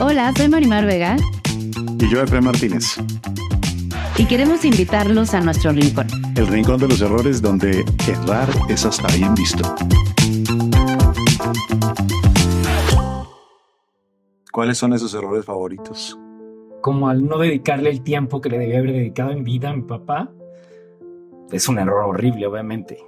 Hola, 0.00 0.32
soy 0.36 0.48
Marimar 0.48 0.86
Vega. 0.86 1.16
Y 2.00 2.08
yo, 2.08 2.20
Efraín 2.20 2.44
Martínez. 2.44 2.96
Y 4.18 4.26
queremos 4.26 4.64
invitarlos 4.64 5.34
a 5.34 5.40
nuestro 5.40 5.70
rincón. 5.70 6.08
El 6.34 6.48
rincón 6.48 6.80
de 6.80 6.88
los 6.88 7.00
errores 7.00 7.40
donde 7.40 7.84
errar 8.08 8.48
es 8.68 8.84
hasta 8.84 9.06
bien 9.14 9.34
visto. 9.36 9.62
¿Cuáles 14.50 14.78
son 14.78 14.94
esos 14.94 15.14
errores 15.14 15.44
favoritos? 15.44 16.18
Como 16.82 17.08
al 17.08 17.24
no 17.24 17.38
dedicarle 17.38 17.90
el 17.90 18.02
tiempo 18.02 18.40
que 18.40 18.50
le 18.50 18.58
debía 18.58 18.78
haber 18.78 18.92
dedicado 18.92 19.30
en 19.30 19.44
vida 19.44 19.70
a 19.70 19.74
mi 19.74 19.82
papá. 19.82 20.28
Es 21.52 21.68
un 21.68 21.78
error 21.78 22.04
horrible, 22.04 22.48
obviamente. 22.48 22.98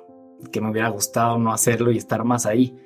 Que 0.53 0.61
me 0.61 0.71
hubiera 0.71 0.89
gustado 0.91 1.37
no 1.37 1.53
hacerlo 1.53 1.91
y 1.91 1.99
estar 1.99 2.23
más 2.23 2.47
ahí. 2.47 2.77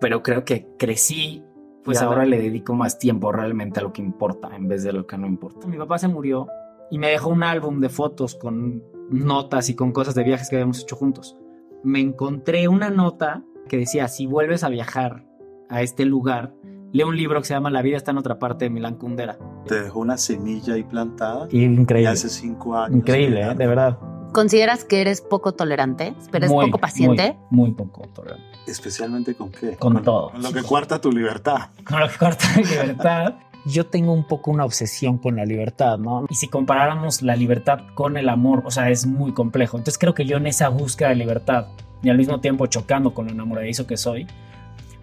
Pero 0.00 0.22
creo 0.22 0.44
que 0.44 0.68
crecí 0.78 1.42
pues 1.84 2.02
ahora 2.02 2.24
le 2.24 2.40
dedico 2.40 2.74
más 2.74 2.98
tiempo 2.98 3.32
realmente 3.32 3.80
a 3.80 3.82
lo 3.82 3.92
que 3.92 4.02
importa 4.02 4.54
en 4.54 4.68
vez 4.68 4.82
de 4.82 4.92
lo 4.92 5.06
que 5.06 5.16
no 5.16 5.26
importa. 5.26 5.66
Mi 5.66 5.78
papá 5.78 5.98
se 5.98 6.08
murió 6.08 6.48
y 6.90 6.98
me 6.98 7.08
dejó 7.08 7.30
un 7.30 7.42
álbum 7.42 7.80
de 7.80 7.88
fotos 7.88 8.34
con 8.34 8.82
notas 9.10 9.68
y 9.70 9.74
con 9.74 9.92
cosas 9.92 10.14
de 10.14 10.24
viajes 10.24 10.48
que 10.50 10.56
habíamos 10.56 10.82
hecho 10.82 10.96
juntos. 10.96 11.36
Me 11.82 12.00
encontré 12.00 12.68
una 12.68 12.90
nota 12.90 13.44
que 13.68 13.78
decía, 13.78 14.08
si 14.08 14.26
vuelves 14.26 14.64
a 14.64 14.68
viajar 14.68 15.24
a 15.68 15.82
este 15.82 16.04
lugar, 16.04 16.54
lee 16.92 17.04
un 17.04 17.16
libro 17.16 17.40
que 17.40 17.46
se 17.46 17.54
llama 17.54 17.70
La 17.70 17.82
vida 17.82 17.96
está 17.96 18.10
en 18.10 18.18
otra 18.18 18.38
parte 18.38 18.66
de 18.66 18.70
Milán 18.70 18.96
Kundera. 18.96 19.38
Te 19.66 19.82
dejó 19.82 20.00
una 20.00 20.18
semilla 20.18 20.74
ahí 20.74 20.82
plantada. 20.82 21.46
Increíble. 21.50 22.02
Y 22.02 22.12
hace 22.12 22.28
cinco 22.28 22.76
años. 22.76 22.96
Increíble, 22.98 23.42
¿eh? 23.42 23.54
de 23.54 23.66
verdad. 23.66 23.98
¿Consideras 24.32 24.84
que 24.84 25.00
eres 25.00 25.20
poco 25.20 25.52
tolerante? 25.52 26.14
¿Eres 26.32 26.50
poco 26.50 26.78
paciente? 26.78 27.36
Muy, 27.50 27.70
muy, 27.70 27.76
poco 27.76 28.08
tolerante. 28.14 28.44
¿Especialmente 28.66 29.34
con 29.34 29.50
qué? 29.50 29.76
Con, 29.76 30.02
todo. 30.02 30.30
Con 30.30 30.42
lo 30.42 30.52
que 30.52 30.62
cuarta 30.62 31.00
tu 31.00 31.10
libertad. 31.10 31.70
Con 31.84 32.00
lo 32.00 32.08
que 32.08 32.16
cuarta 32.16 32.46
mi 32.56 32.64
libertad. 32.64 33.34
Yo 33.66 33.86
tengo 33.86 34.12
un 34.12 34.26
poco 34.26 34.50
una 34.50 34.64
obsesión 34.64 35.18
con 35.18 35.36
la 35.36 35.44
libertad, 35.44 35.98
¿no? 35.98 36.24
Y 36.30 36.34
si 36.34 36.48
comparáramos 36.48 37.20
la 37.20 37.36
libertad 37.36 37.80
con 37.94 38.16
el 38.16 38.28
amor, 38.28 38.62
o 38.64 38.70
sea, 38.70 38.88
es 38.88 39.06
muy 39.06 39.32
complejo. 39.32 39.76
Entonces 39.76 39.98
creo 39.98 40.14
que 40.14 40.24
yo 40.24 40.38
en 40.38 40.46
esa 40.46 40.68
búsqueda 40.68 41.10
de 41.10 41.16
libertad 41.16 41.66
y 42.02 42.08
al 42.08 42.16
mismo 42.16 42.40
tiempo 42.40 42.66
chocando 42.66 43.12
con 43.12 43.26
lo 43.26 43.32
enamoradizo 43.32 43.86
que 43.86 43.98
soy, 43.98 44.26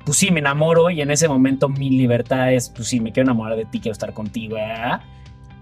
pues 0.05 0.17
sí, 0.17 0.31
me 0.31 0.39
enamoro 0.39 0.89
y 0.89 1.01
en 1.01 1.11
ese 1.11 1.27
momento 1.27 1.69
mi 1.69 1.89
libertad 1.89 2.51
es, 2.51 2.69
pues 2.69 2.87
sí, 2.87 2.99
me 2.99 3.11
quiero 3.11 3.27
enamorar 3.29 3.57
de 3.57 3.65
ti, 3.65 3.79
quiero 3.79 3.91
estar 3.91 4.13
contigo, 4.13 4.57
¿eh? 4.57 4.97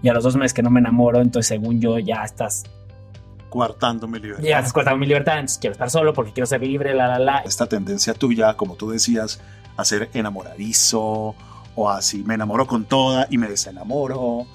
Y 0.02 0.08
a 0.08 0.14
los 0.14 0.22
dos 0.22 0.36
meses 0.36 0.54
que 0.54 0.62
no 0.62 0.70
me 0.70 0.80
enamoro, 0.80 1.20
entonces 1.20 1.48
según 1.48 1.80
yo 1.80 1.98
ya 1.98 2.22
estás 2.24 2.64
coartando 3.56 4.06
mi 4.06 4.18
libertad. 4.18 4.44
Ya 4.44 4.58
estás 4.58 4.74
coartando 4.74 4.98
mi 4.98 5.06
libertad, 5.06 5.36
entonces 5.36 5.58
quiero 5.58 5.72
estar 5.72 5.88
solo 5.88 6.12
porque 6.12 6.32
quiero 6.32 6.46
ser 6.46 6.60
libre, 6.60 6.94
la, 6.94 7.08
la, 7.08 7.18
la. 7.18 7.38
Esta 7.38 7.66
tendencia 7.66 8.12
tuya, 8.12 8.54
como 8.54 8.74
tú 8.74 8.90
decías, 8.90 9.40
a 9.78 9.84
ser 9.84 10.10
enamoradizo 10.12 11.34
o 11.74 11.90
así, 11.90 12.22
me 12.22 12.34
enamoro 12.34 12.66
con 12.66 12.84
toda 12.84 13.26
y 13.30 13.38
me 13.38 13.48
desenamoro. 13.48 14.46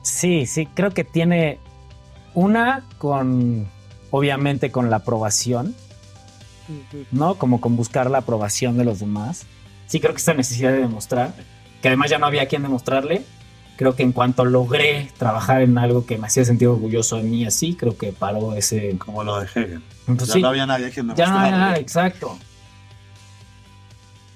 Sí, 0.00 0.46
sí, 0.46 0.64
creo 0.64 0.92
que 0.92 1.04
tiene 1.04 1.58
una 2.32 2.84
con, 2.96 3.68
obviamente, 4.10 4.70
con 4.70 4.88
la 4.88 4.96
aprobación, 4.96 5.74
¿no? 7.10 7.34
Como 7.34 7.60
con 7.60 7.76
buscar 7.76 8.10
la 8.10 8.18
aprobación 8.18 8.78
de 8.78 8.84
los 8.84 9.00
demás. 9.00 9.44
Sí, 9.86 10.00
creo 10.00 10.12
que 10.12 10.18
esta 10.18 10.32
necesidad 10.32 10.72
de 10.72 10.78
demostrar, 10.78 11.34
que 11.82 11.88
además 11.88 12.08
ya 12.08 12.18
no 12.18 12.24
había 12.24 12.48
quien 12.48 12.62
demostrarle, 12.62 13.26
creo 13.82 13.96
que 13.96 14.04
en 14.04 14.12
cuanto 14.12 14.44
logré 14.44 15.10
trabajar 15.18 15.62
en 15.62 15.76
algo 15.76 16.06
que 16.06 16.16
me 16.16 16.28
hacía 16.28 16.44
sentir 16.44 16.68
orgulloso 16.68 17.16
de 17.16 17.24
mí 17.24 17.44
así, 17.44 17.74
creo 17.74 17.98
que 17.98 18.12
paró 18.12 18.54
ese... 18.54 18.96
Como 18.96 19.24
lo 19.24 19.40
de 19.40 19.46
Hegel. 19.46 19.82
Pues 20.06 20.28
ya 20.28 20.34
sí. 20.34 20.40
no 20.40 20.48
había 20.48 20.66
nadie 20.66 20.90
quien 20.90 21.06
me 21.06 21.14
Ya 21.16 21.26
no 21.26 21.32
había 21.32 21.50
mostrara. 21.50 21.66
nada, 21.66 21.78
exacto. 21.78 22.38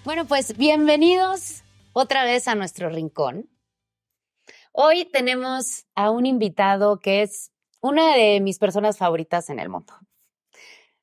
Bueno, 0.05 0.25
pues 0.25 0.57
bienvenidos 0.57 1.62
otra 1.93 2.25
vez 2.25 2.49
a 2.49 2.57
nuestro 2.57 2.89
rincón. 2.89 3.49
Hoy 4.73 5.05
tenemos 5.12 5.87
a 5.95 6.11
un 6.11 6.27
invitado 6.27 6.99
que 6.99 7.23
es 7.23 7.53
una 7.81 8.17
de 8.17 8.41
mis 8.41 8.59
personas 8.59 8.99
favoritas 8.99 9.49
en 9.49 9.61
el 9.61 9.69
mundo. 9.69 9.95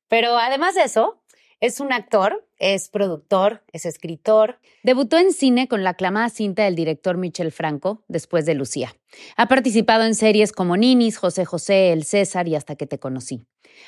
Pero 0.09 0.37
además 0.37 0.75
de 0.75 0.83
eso, 0.83 1.22
es 1.63 1.79
un 1.79 1.93
actor, 1.93 2.45
es 2.59 2.89
productor, 2.89 3.63
es 3.71 3.85
escritor. 3.85 4.59
Debutó 4.83 5.17
en 5.17 5.31
cine 5.31 5.69
con 5.69 5.81
la 5.81 5.91
aclamada 5.91 6.27
cinta 6.27 6.65
del 6.65 6.75
director 6.75 7.15
Michel 7.15 7.53
Franco, 7.53 8.03
después 8.09 8.45
de 8.45 8.53
Lucía. 8.53 8.93
Ha 9.37 9.47
participado 9.47 10.03
en 10.03 10.13
series 10.13 10.51
como 10.51 10.75
Ninis, 10.75 11.17
José 11.17 11.45
José, 11.45 11.93
El 11.93 12.03
César 12.03 12.49
y 12.49 12.55
Hasta 12.55 12.75
que 12.75 12.85
te 12.85 12.99
conocí. 12.99 13.45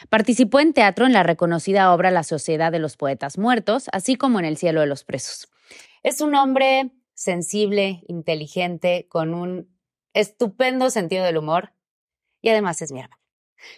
Participó 0.08 0.62
en 0.62 0.72
teatro 0.72 1.06
en 1.06 1.12
la 1.12 1.24
reconocida 1.24 1.94
obra 1.94 2.12
La 2.12 2.24
Sociedad 2.24 2.72
de 2.72 2.80
los 2.80 2.96
Poetas 2.96 3.38
Muertos, 3.38 3.90
así 3.92 4.16
como 4.16 4.40
en 4.40 4.46
El 4.46 4.56
Cielo 4.56 4.80
de 4.80 4.88
los 4.88 5.03
Presos. 5.03 5.50
Es 6.02 6.22
un 6.22 6.34
hombre 6.34 6.92
sensible, 7.13 8.06
inteligente, 8.07 9.06
con 9.09 9.34
un 9.34 9.68
estupendo 10.13 10.90
sentido 10.92 11.25
del 11.25 11.36
humor 11.36 11.74
y 12.42 12.47
además 12.47 12.81
es 12.81 12.94
mi 12.94 13.02
hermano. 13.02 13.25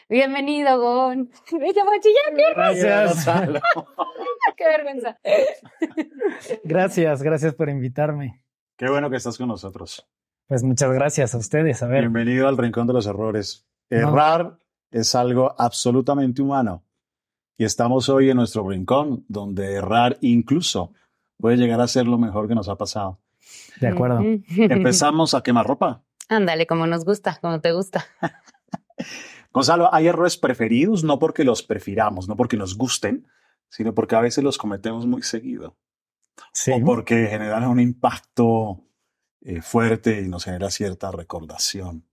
Bienvenido, 0.10 0.80
Gon. 0.80 1.30
A 1.44 2.00
chillar, 2.02 2.36
qué 2.36 2.44
Gracias. 2.56 3.26
qué 4.58 4.66
vergüenza. 4.66 5.20
Gracias, 6.64 7.24
gracias 7.24 7.54
por 7.54 7.70
invitarme. 7.70 8.44
Qué 8.78 8.90
bueno 8.90 9.10
que 9.10 9.18
estás 9.18 9.38
con 9.38 9.48
nosotros. 9.48 10.08
Pues 10.48 10.64
muchas 10.64 10.92
gracias 10.92 11.36
a 11.36 11.38
ustedes. 11.38 11.84
A 11.84 11.88
ver, 11.88 12.02
Bienvenido 12.02 12.48
al 12.48 12.58
Rincón 12.58 12.88
de 12.88 12.94
los 12.94 13.08
Errores. 13.08 13.68
No. 13.90 13.98
Errar 13.98 14.60
es 14.92 15.16
algo 15.16 15.54
absolutamente 15.58 16.42
humano. 16.42 16.84
Y 17.58 17.66
estamos 17.66 18.08
hoy 18.08 18.30
en 18.30 18.38
nuestro 18.38 18.68
rincón, 18.68 19.26
donde 19.28 19.74
errar 19.74 20.18
incluso 20.22 20.94
puede 21.38 21.58
llegar 21.58 21.82
a 21.82 21.88
ser 21.88 22.06
lo 22.06 22.18
mejor 22.18 22.48
que 22.48 22.56
nos 22.56 22.70
ha 22.70 22.76
pasado. 22.76 23.20
de 23.82 23.88
acuerdo. 23.88 24.22
Empezamos 24.22 25.34
a 25.34 25.42
quemar 25.42 25.66
ropa. 25.66 26.04
Ándale, 26.30 26.68
como 26.68 26.86
nos 26.86 27.04
gusta, 27.04 27.40
como 27.42 27.60
te 27.60 27.72
gusta. 27.72 28.06
Gonzalo, 29.54 29.94
¿hay 29.94 30.08
errores 30.08 30.38
preferidos? 30.38 31.04
No 31.04 31.20
porque 31.20 31.44
los 31.44 31.64
prefiramos, 31.64 32.28
no 32.28 32.36
porque 32.36 32.58
nos 32.58 32.78
gusten, 32.78 33.28
sino 33.70 33.94
porque 33.94 34.16
a 34.16 34.22
veces 34.22 34.44
los 34.44 34.58
cometemos 34.58 35.06
muy 35.06 35.24
seguido. 35.24 35.76
Sí. 36.54 36.72
O 36.72 36.84
porque 36.84 37.28
generan 37.28 37.66
un 37.66 37.80
impacto 37.80 38.84
eh, 39.42 39.62
fuerte 39.62 40.22
y 40.22 40.28
nos 40.28 40.46
genera 40.46 40.70
cierta 40.70 41.12
recordación. 41.12 42.06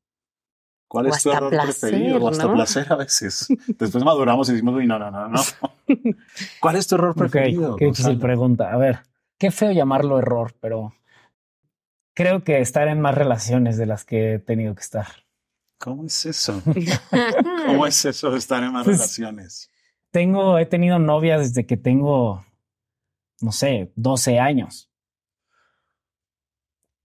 ¿Cuál 0.88 1.06
O 1.06 1.08
es 1.08 1.22
tu 1.22 1.32
error 1.32 1.50
placer, 1.50 1.90
preferido? 1.90 2.18
O 2.18 2.28
hasta 2.28 2.44
¿no? 2.44 2.54
placer 2.54 2.86
a 2.92 2.96
veces. 2.96 3.48
Después 3.78 4.04
maduramos 4.04 4.48
y 4.48 4.52
decimos, 4.52 4.74
no, 4.84 4.98
no, 4.98 5.10
no, 5.10 5.28
no. 5.28 5.40
¿Cuál 6.60 6.76
es 6.76 6.86
tu 6.86 6.94
error 6.94 7.14
preferido? 7.14 7.76
qué 7.76 7.86
difícil 7.86 8.18
pregunta. 8.18 8.72
A 8.72 8.76
ver, 8.76 9.00
qué 9.38 9.50
feo 9.50 9.72
llamarlo 9.72 10.18
error, 10.18 10.54
pero 10.60 10.94
creo 12.14 12.44
que 12.44 12.60
estar 12.60 12.88
en 12.88 13.00
más 13.00 13.14
relaciones 13.14 13.76
de 13.76 13.86
las 13.86 14.04
que 14.04 14.34
he 14.34 14.38
tenido 14.38 14.74
que 14.74 14.82
estar. 14.82 15.23
¿Cómo 15.84 16.06
es 16.06 16.24
eso? 16.24 16.62
¿Cómo 17.66 17.86
es 17.86 18.02
eso 18.06 18.30
de 18.30 18.38
estar 18.38 18.62
en 18.64 18.72
más 18.72 18.86
Pues- 18.86 18.96
relaciones? 18.96 19.70
Tengo, 20.10 20.58
he 20.58 20.64
tenido 20.64 20.98
novia 20.98 21.36
desde 21.36 21.66
que 21.66 21.76
tengo, 21.76 22.42
no 23.42 23.52
sé, 23.52 23.92
12 23.94 24.38
años. 24.38 24.90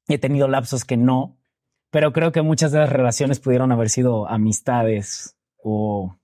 He 0.07 0.17
tenido 0.17 0.47
lapsos 0.47 0.85
que 0.85 0.95
no, 0.95 1.37
pero 1.89 2.13
creo 2.13 2.31
que 2.31 2.41
muchas 2.41 2.71
de 2.71 2.79
las 2.79 2.89
relaciones 2.89 3.41
pudieron 3.41 3.73
haber 3.73 3.89
sido 3.89 4.29
amistades 4.29 5.35
o 5.57 6.15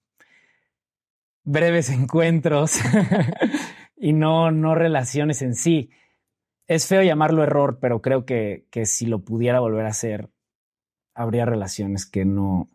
breves 1.44 1.90
encuentros. 2.00 2.78
y 3.98 4.14
no, 4.14 4.52
no 4.52 4.76
relaciones 4.76 5.42
en 5.42 5.56
sí. 5.56 5.90
Es 6.68 6.88
feo 6.88 7.04
llamarlo 7.04 7.44
error, 7.44 7.80
pero 7.82 8.02
creo 8.02 8.26
que, 8.26 8.66
que 8.72 8.86
si 8.86 9.08
lo 9.08 9.26
pudiera 9.26 9.60
volver 9.60 9.86
a 9.88 9.90
hacer, 9.90 10.30
habría 11.16 11.46
relaciones 11.46 12.06
que 12.06 12.26
no, 12.26 12.70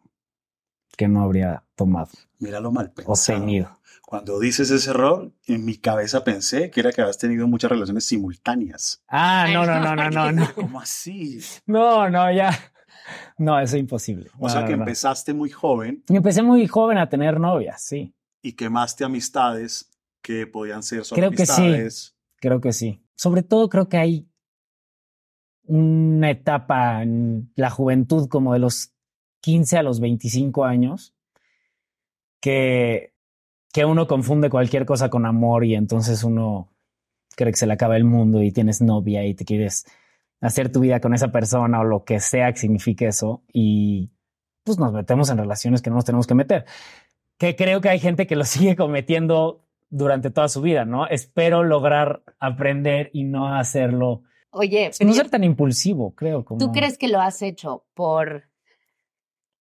que 0.96 1.06
no 1.08 1.22
habría 1.22 1.62
tomado 1.76 2.10
Míralo 2.38 2.72
mal 2.72 2.86
o 2.86 2.94
pensado. 2.94 3.38
tenido. 3.38 3.78
Cuando 4.04 4.40
dices 4.40 4.70
ese 4.72 4.90
error, 4.90 5.30
en 5.46 5.64
mi 5.64 5.76
cabeza 5.76 6.24
pensé 6.24 6.70
que 6.72 6.80
era 6.80 6.90
que 6.90 7.00
habías 7.00 7.18
tenido 7.18 7.46
muchas 7.46 7.70
relaciones 7.70 8.04
simultáneas. 8.06 9.04
Ah, 9.06 9.46
no, 9.52 9.64
no, 9.64 9.78
no, 9.78 9.94
no, 9.94 10.10
no, 10.10 10.32
no. 10.32 10.54
¿Cómo 10.54 10.80
así? 10.80 11.38
No, 11.66 12.10
no, 12.10 12.32
ya. 12.32 12.50
No, 13.38 13.58
eso 13.60 13.76
es 13.76 13.80
imposible. 13.80 14.30
O 14.38 14.46
No, 14.46 14.48
sea 14.52 14.64
que 14.66 14.72
empezaste 14.72 15.32
muy 15.34 15.50
joven 15.50 16.04
Y 16.08 16.16
Empecé 16.16 16.42
muy 16.42 16.66
joven 16.66 16.98
a 16.98 17.08
tener 17.08 17.38
novias, 17.40 17.82
sí. 17.82 18.14
y 18.42 18.52
quemaste 18.54 19.04
amistades 19.04 19.90
que 20.22 20.46
podían 20.46 20.82
ser 20.82 21.04
solo 21.04 21.18
Creo 21.20 21.30
que 21.30 21.46
sí. 21.46 21.52
amistades. 21.62 22.16
Creo 22.36 22.60
que 22.60 22.72
sí. 22.72 23.02
Sobre 23.14 23.42
todo 23.42 23.68
creo 23.68 23.88
que 23.88 23.96
hay 23.98 24.28
una 25.70 26.30
etapa 26.30 27.02
en 27.02 27.52
la 27.54 27.70
juventud 27.70 28.28
como 28.28 28.52
de 28.52 28.58
los 28.58 28.92
15 29.42 29.78
a 29.78 29.82
los 29.82 30.00
25 30.00 30.64
años 30.64 31.14
que, 32.40 33.14
que 33.72 33.84
uno 33.84 34.06
confunde 34.06 34.50
cualquier 34.50 34.84
cosa 34.84 35.10
con 35.10 35.26
amor 35.26 35.64
y 35.64 35.76
entonces 35.76 36.24
uno 36.24 36.72
cree 37.36 37.52
que 37.52 37.58
se 37.58 37.66
le 37.66 37.74
acaba 37.74 37.96
el 37.96 38.04
mundo 38.04 38.42
y 38.42 38.50
tienes 38.50 38.80
novia 38.80 39.24
y 39.24 39.34
te 39.34 39.44
quieres 39.44 39.86
hacer 40.40 40.72
tu 40.72 40.80
vida 40.80 41.00
con 41.00 41.14
esa 41.14 41.30
persona 41.30 41.80
o 41.80 41.84
lo 41.84 42.04
que 42.04 42.18
sea 42.18 42.52
que 42.52 42.58
signifique 42.58 43.06
eso 43.06 43.44
y 43.52 44.10
pues 44.64 44.78
nos 44.78 44.92
metemos 44.92 45.30
en 45.30 45.38
relaciones 45.38 45.82
que 45.82 45.90
no 45.90 45.96
nos 45.96 46.04
tenemos 46.04 46.26
que 46.26 46.34
meter. 46.34 46.64
Que 47.38 47.54
creo 47.54 47.80
que 47.80 47.90
hay 47.90 48.00
gente 48.00 48.26
que 48.26 48.36
lo 48.36 48.44
sigue 48.44 48.74
cometiendo 48.74 49.64
durante 49.88 50.30
toda 50.30 50.48
su 50.48 50.62
vida, 50.62 50.84
¿no? 50.84 51.06
Espero 51.06 51.62
lograr 51.62 52.22
aprender 52.40 53.10
y 53.12 53.24
no 53.24 53.54
hacerlo, 53.54 54.22
Oye, 54.52 54.90
no 55.00 55.12
ser 55.12 55.30
tan 55.30 55.44
impulsivo, 55.44 56.14
creo. 56.14 56.44
Como... 56.44 56.58
¿tú 56.58 56.72
crees 56.72 56.98
que 56.98 57.08
lo 57.08 57.20
has 57.20 57.40
hecho 57.42 57.84
por, 57.94 58.48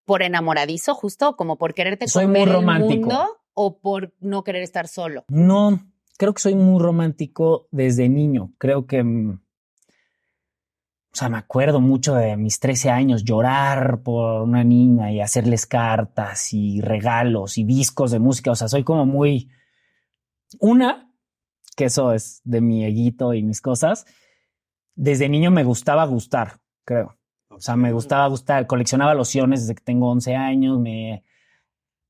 por 0.06 0.24
enamoradizo, 0.24 0.96
justo? 0.96 1.36
Como 1.36 1.58
por 1.58 1.74
quererte 1.74 2.08
Soy 2.08 2.26
muy 2.26 2.40
comer 2.40 2.48
el 2.48 2.54
romántico. 2.56 3.08
mundo 3.08 3.38
o 3.54 3.80
por 3.80 4.14
no 4.20 4.44
querer 4.44 4.64
estar 4.64 4.88
solo? 4.88 5.26
No, 5.28 5.80
creo 6.18 6.34
que 6.34 6.42
soy 6.42 6.56
muy 6.56 6.82
romántico 6.82 7.68
desde 7.72 8.10
niño. 8.10 8.54
Creo 8.58 8.88
que, 8.88 9.04
mm, 9.04 9.42
o 11.12 11.16
sea, 11.16 11.30
me 11.30 11.38
acuerdo 11.38 11.82
mucho 11.82 12.16
de 12.16 12.36
mis 12.36 12.60
13 12.60 12.90
años 12.90 13.24
llorar 13.24 14.02
por 14.02 14.42
una 14.42 14.64
niña 14.64 15.12
y 15.12 15.22
hacerles 15.22 15.68
cartas 15.68 16.54
y 16.54 16.82
regalos 16.82 17.58
y 17.58 17.64
discos 17.64 18.12
de 18.12 18.20
música. 18.20 18.52
O 18.52 18.56
sea, 18.56 18.68
soy 18.68 18.84
como 18.84 19.06
muy... 19.06 19.50
Una, 20.60 21.14
que 21.76 21.86
eso 21.86 22.12
es 22.14 22.42
de 22.44 22.62
mi 22.62 22.86
eguito 22.86 23.36
y 23.36 23.44
mis 23.44 23.62
cosas. 23.62 24.06
Desde 25.02 25.30
niño 25.30 25.50
me 25.50 25.64
gustaba 25.64 26.04
gustar, 26.04 26.60
creo. 26.84 27.18
O 27.48 27.62
sea, 27.62 27.78
me 27.78 27.94
gustaba 27.94 28.28
gustar, 28.28 28.68
coleccionaba 28.68 29.14
lociones 29.14 29.62
desde 29.62 29.76
que 29.76 29.84
tengo 29.84 30.12
11 30.12 30.36
años, 30.36 30.78
me 30.78 31.24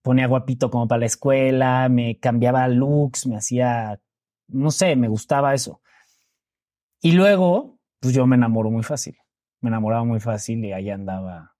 ponía 0.02 0.26
guapito 0.26 0.72
como 0.72 0.88
para 0.88 1.02
la 1.02 1.06
escuela, 1.06 1.88
me 1.88 2.18
cambiaba 2.18 2.68
looks, 2.68 3.28
me 3.28 3.38
hacía, 3.38 4.02
no 4.48 4.72
sé, 4.72 4.96
me 4.96 5.08
gustaba 5.08 5.54
eso. 5.54 5.84
Y 7.00 7.12
luego, 7.12 7.78
pues 8.00 8.16
yo 8.16 8.26
me 8.26 8.38
enamoro 8.38 8.72
muy 8.72 8.82
fácil, 8.82 9.20
me 9.62 9.70
enamoraba 9.70 10.04
muy 10.04 10.20
fácil 10.20 10.66
y 10.66 10.74
ahí 10.74 10.90
andaba 10.90 11.56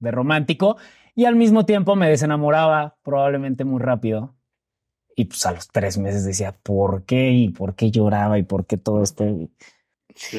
de 0.00 0.10
romántico 0.10 0.76
y 1.14 1.24
al 1.24 1.34
mismo 1.34 1.64
tiempo 1.64 1.96
me 1.96 2.10
desenamoraba 2.10 2.98
probablemente 3.02 3.64
muy 3.64 3.80
rápido. 3.80 4.36
Y 5.16 5.24
pues 5.24 5.46
a 5.46 5.52
los 5.52 5.66
tres 5.68 5.96
meses 5.96 6.26
decía, 6.26 6.52
¿por 6.62 7.06
qué? 7.06 7.30
¿Y 7.30 7.48
por 7.48 7.74
qué 7.74 7.90
lloraba? 7.90 8.38
¿Y 8.38 8.42
por 8.42 8.66
qué 8.66 8.76
todo 8.76 9.02
esto? 9.02 9.24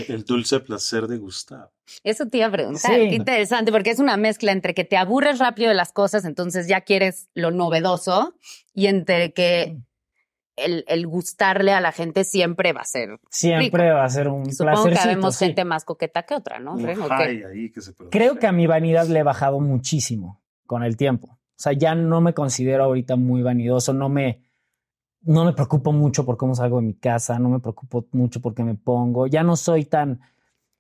El 0.08 0.24
dulce 0.24 0.60
placer 0.60 1.08
de 1.08 1.18
gustar. 1.18 1.72
Eso 2.04 2.28
te 2.28 2.38
iba 2.38 2.48
a 2.48 2.52
preguntar. 2.52 2.96
Sí. 2.96 3.10
Qué 3.10 3.16
interesante, 3.16 3.72
porque 3.72 3.92
es 3.92 4.00
una 4.00 4.18
mezcla 4.18 4.52
entre 4.52 4.74
que 4.74 4.84
te 4.84 4.98
aburres 4.98 5.40
rápido 5.40 5.70
de 5.70 5.76
las 5.76 5.92
cosas, 5.92 6.26
entonces 6.26 6.68
ya 6.68 6.82
quieres 6.82 7.30
lo 7.34 7.52
novedoso, 7.52 8.36
y 8.74 8.88
entre 8.88 9.34
que 9.34 9.78
el, 10.56 10.86
el 10.88 11.08
gustarle 11.08 11.72
a 11.74 11.82
la 11.82 11.92
gente 11.92 12.24
siempre 12.24 12.74
va 12.74 12.82
a 12.82 12.86
ser. 12.86 13.20
Siempre 13.30 13.92
va 13.92 14.06
a 14.06 14.10
ser 14.10 14.30
un 14.30 14.52
Supongo 14.52 14.84
que 14.86 14.92
placercito, 14.92 15.16
vemos 15.16 15.36
sí. 15.36 15.46
gente 15.46 15.66
más 15.66 15.84
coqueta 15.86 16.24
que 16.24 16.36
otra, 16.36 16.60
¿no? 16.60 16.78
Que 16.78 16.96
se. 17.82 17.94
Creo 18.10 18.40
que 18.40 18.48
a 18.48 18.52
mi 18.52 18.68
vanidad 18.68 19.08
le 19.08 19.20
he 19.20 19.24
bajado 19.24 19.60
muchísimo 19.60 20.42
con 20.66 20.84
el 20.84 20.98
tiempo. 20.98 21.28
O 21.32 21.58
sea, 21.58 21.74
ya 21.74 21.96
no 21.96 22.22
me 22.22 22.34
considero 22.34 22.84
ahorita 22.84 23.16
muy 23.16 23.42
vanidoso, 23.42 23.94
no 23.94 24.10
me, 24.10 24.42
no 25.26 25.44
me 25.44 25.54
preocupo 25.54 25.92
mucho 25.92 26.26
por 26.26 26.38
cómo 26.38 26.56
salgo 26.56 26.80
de 26.80 26.88
mi 26.88 26.94
casa, 26.94 27.40
no 27.40 27.50
me 27.50 27.60
preocupo 27.60 28.08
mucho 28.12 28.42
por 28.42 28.54
qué 28.54 28.64
me 28.64 28.76
pongo, 28.76 29.28
ya 29.28 29.44
no 29.44 29.56
soy 29.56 29.86
tan... 29.86 30.22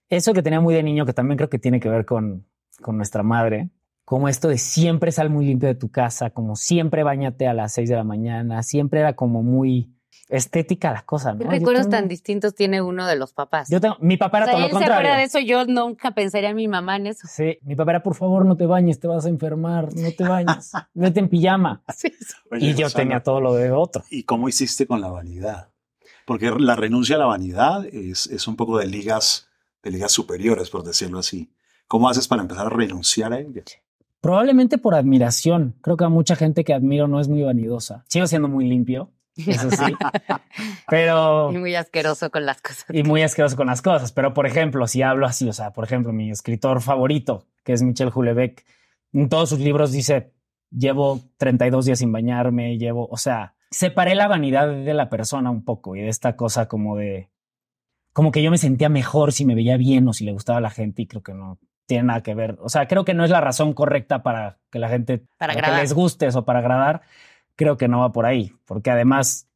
Eso 0.07 0.33
que 0.33 0.43
tenía 0.43 0.61
muy 0.61 0.75
de 0.75 0.83
niño, 0.83 1.05
que 1.05 1.13
también 1.13 1.37
creo 1.37 1.49
que 1.49 1.59
tiene 1.59 1.79
que 1.79 1.89
ver 1.89 2.05
con, 2.05 2.45
con 2.81 2.95
nuestra 2.97 3.23
madre, 3.23 3.71
como 4.05 4.29
esto 4.29 4.47
de 4.47 4.59
siempre 4.59 5.11
sal 5.11 5.31
muy 5.31 5.45
limpio 5.45 5.67
de 5.67 5.75
tu 5.75 5.89
casa, 5.89 6.29
como 6.29 6.55
siempre 6.55 7.03
bañate 7.03 7.47
a 7.47 7.55
las 7.55 7.73
6 7.73 7.89
de 7.89 7.95
la 7.95 8.03
mañana, 8.03 8.61
siempre 8.61 8.99
era 8.99 9.15
como 9.15 9.41
muy 9.41 9.94
estética 10.29 10.91
la 10.91 11.03
cosa, 11.03 11.33
¿no? 11.33 11.39
¿Qué 11.39 11.45
recuerdos 11.47 11.83
tengo- 11.83 11.97
tan 11.97 12.07
distintos 12.07 12.55
tiene 12.55 12.81
uno 12.81 13.05
de 13.07 13.15
los 13.15 13.33
papás? 13.33 13.69
Yo 13.69 13.79
tengo, 13.79 13.97
mi 13.99 14.17
papá 14.17 14.37
o 14.37 14.41
era 14.41 14.45
sea, 14.47 14.53
todo 14.53 14.59
lo 14.61 14.65
él 14.65 14.71
se 14.71 14.77
acuerda 14.77 14.95
contrario. 14.95 15.17
de 15.19 15.23
eso, 15.25 15.39
yo 15.39 15.65
nunca 15.65 16.11
pensaría 16.11 16.49
en 16.49 16.55
mi 16.55 16.67
mamá 16.67 16.95
en 16.95 17.07
eso. 17.07 17.27
Sí, 17.29 17.59
mi 17.61 17.75
papá 17.75 17.91
era, 17.91 18.03
por 18.03 18.15
favor, 18.15 18.45
no 18.45 18.57
te 18.57 18.65
bañes, 18.65 18.99
te 18.99 19.07
vas 19.07 19.25
a 19.25 19.29
enfermar, 19.29 19.93
no 19.95 20.11
te 20.11 20.23
bañes, 20.23 20.71
vete 20.93 21.19
en 21.19 21.29
pijama. 21.29 21.83
Oye, 22.51 22.65
y 22.67 22.73
yo 22.73 22.85
Rosana, 22.87 23.03
tenía 23.03 23.19
todo 23.23 23.39
lo 23.41 23.53
de 23.53 23.71
otro. 23.71 24.03
¿Y 24.09 24.23
cómo 24.23 24.49
hiciste 24.49 24.87
con 24.87 25.01
la 25.01 25.09
vanidad? 25.09 25.69
Porque 26.25 26.49
la 26.57 26.75
renuncia 26.75 27.17
a 27.17 27.19
la 27.19 27.25
vanidad 27.25 27.85
es, 27.85 28.25
es 28.27 28.47
un 28.47 28.55
poco 28.55 28.79
de 28.79 28.87
ligas, 28.87 29.47
de 29.83 29.91
ligas 29.91 30.11
superiores, 30.11 30.71
por 30.71 30.83
decirlo 30.83 31.19
así. 31.19 31.51
¿Cómo 31.87 32.09
haces 32.09 32.27
para 32.27 32.41
empezar 32.41 32.65
a 32.65 32.69
renunciar 32.71 33.31
a 33.31 33.39
ella? 33.39 33.61
Probablemente 34.21 34.79
por 34.79 34.95
admiración. 34.95 35.75
Creo 35.81 35.97
que 35.97 36.03
a 36.05 36.09
mucha 36.09 36.35
gente 36.35 36.63
que 36.63 36.73
admiro 36.73 37.07
no 37.07 37.19
es 37.19 37.27
muy 37.27 37.43
vanidosa. 37.43 38.03
Sigo 38.07 38.25
siendo 38.25 38.47
muy 38.47 38.65
limpio, 38.67 39.11
eso 39.37 39.69
sí, 39.71 39.93
pero 40.87 41.51
Y 41.51 41.57
muy 41.57 41.75
asqueroso 41.75 42.29
con 42.31 42.45
las 42.45 42.61
cosas. 42.61 42.85
y 42.89 43.03
muy 43.03 43.21
asqueroso 43.21 43.55
con 43.55 43.67
las 43.67 43.81
cosas. 43.81 44.11
Pero 44.11 44.33
por 44.33 44.45
ejemplo, 44.45 44.87
si 44.87 45.01
hablo 45.01 45.25
así, 45.25 45.47
o 45.49 45.53
sea, 45.53 45.71
por 45.71 45.83
ejemplo, 45.85 46.13
mi 46.13 46.31
escritor 46.31 46.81
favorito, 46.81 47.45
que 47.63 47.73
es 47.73 47.81
Michel 47.83 48.11
Houellebecq, 48.11 48.63
en 49.13 49.29
todos 49.29 49.49
sus 49.49 49.59
libros 49.59 49.91
dice, 49.91 50.33
llevo 50.71 51.21
32 51.37 51.85
días 51.85 51.99
sin 51.99 52.11
bañarme, 52.11 52.77
llevo, 52.77 53.07
o 53.09 53.17
sea, 53.17 53.55
separé 53.71 54.15
la 54.15 54.27
vanidad 54.27 54.67
de 54.67 54.93
la 54.93 55.09
persona 55.09 55.49
un 55.49 55.63
poco 55.63 55.95
y 55.95 56.01
de 56.01 56.09
esta 56.09 56.35
cosa 56.35 56.67
como 56.67 56.95
de, 56.97 57.29
como 58.13 58.31
que 58.31 58.41
yo 58.43 58.51
me 58.51 58.57
sentía 58.57 58.89
mejor 58.89 59.33
si 59.33 59.45
me 59.45 59.55
veía 59.55 59.77
bien 59.77 60.07
o 60.07 60.13
si 60.13 60.25
le 60.25 60.31
gustaba 60.31 60.59
a 60.59 60.61
la 60.61 60.69
gente 60.69 61.01
y 61.01 61.07
creo 61.07 61.23
que 61.23 61.33
no 61.33 61.59
tiene 61.85 62.05
nada 62.05 62.23
que 62.23 62.33
ver. 62.35 62.57
O 62.61 62.69
sea, 62.69 62.87
creo 62.87 63.05
que 63.05 63.13
no 63.13 63.23
es 63.23 63.29
la 63.29 63.41
razón 63.41 63.73
correcta 63.73 64.23
para 64.23 64.57
que 64.71 64.79
la 64.79 64.89
gente, 64.89 65.23
Para 65.37 65.53
que 65.53 65.59
agradar. 65.59 65.81
les 65.81 65.93
guste 65.93 66.27
o 66.33 66.45
para 66.45 66.59
agradar. 66.59 67.01
Creo 67.55 67.77
que 67.77 67.87
no 67.87 67.99
va 67.99 68.11
por 68.11 68.25
ahí, 68.25 68.53
porque 68.65 68.91
además 68.91 69.47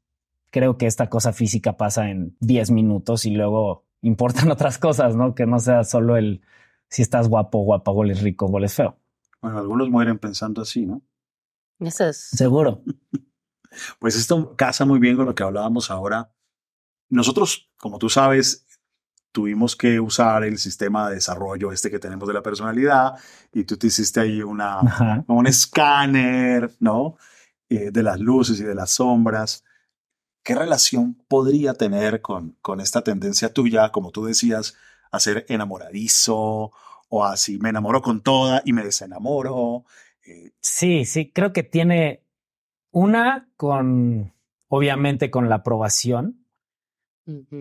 creo 0.51 0.77
que 0.77 0.88
esta 0.88 1.10
cosa 1.10 1.34
física 1.34 1.77
pasa 1.77 2.10
en 2.10 2.36
10 2.39 2.72
minutos 2.72 3.25
y 3.25 3.32
luego 3.32 3.86
importan 4.01 4.51
otras 4.51 4.77
cosas, 4.77 5.15
¿no? 5.15 5.36
Que 5.36 5.46
no 5.46 5.60
sea 5.60 5.84
solo 5.84 6.18
el 6.18 6.41
si 6.89 7.01
estás 7.01 7.27
guapo, 7.27 7.60
guapa, 7.60 7.91
goles 7.91 8.22
rico, 8.22 8.48
goles 8.48 8.74
feo. 8.74 8.98
Bueno, 9.41 9.60
algunos 9.60 9.89
mueren 9.89 10.18
pensando 10.18 10.62
así, 10.62 10.86
¿no? 10.86 11.01
Eso 11.79 12.06
es. 12.06 12.29
Seguro. 12.32 12.84
Pues 14.00 14.15
esto 14.15 14.56
casa 14.56 14.84
muy 14.84 15.00
bien 15.00 15.15
con 15.15 15.27
lo 15.27 15.36
que 15.36 15.44
hablábamos 15.44 15.91
ahora. 15.91 16.32
Nosotros, 17.10 17.70
como 17.77 18.00
tú 18.00 18.10
sabes, 18.10 18.65
tuvimos 19.32 19.75
que 19.75 20.00
usar 20.00 20.44
el 20.44 20.58
sistema 20.58 21.08
de 21.08 21.15
desarrollo 21.15 21.72
este 21.72 21.91
que 21.91 22.00
tenemos 22.00 22.27
de 22.27 22.34
la 22.34 22.41
personalidad 22.41 23.13
y 23.53 23.63
tú 23.65 23.77
te 23.77 23.88
hiciste 23.88 24.20
ahí 24.20 24.41
una, 24.41 24.79
Ajá. 24.79 25.24
un 25.27 25.48
escáner, 25.48 26.72
¿no? 26.79 27.18
Eh, 27.69 27.91
de 27.91 28.01
las 28.01 28.19
luces 28.19 28.59
y 28.59 28.63
de 28.63 28.73
las 28.73 28.91
sombras. 28.91 29.63
¿Qué 30.43 30.55
relación 30.55 31.13
podría 31.27 31.75
tener 31.75 32.21
con, 32.21 32.57
con 32.61 32.81
esta 32.81 33.03
tendencia 33.03 33.53
tuya, 33.53 33.91
como 33.91 34.09
tú 34.09 34.25
decías, 34.25 34.75
a 35.11 35.19
ser 35.19 35.45
enamoradizo 35.49 36.71
o 37.09 37.23
así 37.23 37.59
me 37.59 37.69
enamoro 37.69 38.01
con 38.01 38.21
toda 38.21 38.63
y 38.65 38.73
me 38.73 38.83
desenamoro? 38.83 39.85
Eh, 40.25 40.51
Sí, 40.61 41.05
sí, 41.05 41.31
creo 41.31 41.53
que 41.53 41.61
tiene 41.61 42.23
una 42.91 43.47
con, 43.55 44.33
obviamente, 44.67 45.29
con 45.29 45.47
la 45.47 45.55
aprobación. 45.55 46.43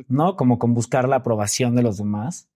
¿no? 0.09 0.37
Como 0.37 0.59
con 0.59 0.73
buscar 0.73 1.07
la 1.07 1.17
aprobación 1.17 1.77
de 1.77 1.83
los 1.83 1.99
demás. 1.99 2.49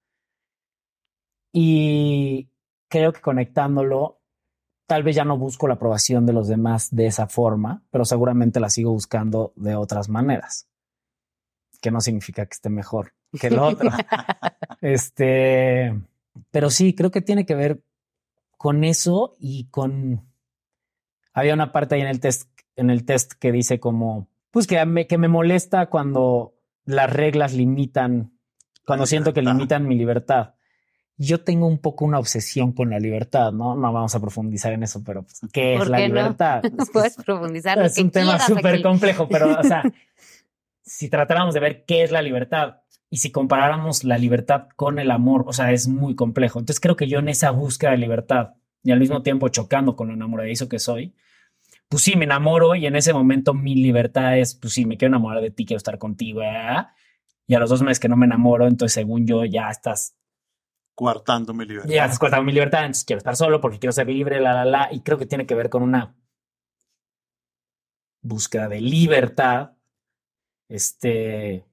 Y 1.53 2.49
creo 2.89 3.13
que 3.13 3.21
conectándolo, 3.21 4.22
tal 4.93 5.05
vez 5.05 5.17
ya 5.17 5.25
no 5.25 5.39
busco 5.39 5.69
la 5.69 5.75
aprobación 5.75 6.27
de 6.27 6.35
los 6.35 6.49
demás 6.49 6.95
de 6.95 7.07
esa 7.07 7.27
forma, 7.27 7.83
pero 7.91 8.05
seguramente 8.05 8.61
la 8.61 8.69
sigo 8.69 8.93
buscando 8.93 9.55
de 9.57 9.75
otras 9.75 10.11
maneras. 10.11 10.69
Que 11.81 11.91
no 11.91 12.03
significa 12.03 12.45
que 12.45 12.53
esté 12.53 12.69
mejor 12.69 13.15
que 13.41 13.47
el 13.47 13.59
otro. 13.59 13.89
este, 14.83 15.99
pero 16.51 16.69
sí, 16.69 16.95
creo 16.95 17.11
que 17.11 17.23
tiene 17.23 17.47
que 17.47 17.55
ver 17.55 17.83
con 18.59 18.85
eso 18.85 19.35
y 19.39 19.65
con. 19.71 20.31
Había 21.33 21.55
una 21.55 21.73
parte 21.73 21.95
ahí 21.95 22.03
en 22.03 22.09
el 22.09 22.21
test, 22.21 22.51
en 22.77 22.91
el 22.91 23.07
test 23.07 23.33
que 23.33 23.51
dice 23.51 23.81
como 23.81 24.29
pues 24.51 24.67
que 24.67 24.85
me, 24.85 25.07
que 25.07 25.17
me 25.17 25.29
molesta 25.29 25.87
cuando 25.87 26.53
las 26.85 27.11
reglas 27.11 27.55
limitan, 27.55 28.39
cuando 28.85 29.07
siento 29.07 29.33
que 29.33 29.41
limitan 29.41 29.89
mi 29.89 29.95
libertad. 29.95 30.57
Yo 31.17 31.43
tengo 31.43 31.67
un 31.67 31.79
poco 31.79 32.05
una 32.05 32.19
obsesión 32.19 32.73
con 32.73 32.91
la 32.91 32.99
libertad, 32.99 33.53
¿no? 33.53 33.75
No 33.75 33.93
vamos 33.93 34.15
a 34.15 34.21
profundizar 34.21 34.73
en 34.73 34.83
eso, 34.83 35.03
pero 35.05 35.23
pues, 35.23 35.41
¿qué 35.53 35.75
es 35.75 35.79
¿Por 35.79 35.91
la 35.91 35.99
qué 35.99 36.09
no? 36.09 36.15
libertad? 36.15 36.63
Puedes 36.93 37.17
profundizar 37.17 37.81
es 37.83 37.99
un 37.99 38.11
tema 38.11 38.39
súper 38.39 38.83
complejo, 38.83 39.29
pero, 39.29 39.59
o 39.59 39.63
sea, 39.63 39.83
si 40.83 41.09
tratáramos 41.09 41.55
de 41.55 41.61
ver 41.61 41.85
qué 41.85 42.03
es 42.03 42.11
la 42.11 42.23
libertad 42.23 42.79
y 43.11 43.19
si 43.19 43.31
comparáramos 43.31 44.05
la 44.05 44.19
libertad 44.19 44.69
con 44.75 44.99
el 44.99 45.11
amor, 45.11 45.45
o 45.47 45.53
sea, 45.53 45.71
es 45.73 45.87
muy 45.87 46.15
complejo. 46.15 46.59
Entonces 46.59 46.81
creo 46.81 46.97
que 46.97 47.09
yo 47.09 47.19
en 47.19 47.29
esa 47.29 47.51
búsqueda 47.51 47.91
de 47.91 47.99
libertad 47.99 48.55
y 48.83 48.91
al 48.91 49.01
mismo 49.01 49.23
tiempo 49.23 49.49
chocando 49.49 49.97
con 49.97 50.09
lo 50.09 50.15
enamoradizo 50.15 50.69
que 50.69 50.79
soy, 50.79 51.15
pues 51.89 52.03
sí, 52.05 52.17
me 52.17 52.25
enamoro 52.25 52.75
y 52.75 52.87
en 52.87 52.97
ese 52.97 53.13
momento 53.13 53.53
mi 53.53 53.75
libertad 53.75 54.39
es, 54.39 54.55
pues 54.55 54.73
sí, 54.73 54.87
me 54.87 54.97
quiero 54.97 55.11
enamorar 55.11 55.43
de 55.43 55.51
ti, 55.51 55.67
quiero 55.67 55.77
estar 55.77 55.99
contigo, 55.99 56.43
¿eh? 56.43 56.87
y 57.47 57.55
a 57.55 57.59
los 57.59 57.69
dos 57.69 57.83
meses 57.83 58.01
que 58.01 58.09
no 58.09 58.17
me 58.17 58.25
enamoro, 58.25 58.67
entonces 58.67 58.95
según 58.95 59.27
yo 59.27 59.45
ya 59.45 59.69
estás, 59.69 60.17
Coartando 60.95 61.55
mi 61.55 61.65
libertad. 61.65 61.91
ya 61.91 62.05
estás 62.05 62.19
cortando 62.19 62.45
mi 62.45 62.53
libertad, 62.53 62.81
entonces 62.81 63.05
quiero 63.05 63.19
estar 63.19 63.35
solo 63.37 63.61
porque 63.61 63.79
quiero 63.79 63.93
ser 63.93 64.09
libre, 64.09 64.41
la, 64.41 64.53
la, 64.53 64.65
la, 64.65 64.89
y 64.93 65.01
creo 65.01 65.19
que 65.19 65.27
tiene 65.27 65.47
que 65.47 65.55
ver 65.55 65.71
con 65.71 65.83
una 65.83 66.15
búsqueda 68.21 68.69
de 68.69 68.81
libertad, 68.81 69.73
este, 70.69 71.65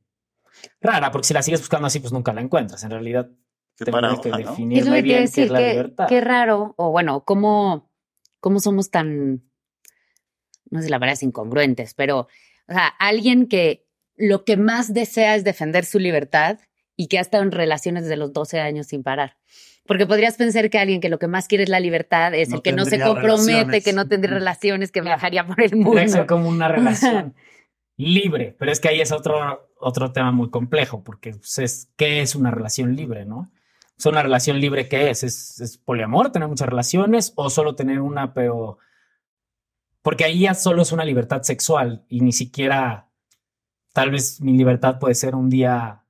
rara, 0.81 1.11
porque 1.11 1.27
si 1.27 1.33
la 1.33 1.41
sigues 1.43 1.59
buscando 1.61 1.87
así, 1.87 1.99
pues 1.99 2.11
nunca 2.13 2.33
la 2.33 2.41
encuentras, 2.41 2.83
en 2.83 2.91
realidad 2.91 3.29
Qué 3.77 3.85
tendría 3.85 4.19
que 4.21 4.29
¿no? 4.29 4.37
definir 4.37 4.87
a 4.89 4.93
bien 5.01 5.03
qué 5.05 5.21
decir, 5.21 5.43
es 5.45 5.51
la 5.51 5.59
que- 5.59 5.69
libertad. 5.71 6.07
qué 6.07 6.21
raro, 6.21 6.73
o 6.77 6.91
bueno, 6.91 7.23
cómo, 7.23 7.91
cómo 8.39 8.59
somos 8.59 8.89
tan, 8.89 9.43
no 10.71 10.81
sé, 10.81 10.89
la 10.89 10.97
verdad 10.97 11.13
es 11.13 11.23
incongruentes, 11.23 11.93
pero, 11.93 12.21
o 12.67 12.73
sea, 12.73 12.87
alguien 12.87 13.47
que 13.47 13.85
lo 14.15 14.43
que 14.43 14.57
más 14.57 14.93
desea 14.93 15.35
es 15.35 15.43
defender 15.43 15.85
su 15.85 15.99
libertad 15.99 16.59
y 16.99 17.07
que 17.07 17.17
ha 17.17 17.21
estado 17.21 17.43
en 17.43 17.53
relaciones 17.53 18.03
desde 18.03 18.17
los 18.17 18.33
12 18.33 18.59
años 18.59 18.87
sin 18.87 19.03
parar. 19.03 19.37
Porque 19.87 20.05
podrías 20.05 20.35
pensar 20.35 20.69
que 20.69 20.79
alguien 20.79 20.99
que 20.99 21.07
lo 21.07 21.17
que 21.17 21.27
más 21.27 21.47
quiere 21.47 21.63
es 21.63 21.69
la 21.69 21.79
libertad 21.79 22.33
es 22.33 22.49
No 22.49 22.57
el 22.57 22.61
que 22.61 22.73
no 22.73 22.83
se 22.83 22.99
compromete, 22.99 23.53
relaciones. 23.53 23.83
que 23.85 23.93
no 23.93 24.07
tendría 24.09 24.33
relaciones, 24.33 24.91
que 24.91 24.99
viajaría 24.99 25.47
por 25.47 25.61
el 25.61 25.77
mundo. 25.77 26.27
como 26.27 26.49
una 26.49 26.67
relación 26.67 27.35
libre, 27.95 28.53
pero 28.59 28.73
es 28.73 28.81
que 28.81 28.89
ahí 28.89 28.99
es 28.99 29.13
otro, 29.13 29.71
otro 29.79 30.11
tema 30.11 30.33
muy 30.33 30.49
complejo, 30.49 31.01
porque 31.01 31.31
pues, 31.31 31.57
es, 31.59 31.89
¿qué 31.95 32.19
es 32.19 32.35
una 32.35 32.51
relación 32.51 32.97
libre, 32.97 33.23
no? 33.23 33.49
Sea, 33.95 34.11
una 34.11 34.21
relación 34.21 34.59
libre, 34.59 34.89
¿qué 34.89 35.09
es? 35.09 35.23
¿Es, 35.23 35.61
es 35.61 35.77
poliamor, 35.77 36.33
tener 36.33 36.49
muchas 36.49 36.67
relaciones 36.67 37.31
o 37.37 37.49
solo 37.49 37.75
tener 37.75 38.01
una, 38.01 38.33
pero... 38.33 38.77
Porque 40.01 40.25
ahí 40.25 40.41
ya 40.41 40.53
solo 40.53 40.81
es 40.81 40.91
una 40.91 41.05
libertad 41.05 41.43
sexual 41.43 42.03
y 42.09 42.19
ni 42.19 42.33
siquiera, 42.33 43.07
tal 43.93 44.11
vez 44.11 44.41
mi 44.41 44.57
libertad 44.57 44.99
puede 44.99 45.15
ser 45.15 45.33
un 45.33 45.49
día 45.49 46.03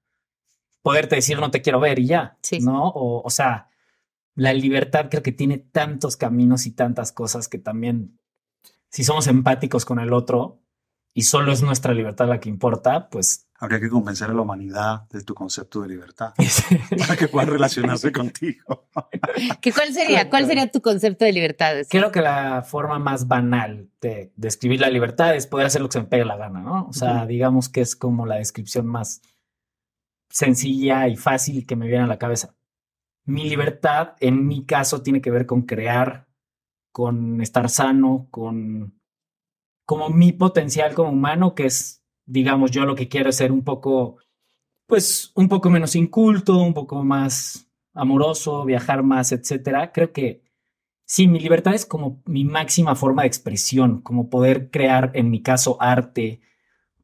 poderte 0.82 1.16
decir 1.16 1.40
no 1.40 1.52
te 1.52 1.62
quiero 1.62 1.80
ver 1.80 2.00
y 2.00 2.08
ya, 2.08 2.38
Sí. 2.42 2.60
¿no? 2.60 2.88
O, 2.90 3.22
o 3.24 3.30
sea, 3.30 3.70
la 4.36 4.54
libertad 4.54 5.08
creo 5.10 5.24
que 5.24 5.32
tiene 5.32 5.58
tantos 5.58 6.16
caminos 6.18 6.66
y 6.66 6.72
tantas 6.72 7.12
cosas 7.12 7.48
que 7.48 7.58
también, 7.60 8.20
si 8.90 9.04
somos 9.04 9.28
empáticos 9.28 9.86
con 9.86 10.00
el 10.00 10.14
otro 10.14 10.62
y 11.14 11.24
solo 11.24 11.52
es 11.52 11.62
nuestra 11.62 11.94
libertad 11.94 12.28
la 12.28 12.40
que 12.40 12.50
importa, 12.50 13.10
pues 13.10 13.46
Habría 13.62 13.82
que 13.82 13.90
convencer 13.90 14.30
a 14.30 14.34
la 14.34 14.40
humanidad 14.40 15.10
de 15.10 15.22
tu 15.22 15.34
concepto 15.36 15.82
de 15.82 15.90
libertad 15.90 16.34
para 16.98 17.18
que 17.18 17.28
puedan 17.28 17.50
relacionarse 17.50 18.10
contigo. 18.14 18.88
¿Qué, 19.62 19.74
¿Cuál 19.74 19.94
sería? 19.94 20.30
¿Cuál 20.30 20.46
sería 20.48 20.72
tu 20.72 20.82
concepto 20.82 21.26
de 21.26 21.34
libertad? 21.34 21.76
creo 21.90 22.10
que 22.10 22.22
la 22.22 22.62
forma 22.62 23.00
más 23.00 23.28
banal 23.28 23.90
de 24.00 24.32
describir 24.38 24.80
la 24.80 24.90
libertad 24.90 25.36
es 25.36 25.46
poder 25.46 25.66
hacer 25.68 25.82
lo 25.82 25.90
que 25.90 25.94
se 25.94 26.00
me 26.00 26.06
pegue 26.06 26.24
la 26.24 26.38
gana, 26.38 26.62
¿no? 26.62 26.88
O 26.88 26.94
sea, 26.94 27.26
digamos 27.26 27.68
que 27.68 27.82
es 27.82 27.98
como 27.98 28.26
la 28.26 28.36
descripción 28.36 28.88
más 28.88 29.22
sencilla 30.30 31.08
y 31.08 31.16
fácil 31.16 31.66
que 31.66 31.76
me 31.76 31.88
viene 31.88 32.04
a 32.04 32.08
la 32.08 32.20
cabeza. 32.20 32.56
Mi 33.26 33.50
libertad, 33.50 34.16
en 34.20 34.48
mi 34.48 34.66
caso, 34.66 35.02
tiene 35.04 35.22
que 35.22 35.32
ver 35.32 35.46
con 35.46 35.64
crear, 35.64 36.28
con 36.92 37.42
estar 37.42 37.70
sano, 37.70 38.28
con 38.32 39.00
como 39.86 40.10
mi 40.10 40.32
potencial 40.34 40.94
como 40.94 41.10
humano, 41.10 41.56
que 41.56 41.66
es, 41.66 42.04
digamos, 42.28 42.70
yo 42.72 42.86
lo 42.86 42.96
que 42.96 43.10
quiero 43.10 43.30
es 43.30 43.38
ser 43.38 43.52
un 43.52 43.64
poco, 43.64 44.18
pues, 44.86 45.32
un 45.36 45.50
poco 45.50 45.72
menos 45.72 45.96
inculto, 45.96 46.60
un 46.60 46.76
poco 46.76 47.04
más 47.04 47.68
amoroso, 47.94 48.66
viajar 48.66 49.02
más, 49.02 49.32
etcétera. 49.32 49.92
Creo 49.92 50.14
que 50.14 50.44
sí, 51.06 51.28
mi 51.28 51.40
libertad 51.40 51.74
es 51.74 51.88
como 51.88 52.22
mi 52.26 52.46
máxima 52.46 52.96
forma 52.96 53.24
de 53.24 53.30
expresión, 53.30 54.02
como 54.02 54.30
poder 54.30 54.70
crear, 54.70 55.12
en 55.16 55.32
mi 55.32 55.42
caso, 55.42 55.78
arte, 55.82 56.42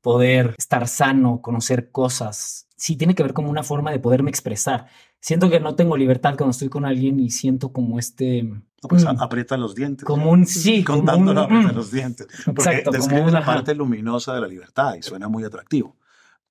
poder 0.01 0.53
estar 0.59 0.87
sano, 0.87 1.41
conocer 1.41 1.91
cosas. 1.91 2.64
Sí, 2.77 2.95
tiene 2.97 3.15
que 3.15 3.23
ver 3.23 3.33
como 3.33 3.49
una 3.49 3.63
forma 3.63 3.91
de 3.91 3.99
poderme 3.99 4.29
expresar. 4.29 4.87
Siento 5.21 5.49
que 5.49 5.59
no 5.59 5.75
tengo 5.75 5.95
libertad 5.97 6.35
cuando 6.37 6.51
estoy 6.51 6.69
con 6.69 6.85
alguien 6.85 7.19
y 7.19 7.29
siento 7.29 7.71
como 7.71 7.97
este, 7.99 8.49
pues 8.81 9.05
Mm. 9.05 9.19
aprieta 9.21 9.55
los 9.57 9.73
dientes. 9.75 10.03
como 10.05 10.29
un 10.31 10.45
sí, 10.45 10.83
como 10.83 10.99
un, 10.99 11.05
Contándolo, 11.05 11.41
aprieta 11.41 11.71
mm. 11.71 11.75
los 11.75 11.91
dientes. 11.91 12.27
Porque 12.45 12.61
Exacto, 12.61 12.91
como 12.91 12.97
describes 13.03 13.33
la 13.33 13.45
parte 13.45 13.73
luminosa 13.75 14.33
de 14.35 14.41
la 14.41 14.47
libertad 14.47 14.95
y 14.95 15.01
suena 15.03 15.27
muy 15.29 15.43
atractivo. 15.43 15.95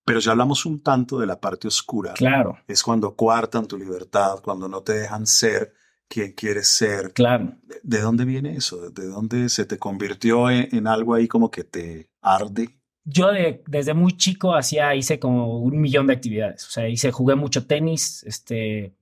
Pero 0.06 0.20
si 0.20 0.28
hablamos 0.28 0.66
un 0.66 0.82
tanto 0.82 1.18
de 1.18 1.26
la 1.26 1.40
parte 1.40 1.66
oscura, 1.68 2.12
Claro, 2.14 2.58
es 2.66 2.82
cuando 2.82 3.14
coartan 3.16 3.66
tu 3.66 3.78
libertad, 3.78 4.40
cuando 4.42 4.68
no 4.68 4.82
te 4.82 4.92
dejan 4.94 5.26
ser 5.26 5.72
quien 6.08 6.32
quieres 6.32 6.68
ser. 6.68 7.12
claro. 7.14 7.54
¿De- 7.62 7.80
¿De 7.82 8.00
dónde 8.00 8.24
viene 8.26 8.54
eso? 8.56 8.90
¿De 8.90 9.06
dónde 9.06 9.48
se 9.48 9.64
te 9.64 9.78
convirtió 9.78 10.50
en, 10.50 10.68
en 10.72 10.86
algo 10.86 11.14
ahí 11.14 11.26
como 11.28 11.50
que 11.50 11.64
te 11.64 12.10
arde? 12.20 12.78
Yo 13.04 13.32
de- 13.32 13.62
desde 13.66 13.92
muy 13.94 14.16
chico 14.16 14.54
hacía, 14.54 14.94
hice 14.94 15.18
como 15.18 15.58
un 15.58 15.80
millón 15.80 16.06
de 16.06 16.14
actividades. 16.14 16.66
O 16.66 16.70
sea, 16.70 16.88
hice, 16.88 17.10
jugué 17.12 17.34
mucho 17.34 17.66
tenis, 17.66 18.22
este, 18.24 18.94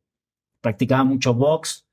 practicaba 0.61 1.05
mucho 1.05 1.35
box. 1.35 1.87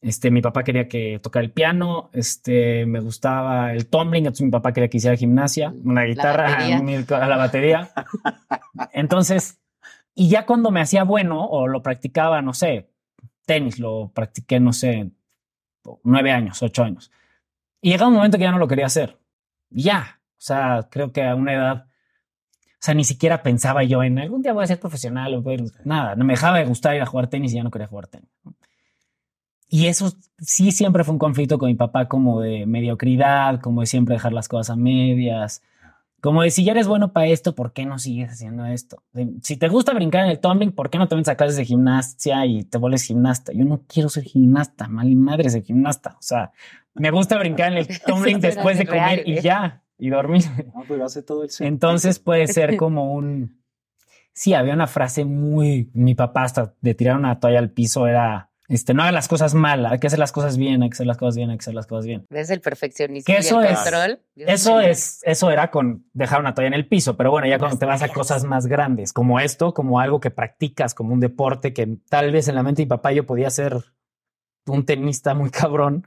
Este, 0.00 0.30
mi 0.30 0.40
papá 0.40 0.62
quería 0.62 0.86
que 0.88 1.18
tocara 1.20 1.44
el 1.44 1.50
piano, 1.50 2.08
este, 2.12 2.86
me 2.86 3.00
gustaba 3.00 3.72
el 3.72 3.86
tumbling, 3.88 4.26
entonces 4.26 4.44
mi 4.44 4.50
papá 4.52 4.72
quería 4.72 4.88
que 4.88 4.98
hiciera 4.98 5.16
gimnasia, 5.16 5.74
una 5.84 6.04
guitarra, 6.04 6.46
mi- 6.80 6.94
a 6.96 7.26
la 7.26 7.36
batería. 7.36 7.90
Entonces, 8.92 9.58
y 10.14 10.28
ya 10.28 10.46
cuando 10.46 10.70
me 10.70 10.80
hacía 10.80 11.02
bueno 11.04 11.44
o 11.46 11.66
lo 11.66 11.82
practicaba, 11.82 12.42
no 12.42 12.52
sé, 12.54 12.90
tenis, 13.46 13.78
lo 13.78 14.10
practiqué, 14.14 14.60
no 14.60 14.72
sé, 14.72 15.10
nueve 16.04 16.30
años, 16.30 16.62
ocho 16.62 16.84
años. 16.84 17.10
Y 17.80 17.90
llegaba 17.90 18.08
un 18.08 18.14
momento 18.16 18.36
que 18.38 18.44
ya 18.44 18.52
no 18.52 18.58
lo 18.58 18.68
quería 18.68 18.86
hacer. 18.86 19.18
Ya, 19.70 20.17
o 20.38 20.40
sea, 20.40 20.88
creo 20.90 21.12
que 21.12 21.22
a 21.24 21.34
una 21.34 21.52
edad, 21.54 21.86
o 21.86 22.80
sea, 22.80 22.94
ni 22.94 23.04
siquiera 23.04 23.42
pensaba 23.42 23.82
yo 23.84 24.02
en 24.02 24.18
algún 24.18 24.42
día 24.42 24.52
voy 24.52 24.64
a 24.64 24.68
ser 24.68 24.78
profesional 24.80 25.34
o 25.34 25.42
voy 25.42 25.54
a 25.54 25.58
ir- 25.58 25.72
nada, 25.84 26.14
no 26.16 26.24
me 26.24 26.34
dejaba 26.34 26.58
de 26.58 26.64
gustar 26.64 26.94
ir 26.94 27.02
a 27.02 27.06
jugar 27.06 27.26
tenis 27.28 27.52
y 27.52 27.56
ya 27.56 27.62
no 27.64 27.70
quería 27.70 27.88
jugar 27.88 28.06
tenis. 28.06 28.30
Y 29.70 29.86
eso 29.86 30.12
sí 30.38 30.72
siempre 30.72 31.04
fue 31.04 31.12
un 31.12 31.18
conflicto 31.18 31.58
con 31.58 31.68
mi 31.68 31.74
papá 31.74 32.08
como 32.08 32.40
de 32.40 32.64
mediocridad, 32.66 33.60
como 33.60 33.82
de 33.82 33.86
siempre 33.86 34.14
dejar 34.14 34.32
las 34.32 34.48
cosas 34.48 34.70
a 34.70 34.76
medias, 34.76 35.62
como 36.20 36.42
de 36.42 36.50
si 36.50 36.64
ya 36.64 36.72
eres 36.72 36.88
bueno 36.88 37.12
para 37.12 37.26
esto, 37.26 37.54
¿por 37.54 37.72
qué 37.72 37.84
no 37.84 37.98
sigues 37.98 38.30
haciendo 38.32 38.64
esto? 38.66 39.04
De, 39.12 39.28
si 39.42 39.56
te 39.56 39.68
gusta 39.68 39.92
brincar 39.92 40.24
en 40.24 40.30
el 40.30 40.40
tumbling, 40.40 40.72
¿por 40.72 40.90
qué 40.90 40.98
no 40.98 41.06
te 41.06 41.14
metes 41.14 41.28
a 41.28 41.36
clases 41.36 41.56
de 41.56 41.64
gimnasia 41.64 42.44
y 42.46 42.64
te 42.64 42.78
vuelves 42.78 43.04
gimnasta? 43.04 43.52
Yo 43.52 43.64
no 43.64 43.82
quiero 43.86 44.08
ser 44.08 44.24
gimnasta, 44.24 44.88
mal 44.88 45.08
y 45.08 45.14
madre 45.14 45.48
ser 45.50 45.62
gimnasta. 45.62 46.16
O 46.18 46.22
sea, 46.22 46.50
me 46.94 47.10
gusta 47.10 47.38
brincar 47.38 47.72
en 47.72 47.78
el 47.78 47.86
tumbling 48.06 48.40
después 48.40 48.78
de 48.78 48.84
real, 48.84 49.10
comer 49.18 49.28
y 49.28 49.38
¿eh? 49.38 49.42
ya, 49.42 49.82
y 49.98 50.10
dormir. 50.10 50.44
No, 50.74 50.84
pero 50.88 51.04
hace 51.04 51.22
todo 51.22 51.42
el 51.42 51.50
sentido. 51.50 51.68
Entonces 51.74 52.18
puede 52.18 52.46
ser 52.46 52.76
como 52.78 53.12
un... 53.12 53.58
Sí, 54.32 54.54
había 54.54 54.74
una 54.74 54.86
frase 54.86 55.24
muy... 55.24 55.90
Mi 55.94 56.14
papá 56.14 56.44
hasta 56.44 56.74
de 56.80 56.94
tirar 56.94 57.16
una 57.16 57.40
toalla 57.40 57.58
al 57.58 57.70
piso 57.70 58.06
era... 58.06 58.46
Este, 58.68 58.92
no 58.92 59.00
hagas 59.00 59.14
las 59.14 59.28
cosas 59.28 59.54
mal, 59.54 59.86
hay 59.86 59.98
que 59.98 60.08
hacer 60.08 60.18
las 60.18 60.30
cosas 60.30 60.58
bien, 60.58 60.82
hay 60.82 60.90
que 60.90 60.94
hacer 60.94 61.06
las 61.06 61.16
cosas 61.16 61.36
bien, 61.36 61.48
hay 61.48 61.56
que 61.56 61.62
hacer 61.62 61.72
las 61.74 61.86
cosas 61.86 62.04
bien. 62.04 62.26
¿Ves 62.28 62.50
el 62.50 62.60
perfeccionismo 62.60 63.24
Que 63.24 63.32
y 63.32 63.36
eso 63.36 63.60
el 63.62 63.66
es- 63.68 63.78
control? 63.78 64.20
Eso 64.36 64.80
es, 64.80 65.20
eso 65.24 65.50
era 65.50 65.70
con 65.70 66.04
dejar 66.12 66.40
una 66.40 66.52
toalla 66.52 66.68
en 66.68 66.74
el 66.74 66.86
piso, 66.86 67.16
pero 67.16 67.30
bueno, 67.30 67.48
ya 67.48 67.58
cuando 67.58 67.78
te 67.78 67.86
vas 67.86 68.02
a 68.02 68.08
cosas 68.10 68.44
más 68.44 68.66
grandes, 68.66 69.14
como 69.14 69.40
esto, 69.40 69.72
como 69.72 70.00
algo 70.00 70.20
que 70.20 70.30
practicas, 70.30 70.92
como 70.94 71.14
un 71.14 71.20
deporte 71.20 71.72
que 71.72 71.96
tal 72.10 72.30
vez 72.30 72.46
en 72.48 72.56
la 72.56 72.62
mente 72.62 72.82
de 72.82 72.86
mi 72.86 72.90
papá 72.90 73.10
yo 73.12 73.24
podía 73.24 73.48
ser 73.48 73.74
un 74.66 74.84
tenista 74.84 75.32
muy 75.32 75.48
cabrón. 75.50 76.06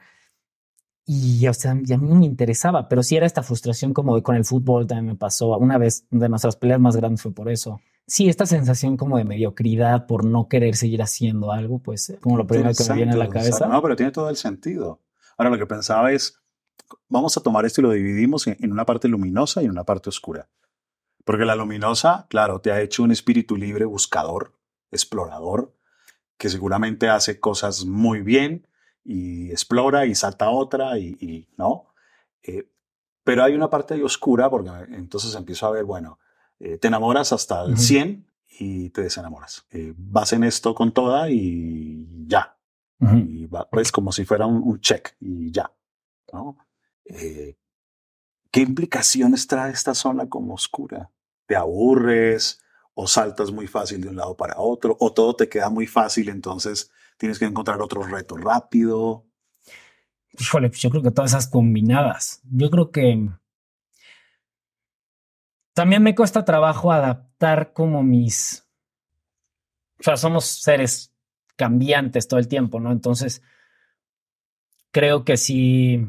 Y, 1.13 1.45
o 1.45 1.53
sea, 1.53 1.71
a 1.71 1.75
mí 1.75 1.83
no 1.89 2.15
me 2.15 2.25
interesaba, 2.25 2.87
pero 2.87 3.03
sí 3.03 3.17
era 3.17 3.25
esta 3.25 3.43
frustración 3.43 3.93
como 3.93 4.15
de 4.15 4.23
con 4.23 4.37
el 4.37 4.45
fútbol 4.45 4.87
también 4.87 5.07
me 5.07 5.15
pasó. 5.15 5.57
Una 5.57 5.77
vez 5.77 6.07
de 6.09 6.29
nuestras 6.29 6.55
peleas 6.55 6.79
más 6.79 6.95
grandes 6.95 7.21
fue 7.21 7.33
por 7.33 7.51
eso. 7.51 7.81
Sí, 8.07 8.29
esta 8.29 8.45
sensación 8.45 8.95
como 8.95 9.17
de 9.17 9.25
mediocridad 9.25 10.07
por 10.07 10.23
no 10.23 10.47
querer 10.47 10.77
seguir 10.77 11.01
haciendo 11.01 11.51
algo, 11.51 11.79
pues 11.79 12.11
eh, 12.11 12.19
como 12.21 12.37
lo 12.37 12.47
primero 12.47 12.71
que 12.73 12.85
me 12.87 12.95
viene 12.95 13.11
a 13.11 13.17
la 13.17 13.25
Interesante, 13.25 13.55
o 13.55 13.57
sea, 13.57 13.59
cabeza. 13.59 13.75
No, 13.75 13.81
pero 13.81 13.97
tiene 13.97 14.13
todo 14.13 14.29
el 14.29 14.37
sentido. 14.37 15.01
Ahora 15.37 15.49
lo 15.49 15.57
que 15.57 15.65
pensaba 15.65 16.13
es, 16.13 16.39
vamos 17.09 17.35
a 17.35 17.41
tomar 17.41 17.65
esto 17.65 17.81
y 17.81 17.83
lo 17.83 17.91
dividimos 17.91 18.47
en, 18.47 18.55
en 18.61 18.71
una 18.71 18.85
parte 18.85 19.09
luminosa 19.09 19.61
y 19.61 19.65
en 19.65 19.71
una 19.71 19.83
parte 19.83 20.07
oscura. 20.07 20.47
Porque 21.25 21.43
la 21.43 21.57
luminosa, 21.57 22.25
claro, 22.29 22.61
te 22.61 22.71
ha 22.71 22.79
hecho 22.79 23.03
un 23.03 23.11
espíritu 23.11 23.57
libre, 23.57 23.83
buscador, 23.83 24.53
explorador, 24.91 25.75
que 26.37 26.47
seguramente 26.47 27.09
hace 27.09 27.41
cosas 27.41 27.83
muy 27.83 28.21
bien 28.21 28.65
y 29.03 29.49
explora 29.51 30.05
y 30.05 30.15
salta 30.15 30.49
otra 30.49 30.97
y, 30.97 31.17
y, 31.19 31.47
no. 31.57 31.93
Eh, 32.43 32.67
Pero 33.23 33.43
hay 33.43 33.53
una 33.53 33.69
parte 33.69 33.93
ahí 33.93 34.01
oscura 34.01 34.49
porque 34.49 34.69
entonces 34.93 35.33
empiezo 35.35 35.67
a 35.67 35.71
ver, 35.71 35.85
bueno, 35.85 36.19
eh, 36.59 36.77
te 36.77 36.87
enamoras 36.87 37.33
hasta 37.33 37.63
el 37.63 37.73
Ujú. 37.73 37.81
100 37.81 38.27
y 38.59 38.89
te 38.89 39.01
desenamoras. 39.01 39.65
Eh, 39.71 39.93
vas 39.97 40.33
en 40.33 40.43
esto 40.43 40.73
con 40.75 40.91
toda 40.91 41.29
y 41.29 42.25
ya. 42.27 42.57
Ujú. 42.99 43.17
Y 43.17 43.45
va, 43.47 43.67
pues 43.69 43.91
como 43.91 44.11
si 44.11 44.25
fuera 44.25 44.45
un, 44.45 44.61
un 44.63 44.79
check 44.79 45.15
y 45.19 45.51
ya. 45.51 45.71
¿no? 46.33 46.57
Eh, 47.05 47.57
¿Qué 48.51 48.61
implicaciones 48.61 49.47
trae 49.47 49.71
esta 49.71 49.93
zona 49.93 50.27
como 50.27 50.53
oscura? 50.53 51.09
¿Te 51.45 51.55
aburres 51.55 52.61
o 52.93 53.07
saltas 53.07 53.51
muy 53.51 53.67
fácil 53.67 54.01
de 54.01 54.09
un 54.09 54.17
lado 54.17 54.35
para 54.35 54.59
otro 54.59 54.97
o 54.99 55.13
todo 55.13 55.35
te 55.35 55.47
queda 55.47 55.69
muy 55.69 55.87
fácil 55.87 56.29
entonces 56.29 56.91
tienes 57.21 57.37
que 57.37 57.45
encontrar 57.45 57.79
otro 57.79 58.01
reto 58.01 58.35
rápido? 58.35 59.27
Híjole, 60.39 60.69
pues 60.69 60.81
yo 60.81 60.89
creo 60.89 61.03
que 61.03 61.11
todas 61.11 61.31
esas 61.31 61.47
combinadas. 61.47 62.41
Yo 62.49 62.71
creo 62.71 62.89
que 62.91 63.29
también 65.73 66.01
me 66.01 66.15
cuesta 66.15 66.43
trabajo 66.43 66.91
adaptar 66.91 67.73
como 67.73 68.01
mis. 68.01 68.67
O 69.99 70.03
sea, 70.03 70.17
somos 70.17 70.45
seres 70.45 71.13
cambiantes 71.55 72.27
todo 72.27 72.39
el 72.39 72.47
tiempo, 72.47 72.79
¿no? 72.79 72.91
Entonces, 72.91 73.43
creo 74.89 75.23
que 75.23 75.37
si 75.37 76.03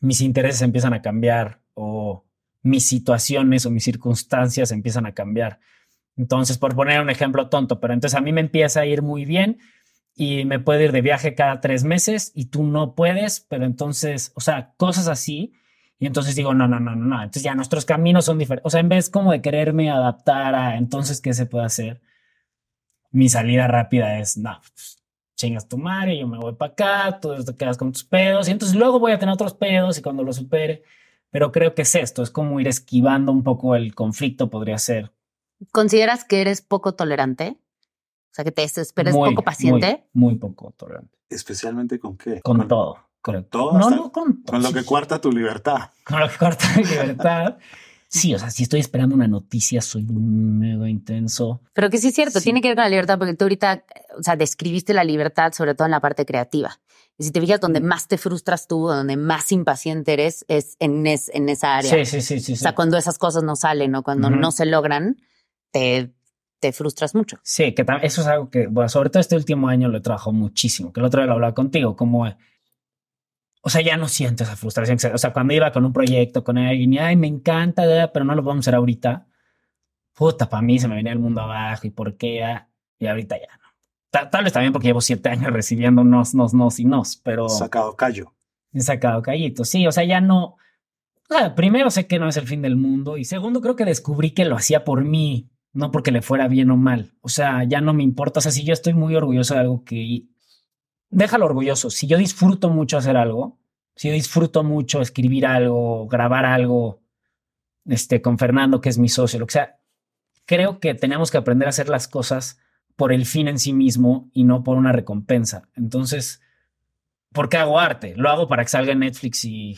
mis 0.00 0.22
intereses 0.22 0.62
empiezan 0.62 0.94
a 0.94 1.02
cambiar 1.02 1.60
o 1.74 2.24
mis 2.62 2.86
situaciones 2.86 3.66
o 3.66 3.70
mis 3.70 3.84
circunstancias 3.84 4.72
empiezan 4.72 5.04
a 5.04 5.12
cambiar. 5.12 5.60
Entonces, 6.16 6.58
por 6.58 6.74
poner 6.74 7.00
un 7.00 7.10
ejemplo 7.10 7.48
tonto, 7.48 7.80
pero 7.80 7.94
entonces 7.94 8.16
a 8.16 8.20
mí 8.20 8.32
me 8.32 8.40
empieza 8.40 8.80
a 8.80 8.86
ir 8.86 9.02
muy 9.02 9.24
bien 9.24 9.58
y 10.14 10.44
me 10.44 10.58
puedo 10.58 10.80
ir 10.80 10.92
de 10.92 11.00
viaje 11.00 11.34
cada 11.34 11.60
tres 11.60 11.84
meses 11.84 12.32
y 12.34 12.46
tú 12.46 12.64
no 12.64 12.94
puedes, 12.94 13.40
pero 13.40 13.64
entonces, 13.64 14.32
o 14.34 14.40
sea, 14.40 14.74
cosas 14.76 15.08
así. 15.08 15.54
Y 15.98 16.06
entonces 16.06 16.34
digo, 16.34 16.54
no, 16.54 16.66
no, 16.66 16.80
no, 16.80 16.94
no, 16.94 17.04
no. 17.04 17.16
Entonces 17.16 17.42
ya 17.42 17.54
nuestros 17.54 17.84
caminos 17.84 18.24
son 18.24 18.38
diferentes. 18.38 18.66
O 18.66 18.70
sea, 18.70 18.80
en 18.80 18.88
vez 18.88 19.10
como 19.10 19.32
de 19.32 19.42
quererme 19.42 19.90
adaptar 19.90 20.54
a 20.54 20.76
entonces 20.76 21.20
qué 21.20 21.32
se 21.34 21.46
puede 21.46 21.66
hacer, 21.66 22.00
mi 23.10 23.28
salida 23.28 23.66
rápida 23.66 24.18
es, 24.18 24.36
no, 24.36 24.60
pues, 24.60 25.02
chingas 25.36 25.68
tu 25.68 25.78
madre, 25.78 26.18
yo 26.18 26.26
me 26.28 26.38
voy 26.38 26.54
para 26.54 26.72
acá, 26.72 27.18
tú 27.20 27.42
te 27.44 27.56
quedas 27.56 27.78
con 27.78 27.92
tus 27.92 28.04
pedos 28.04 28.48
y 28.48 28.50
entonces 28.52 28.76
luego 28.76 28.98
voy 28.98 29.12
a 29.12 29.18
tener 29.18 29.32
otros 29.32 29.54
pedos 29.54 29.98
y 29.98 30.02
cuando 30.02 30.22
lo 30.22 30.32
supere. 30.32 30.82
Pero 31.30 31.52
creo 31.52 31.74
que 31.74 31.82
es 31.82 31.94
esto, 31.94 32.22
es 32.22 32.30
como 32.30 32.60
ir 32.60 32.68
esquivando 32.68 33.32
un 33.32 33.42
poco 33.42 33.74
el 33.74 33.94
conflicto, 33.94 34.50
podría 34.50 34.78
ser. 34.78 35.12
¿Consideras 35.72 36.24
que 36.24 36.40
eres 36.40 36.62
poco 36.62 36.94
tolerante? 36.94 37.58
O 38.30 38.34
sea, 38.34 38.44
que 38.44 38.52
te 38.52 38.62
desesperes, 38.62 39.14
Muy, 39.14 39.30
poco 39.30 39.42
paciente. 39.42 40.06
Muy, 40.12 40.32
muy 40.32 40.38
poco 40.38 40.72
tolerante. 40.76 41.18
¿Especialmente 41.28 41.98
con 41.98 42.16
qué? 42.16 42.40
Con, 42.40 42.66
todo, 42.68 42.98
creo. 43.22 43.44
todo 43.44 43.78
No, 43.78 43.90
no 43.90 44.12
con 44.12 44.42
todo. 44.42 44.54
Con 44.54 44.62
lo 44.62 44.72
que 44.72 44.84
cuarta 44.84 45.20
tu 45.20 45.32
libertad. 45.32 45.90
con 46.04 46.20
lo 46.20 46.28
que 46.28 46.36
corta 46.36 46.64
mi 46.76 46.84
libertad. 46.84 47.58
Sí, 48.12 48.34
o 48.34 48.40
sea, 48.40 48.50
si 48.50 48.64
estoy 48.64 48.80
esperando 48.80 49.14
una 49.14 49.28
noticia, 49.28 49.80
soy 49.80 50.02
un 50.02 50.58
mega 50.58 50.88
intenso. 50.88 51.60
Pero 51.72 51.90
que 51.90 51.98
sí 51.98 52.08
es 52.08 52.14
cierto, 52.16 52.40
Sí. 52.40 52.44
tiene 52.44 52.60
que 52.60 52.66
ver 52.66 52.76
con 52.76 52.82
la 52.82 52.90
libertad, 52.90 53.16
porque 53.18 53.34
tú 53.34 53.44
ahorita, 53.44 53.84
o 54.18 54.22
sea, 54.24 54.34
describiste 54.34 54.92
la 54.94 55.04
libertad 55.04 55.52
sobre 55.52 55.76
todo 55.76 55.84
en 55.84 55.92
la 55.92 56.00
parte 56.00 56.26
creativa. 56.26 56.80
Y 57.18 57.22
si 57.22 57.30
te 57.30 57.40
fijas, 57.40 57.60
donde 57.60 57.80
más 57.80 58.08
te 58.08 58.18
frustras 58.18 58.66
tú, 58.66 58.88
donde 58.88 59.16
más 59.16 59.52
impaciente 59.52 60.12
eres, 60.12 60.44
es 60.48 60.74
en, 60.80 61.06
es, 61.06 61.30
en 61.32 61.48
esa 61.48 61.76
área. 61.76 61.88
Sí, 61.88 62.04
sí, 62.04 62.20
sí, 62.20 62.40
sí. 62.40 62.54
O 62.54 62.56
sí. 62.56 62.62
sea, 62.62 62.74
cuando 62.74 62.96
esas 62.98 63.16
cosas 63.16 63.44
no 63.44 63.54
salen 63.54 63.94
o 63.94 64.02
cuando 64.02 64.28
no 64.28 64.50
se 64.50 64.66
logran, 64.66 65.18
te, 65.70 66.12
te 66.58 66.72
frustras 66.72 67.14
mucho. 67.14 67.38
Sí, 67.42 67.74
que 67.74 67.84
eso 68.02 68.20
es 68.20 68.26
algo 68.26 68.50
que, 68.50 68.66
bueno, 68.66 68.88
sobre 68.88 69.10
todo 69.10 69.20
este 69.20 69.36
último 69.36 69.68
año 69.68 69.88
lo 69.88 69.98
he 69.98 70.00
trabajado 70.00 70.32
muchísimo, 70.32 70.92
que 70.92 71.00
el 71.00 71.06
otro 71.06 71.20
día 71.20 71.26
lo 71.26 71.34
hablaba 71.34 71.54
contigo, 71.54 71.96
como, 71.96 72.26
o 73.62 73.68
sea, 73.70 73.82
ya 73.82 73.96
no 73.96 74.08
siento 74.08 74.44
esa 74.44 74.56
frustración. 74.56 74.96
que 74.96 75.02
se- 75.02 75.12
O 75.14 75.18
sea, 75.18 75.32
cuando 75.32 75.52
iba 75.54 75.70
con 75.72 75.84
un 75.84 75.92
proyecto, 75.92 76.42
con 76.42 76.56
alguien, 76.58 76.92
y, 76.94 76.98
ay, 76.98 77.16
me 77.16 77.26
encanta, 77.26 78.10
pero 78.12 78.24
no 78.24 78.34
lo 78.34 78.42
vamos 78.42 78.58
a 78.58 78.70
hacer 78.70 78.74
ahorita. 78.74 79.26
Puta, 80.14 80.48
para 80.48 80.62
mí 80.62 80.78
se 80.78 80.88
me 80.88 80.96
venía 80.96 81.12
el 81.12 81.18
mundo 81.18 81.40
abajo 81.42 81.86
y 81.86 81.90
por 81.90 82.16
qué, 82.16 82.42
ah, 82.44 82.68
y 82.98 83.06
ahorita 83.06 83.36
ya 83.38 83.46
no. 83.56 83.68
Ta- 84.10 84.28
Tal 84.28 84.44
vez 84.44 84.52
también 84.52 84.72
porque 84.72 84.88
llevo 84.88 85.00
siete 85.00 85.28
años 85.28 85.52
recibiendo 85.52 86.04
nos, 86.04 86.34
nos, 86.34 86.52
nos 86.52 86.78
y 86.80 86.84
nos, 86.84 87.16
pero 87.16 87.48
Sacado 87.48 87.96
callo. 87.96 88.34
he 88.72 88.80
sacado 88.80 89.22
callitos. 89.22 89.68
Sí, 89.68 89.86
o 89.86 89.92
sea, 89.92 90.04
ya 90.04 90.20
no. 90.20 90.56
o 91.28 91.34
sea, 91.34 91.54
primero 91.54 91.90
sé 91.90 92.06
que 92.06 92.18
no 92.18 92.28
es 92.28 92.36
el 92.36 92.46
fin 92.46 92.60
del 92.62 92.76
mundo 92.76 93.16
y 93.18 93.24
segundo 93.24 93.60
creo 93.60 93.76
que 93.76 93.84
descubrí 93.84 94.32
que 94.32 94.44
lo 94.44 94.56
hacía 94.56 94.84
por 94.84 95.04
mí, 95.04 95.48
no 95.72 95.90
porque 95.90 96.10
le 96.10 96.22
fuera 96.22 96.48
bien 96.48 96.70
o 96.70 96.76
mal. 96.76 97.12
O 97.20 97.28
sea, 97.28 97.64
ya 97.64 97.80
no 97.80 97.92
me 97.94 98.02
importa. 98.02 98.40
O 98.40 98.42
sea, 98.42 98.52
si 98.52 98.64
yo 98.64 98.72
estoy 98.72 98.94
muy 98.94 99.14
orgulloso 99.14 99.54
de 99.54 99.60
algo 99.60 99.84
que 99.84 100.24
déjalo 101.10 101.46
orgulloso. 101.46 101.90
Si 101.90 102.06
yo 102.06 102.18
disfruto 102.18 102.70
mucho 102.70 102.96
hacer 102.96 103.16
algo, 103.16 103.58
si 103.94 104.08
yo 104.08 104.14
disfruto 104.14 104.62
mucho 104.64 105.02
escribir 105.02 105.46
algo, 105.46 106.06
grabar 106.06 106.44
algo, 106.44 107.02
este, 107.84 108.22
con 108.22 108.38
Fernando, 108.38 108.80
que 108.80 108.88
es 108.88 108.98
mi 108.98 109.08
socio, 109.08 109.38
lo 109.38 109.46
que 109.46 109.54
sea, 109.54 109.80
creo 110.46 110.80
que 110.80 110.94
tenemos 110.94 111.30
que 111.30 111.38
aprender 111.38 111.66
a 111.66 111.70
hacer 111.70 111.88
las 111.88 112.08
cosas 112.08 112.58
por 112.96 113.12
el 113.12 113.26
fin 113.26 113.48
en 113.48 113.58
sí 113.58 113.72
mismo 113.72 114.30
y 114.32 114.44
no 114.44 114.62
por 114.62 114.76
una 114.76 114.92
recompensa. 114.92 115.68
Entonces, 115.74 116.42
¿por 117.32 117.48
qué 117.48 117.56
hago 117.56 117.78
arte? 117.78 118.14
¿Lo 118.16 118.30
hago 118.30 118.48
para 118.48 118.62
que 118.62 118.68
salga 118.68 118.92
en 118.92 119.00
Netflix 119.00 119.44
y, 119.44 119.76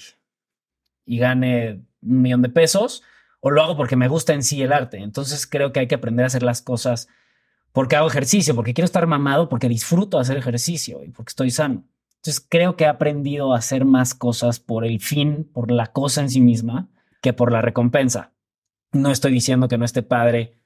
y 1.05 1.19
gane 1.19 1.85
un 2.03 2.23
millón 2.23 2.43
de 2.43 2.49
pesos? 2.49 3.03
¿O 3.45 3.51
lo 3.51 3.61
hago 3.61 3.77
porque 3.77 3.97
me 3.97 4.07
gusta 4.07 4.35
en 4.35 4.45
sí 4.45 4.63
el 4.63 4.73
arte? 4.73 4.99
Entonces 4.99 5.49
creo 5.49 5.73
que 5.73 5.81
hay 5.81 5.89
que 5.89 5.97
aprender 5.97 6.23
a 6.23 6.29
hacer 6.29 6.45
las 6.45 6.63
cosas 6.63 7.09
porque 7.73 7.97
hago 7.97 8.07
ejercicio, 8.07 8.55
porque 8.55 8.73
quiero 8.73 8.85
estar 8.85 9.05
mamado, 9.09 9.49
porque 9.49 9.69
disfruto 9.69 10.21
hacer 10.21 10.37
ejercicio 10.37 11.03
y 11.03 11.09
porque 11.09 11.31
estoy 11.31 11.51
sano. 11.51 11.85
Entonces 12.17 12.47
creo 12.49 12.77
que 12.77 12.85
he 12.85 12.87
aprendido 12.87 13.53
a 13.53 13.59
hacer 13.59 13.85
más 13.85 14.15
cosas 14.15 14.61
por 14.61 14.85
el 14.85 15.01
fin, 15.01 15.51
por 15.53 15.73
la 15.73 15.89
cosa 15.89 16.21
en 16.21 16.31
sí 16.31 16.41
misma, 16.41 16.89
que 17.21 17.33
por 17.33 17.51
la 17.51 17.61
recompensa. 17.61 18.33
No 18.93 19.11
estoy 19.11 19.33
diciendo 19.33 19.67
que 19.67 19.77
no 19.77 19.85
esté 19.85 20.05
padre 20.05 20.61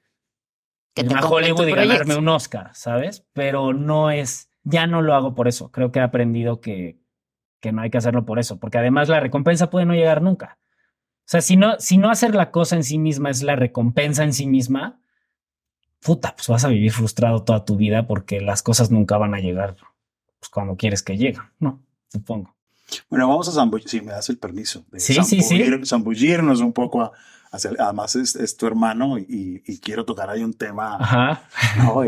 Que 0.93 1.03
te 1.03 1.15
a 1.15 1.21
Hollywood 1.21 1.67
y 1.67 1.71
ganarme 1.71 2.15
un 2.15 2.29
Oscar, 2.29 2.69
¿sabes? 2.75 3.25
Pero 3.33 3.73
no 3.73 4.11
es, 4.11 4.51
ya 4.63 4.85
no 4.85 5.01
lo 5.01 5.15
hago 5.15 5.33
por 5.33 5.47
eso. 5.47 5.71
Creo 5.71 5.91
que 5.91 5.97
he 5.97 6.03
aprendido 6.03 6.61
que, 6.61 6.99
que 7.59 7.71
no 7.71 7.81
hay 7.81 7.89
que 7.89 7.97
hacerlo 7.97 8.23
por 8.23 8.37
eso, 8.37 8.59
porque 8.59 8.77
además 8.77 9.09
la 9.09 9.19
recompensa 9.19 9.71
puede 9.71 9.87
no 9.87 9.95
llegar 9.95 10.21
nunca. 10.21 10.59
O 11.27 11.29
sea, 11.29 11.41
si 11.41 11.57
no, 11.57 11.77
si 11.79 11.97
no 11.97 12.09
hacer 12.09 12.33
la 12.35 12.51
cosa 12.51 12.75
en 12.77 12.83
sí 12.85 12.97
misma 12.97 13.29
es 13.29 13.43
la 13.43 13.55
recompensa 13.57 14.23
en 14.23 14.31
sí 14.33 14.47
misma, 14.47 14.99
puta, 16.01 16.33
pues 16.35 16.47
vas 16.47 16.63
a 16.63 16.69
vivir 16.69 16.91
frustrado 16.91 17.43
toda 17.43 17.65
tu 17.65 17.75
vida 17.75 18.07
porque 18.07 18.39
las 18.39 18.63
cosas 18.63 18.91
nunca 18.91 19.17
van 19.17 19.33
a 19.35 19.39
llegar 19.39 19.75
pues, 20.39 20.49
cuando 20.49 20.77
quieres 20.77 21.03
que 21.03 21.17
lleguen, 21.17 21.41
¿no? 21.59 21.83
Supongo. 22.09 22.55
Bueno, 23.09 23.27
vamos 23.27 23.49
a 23.49 23.51
zambullir, 23.51 23.89
si 23.89 23.99
me 23.99 24.13
das 24.13 24.29
el 24.29 24.37
permiso. 24.37 24.85
de 24.91 24.99
Sí, 25.01 25.13
sí, 25.15 25.41
sí. 25.41 25.55
zambullir- 25.59 25.85
Zambullirnos 25.85 26.61
un 26.61 26.71
poco 26.71 27.01
a, 27.01 27.11
hacia- 27.51 27.71
además 27.77 28.15
es, 28.15 28.37
es 28.37 28.55
tu 28.55 28.65
hermano 28.65 29.17
y, 29.19 29.61
y 29.65 29.79
quiero 29.79 30.05
tocar 30.05 30.29
ahí 30.29 30.43
un 30.43 30.53
tema. 30.53 30.95
Ajá. 30.95 31.41
¿no? 31.77 32.01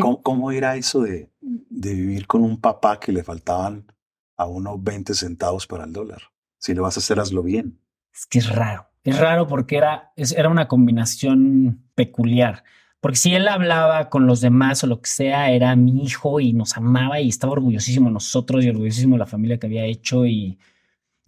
¿Cómo, 0.00 0.22
cómo 0.22 0.52
era 0.52 0.76
eso 0.76 1.02
de, 1.02 1.28
de 1.40 1.94
vivir 1.94 2.28
con 2.28 2.44
un 2.44 2.60
papá 2.60 3.00
que 3.00 3.10
le 3.10 3.24
faltaban 3.24 3.92
a 4.36 4.46
unos 4.46 4.80
20 4.84 5.12
centavos 5.14 5.66
para 5.66 5.82
el 5.82 5.92
dólar? 5.92 6.22
Si 6.58 6.72
lo 6.74 6.82
vas 6.84 6.96
a 6.96 7.00
hacer, 7.00 7.18
hazlo 7.18 7.42
bien. 7.42 7.80
Es 8.18 8.26
que 8.26 8.40
es 8.40 8.48
raro. 8.48 8.88
Es 9.04 9.16
raro 9.16 9.46
porque 9.46 9.76
era, 9.76 10.12
era 10.16 10.48
una 10.48 10.66
combinación 10.66 11.84
peculiar. 11.94 12.64
Porque 13.00 13.16
si 13.16 13.32
él 13.32 13.46
hablaba 13.46 14.10
con 14.10 14.26
los 14.26 14.40
demás 14.40 14.82
o 14.82 14.88
lo 14.88 15.00
que 15.00 15.08
sea, 15.08 15.52
era 15.52 15.76
mi 15.76 16.02
hijo 16.02 16.40
y 16.40 16.52
nos 16.52 16.76
amaba 16.76 17.20
y 17.20 17.28
estaba 17.28 17.52
orgullosísimo 17.52 18.08
de 18.08 18.14
nosotros 18.14 18.64
y 18.64 18.68
orgullosísimo 18.70 19.14
de 19.14 19.20
la 19.20 19.26
familia 19.26 19.58
que 19.58 19.68
había 19.68 19.84
hecho. 19.84 20.26
Y, 20.26 20.58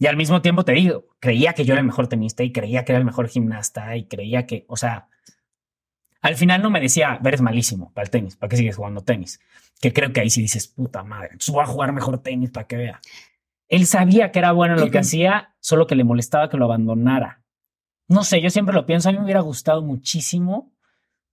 y 0.01 0.07
al 0.07 0.17
mismo 0.17 0.43
tiempo 0.43 0.65
te 0.65 0.73
digo, 0.73 1.07
creía 1.21 1.53
que 1.53 1.65
yo 1.65 1.75
era 1.75 1.81
el 1.81 1.87
mejor 1.87 2.09
tenista 2.09 2.43
y 2.43 2.51
creía 2.51 2.85
que 2.85 2.91
era 2.91 2.99
el 2.99 3.05
mejor 3.05 3.29
gimnasta 3.29 3.97
y 3.97 4.07
creía 4.07 4.47
que, 4.47 4.65
o 4.67 4.77
sea, 4.77 5.09
al 6.23 6.35
final 6.35 6.61
no 6.63 6.71
me 6.71 6.81
decía, 6.81 7.21
eres 7.25 7.41
malísimo 7.41 7.93
para 7.95 8.05
el 8.05 8.11
tenis, 8.11 8.37
¿para 8.37 8.51
qué 8.51 8.57
sigues 8.57 8.77
jugando 8.77 9.03
tenis? 9.03 9.41
Que 9.81 9.93
creo 9.93 10.13
que 10.13 10.21
ahí 10.21 10.29
sí 10.29 10.43
dices, 10.43 10.67
puta 10.67 11.05
madre, 11.05 11.29
entonces 11.33 11.55
voy 11.55 11.63
a 11.63 11.67
jugar 11.67 11.93
mejor 11.93 12.19
tenis 12.19 12.51
para 12.51 12.67
que 12.67 12.77
vea. 12.77 13.01
Él 13.71 13.87
sabía 13.87 14.33
que 14.33 14.41
era 14.41 14.51
bueno 14.51 14.75
en 14.75 14.81
lo 14.81 14.91
que 14.91 14.99
hacía, 14.99 15.55
solo 15.61 15.87
que 15.87 15.95
le 15.95 16.05
molestaba 16.05 16.51
que 16.51 16.57
lo 16.57 16.65
abandonara. 16.65 17.45
No 18.09 18.25
sé, 18.25 18.43
yo 18.43 18.51
siempre 18.51 18.75
lo 18.75 18.85
pienso, 18.85 19.09
a 19.09 19.13
mí 19.13 19.19
me 19.19 19.25
hubiera 19.25 19.41
gustado 19.41 19.81
muchísimo. 19.81 20.73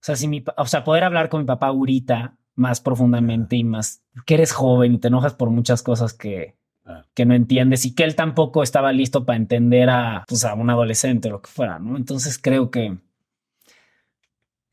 sea, 0.00 0.14
si 0.14 0.28
mi, 0.28 0.44
o 0.56 0.66
sea, 0.66 0.84
poder 0.84 1.02
hablar 1.02 1.28
con 1.28 1.40
mi 1.40 1.46
papá 1.46 1.66
ahorita 1.66 2.38
más 2.54 2.80
profundamente 2.80 3.56
y 3.56 3.64
más 3.64 4.04
que 4.24 4.34
eres 4.34 4.52
joven 4.52 4.94
y 4.94 4.98
te 4.98 5.08
enojas 5.08 5.34
por 5.34 5.50
muchas 5.50 5.82
cosas 5.82 6.14
que, 6.14 6.56
que 7.12 7.26
no 7.26 7.34
entiendes 7.34 7.84
y 7.84 7.94
que 7.96 8.04
él 8.04 8.14
tampoco 8.14 8.62
estaba 8.62 8.92
listo 8.92 9.24
para 9.26 9.36
entender 9.36 9.90
a, 9.90 10.24
pues, 10.28 10.44
a 10.44 10.54
un 10.54 10.70
adolescente 10.70 11.28
o 11.28 11.32
lo 11.32 11.42
que 11.42 11.50
fuera, 11.50 11.80
¿no? 11.80 11.96
Entonces 11.96 12.38
creo 12.38 12.70
que 12.70 12.98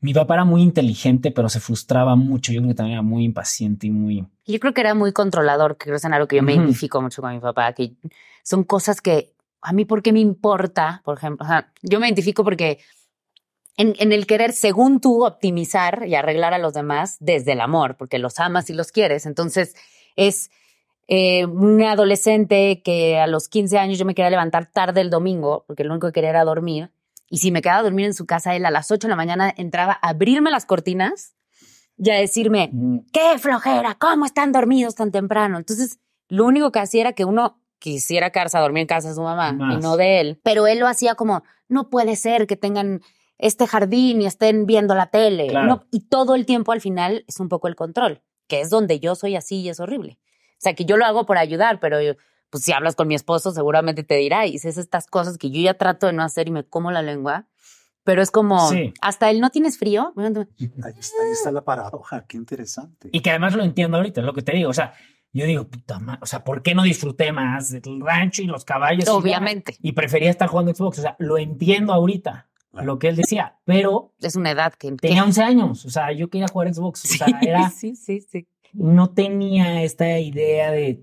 mi 0.06 0.14
papá 0.14 0.34
era 0.34 0.44
muy 0.44 0.62
inteligente, 0.62 1.32
pero 1.32 1.48
se 1.48 1.58
frustraba 1.58 2.14
mucho. 2.14 2.52
Yo 2.52 2.60
creo 2.60 2.68
que 2.68 2.76
también 2.76 2.92
era 2.92 3.02
muy 3.02 3.24
impaciente 3.24 3.88
y 3.88 3.90
muy... 3.90 4.24
Yo 4.46 4.60
creo 4.60 4.72
que 4.72 4.80
era 4.80 4.94
muy 4.94 5.12
controlador, 5.12 5.76
que 5.76 5.86
creo 5.86 5.94
que 5.94 5.96
es 5.96 6.04
algo 6.04 6.28
que 6.28 6.36
yo 6.36 6.44
me 6.44 6.54
identifico 6.54 7.02
mucho 7.02 7.20
con 7.22 7.34
mi 7.34 7.40
papá, 7.40 7.72
que 7.72 7.94
son 8.44 8.62
cosas 8.62 9.00
que 9.00 9.32
a 9.60 9.72
mí, 9.72 9.84
¿por 9.84 10.02
qué 10.02 10.12
me 10.12 10.20
importa? 10.20 11.02
Por 11.04 11.18
ejemplo, 11.18 11.44
o 11.44 11.48
sea, 11.48 11.72
yo 11.82 11.98
me 11.98 12.06
identifico 12.06 12.44
porque 12.44 12.78
en, 13.76 13.96
en 13.98 14.12
el 14.12 14.28
querer, 14.28 14.52
según 14.52 15.00
tú, 15.00 15.24
optimizar 15.26 16.04
y 16.06 16.14
arreglar 16.14 16.54
a 16.54 16.58
los 16.58 16.72
demás 16.72 17.16
desde 17.18 17.54
el 17.54 17.60
amor, 17.60 17.96
porque 17.96 18.20
los 18.20 18.38
amas 18.38 18.70
y 18.70 18.74
los 18.74 18.92
quieres. 18.92 19.26
Entonces, 19.26 19.74
es 20.14 20.52
eh, 21.08 21.46
una 21.46 21.90
adolescente 21.90 22.80
que 22.84 23.18
a 23.18 23.26
los 23.26 23.48
15 23.48 23.76
años 23.76 23.98
yo 23.98 24.04
me 24.04 24.14
quería 24.14 24.30
levantar 24.30 24.66
tarde 24.66 25.00
el 25.00 25.10
domingo, 25.10 25.64
porque 25.66 25.82
lo 25.82 25.94
único 25.94 26.06
que 26.06 26.12
quería 26.12 26.30
era 26.30 26.44
dormir. 26.44 26.92
Y 27.28 27.38
si 27.38 27.50
me 27.50 27.62
quedaba 27.62 27.80
a 27.80 27.82
dormir 27.82 28.06
en 28.06 28.14
su 28.14 28.24
casa, 28.26 28.54
él 28.54 28.64
a 28.66 28.70
las 28.70 28.90
8 28.90 29.06
de 29.06 29.10
la 29.10 29.16
mañana 29.16 29.52
entraba 29.56 29.98
a 30.00 30.10
abrirme 30.10 30.50
las 30.50 30.64
cortinas 30.66 31.34
y 31.96 32.10
a 32.10 32.14
decirme, 32.14 32.70
qué 33.12 33.38
flojera, 33.38 33.96
¿cómo 33.98 34.24
están 34.26 34.52
dormidos 34.52 34.94
tan 34.94 35.10
temprano? 35.10 35.56
Entonces, 35.58 35.98
lo 36.28 36.44
único 36.44 36.70
que 36.72 36.78
hacía 36.78 37.00
era 37.02 37.12
que 37.14 37.24
uno 37.24 37.60
quisiera 37.78 38.30
quedarse 38.30 38.56
a 38.58 38.60
dormir 38.60 38.82
en 38.82 38.86
casa 38.86 39.08
de 39.08 39.14
su 39.14 39.22
mamá 39.22 39.52
y 39.74 39.76
no 39.82 39.96
de 39.96 40.20
él. 40.20 40.40
Pero 40.42 40.66
él 40.66 40.78
lo 40.78 40.86
hacía 40.86 41.14
como, 41.14 41.42
no 41.68 41.88
puede 41.90 42.16
ser 42.16 42.46
que 42.46 42.56
tengan 42.56 43.00
este 43.38 43.66
jardín 43.66 44.22
y 44.22 44.26
estén 44.26 44.64
viendo 44.66 44.94
la 44.94 45.06
tele. 45.10 45.48
Claro. 45.48 45.66
No, 45.66 45.84
y 45.90 46.00
todo 46.08 46.34
el 46.34 46.46
tiempo 46.46 46.72
al 46.72 46.80
final 46.80 47.24
es 47.28 47.38
un 47.40 47.48
poco 47.48 47.68
el 47.68 47.76
control, 47.76 48.22
que 48.46 48.60
es 48.60 48.70
donde 48.70 48.98
yo 49.00 49.14
soy 49.14 49.36
así 49.36 49.56
y 49.60 49.68
es 49.68 49.80
horrible. 49.80 50.18
O 50.52 50.58
sea, 50.58 50.74
que 50.74 50.84
yo 50.86 50.96
lo 50.96 51.04
hago 51.04 51.26
por 51.26 51.36
ayudar, 51.38 51.80
pero 51.80 52.00
yo- 52.00 52.14
pues 52.50 52.64
si 52.64 52.72
hablas 52.72 52.94
con 52.96 53.08
mi 53.08 53.14
esposo 53.14 53.52
seguramente 53.52 54.02
te 54.04 54.14
dirá, 54.16 54.46
y 54.46 54.52
dices 54.52 54.78
estas 54.78 55.06
cosas 55.06 55.38
que 55.38 55.50
yo 55.50 55.60
ya 55.60 55.74
trato 55.74 56.06
de 56.06 56.12
no 56.12 56.22
hacer 56.22 56.48
y 56.48 56.50
me 56.50 56.64
como 56.64 56.90
la 56.90 57.02
lengua. 57.02 57.46
Pero 58.04 58.22
es 58.22 58.30
como, 58.30 58.70
Sí. 58.70 58.94
hasta 59.00 59.30
él 59.30 59.40
no 59.40 59.50
tienes 59.50 59.78
frío. 59.78 60.12
Ahí 60.16 60.30
está, 60.60 60.86
ahí 61.24 61.32
está 61.32 61.50
la 61.50 61.64
paradoja, 61.64 62.24
qué 62.28 62.36
interesante. 62.36 63.08
Y 63.10 63.18
que 63.20 63.30
además 63.30 63.56
lo 63.56 63.64
entiendo 63.64 63.96
ahorita, 63.96 64.20
es 64.20 64.24
lo 64.26 64.32
que 64.32 64.42
te 64.42 64.52
digo. 64.52 64.70
O 64.70 64.74
sea, 64.74 64.92
yo 65.32 65.44
digo, 65.44 65.66
puta 65.66 65.98
madre, 65.98 66.20
o 66.22 66.26
sea, 66.26 66.44
¿por 66.44 66.62
qué 66.62 66.76
no 66.76 66.84
disfruté 66.84 67.32
más 67.32 67.70
del 67.70 68.00
rancho 68.00 68.42
y 68.42 68.46
los 68.46 68.64
caballos? 68.64 69.06
y? 69.06 69.10
Obviamente. 69.10 69.76
Y 69.82 69.90
prefería 69.90 70.30
estar 70.30 70.48
jugando 70.48 70.72
Xbox. 70.72 71.00
O 71.00 71.02
sea, 71.02 71.16
lo 71.18 71.36
entiendo 71.36 71.92
ahorita, 71.92 72.48
Claro. 72.70 72.86
lo 72.86 72.98
que 73.00 73.08
él 73.08 73.16
decía, 73.16 73.58
pero 73.64 74.12
Es 74.20 74.36
una 74.36 74.52
edad 74.52 74.72
que... 74.74 74.92
tenía 74.92 75.24
11 75.24 75.42
años. 75.42 75.84
O 75.84 75.90
sea, 75.90 76.12
yo 76.12 76.30
quería 76.30 76.46
jugar 76.46 76.72
Xbox. 76.72 77.04
O 77.06 77.08
sea, 77.08 77.26
era, 77.42 77.70
sí, 77.76 77.96
sí, 77.96 78.20
sí. 78.20 78.46
no 78.72 79.10
tenía 79.10 79.82
esta 79.82 80.18
idea 80.20 80.70
de 80.70 81.02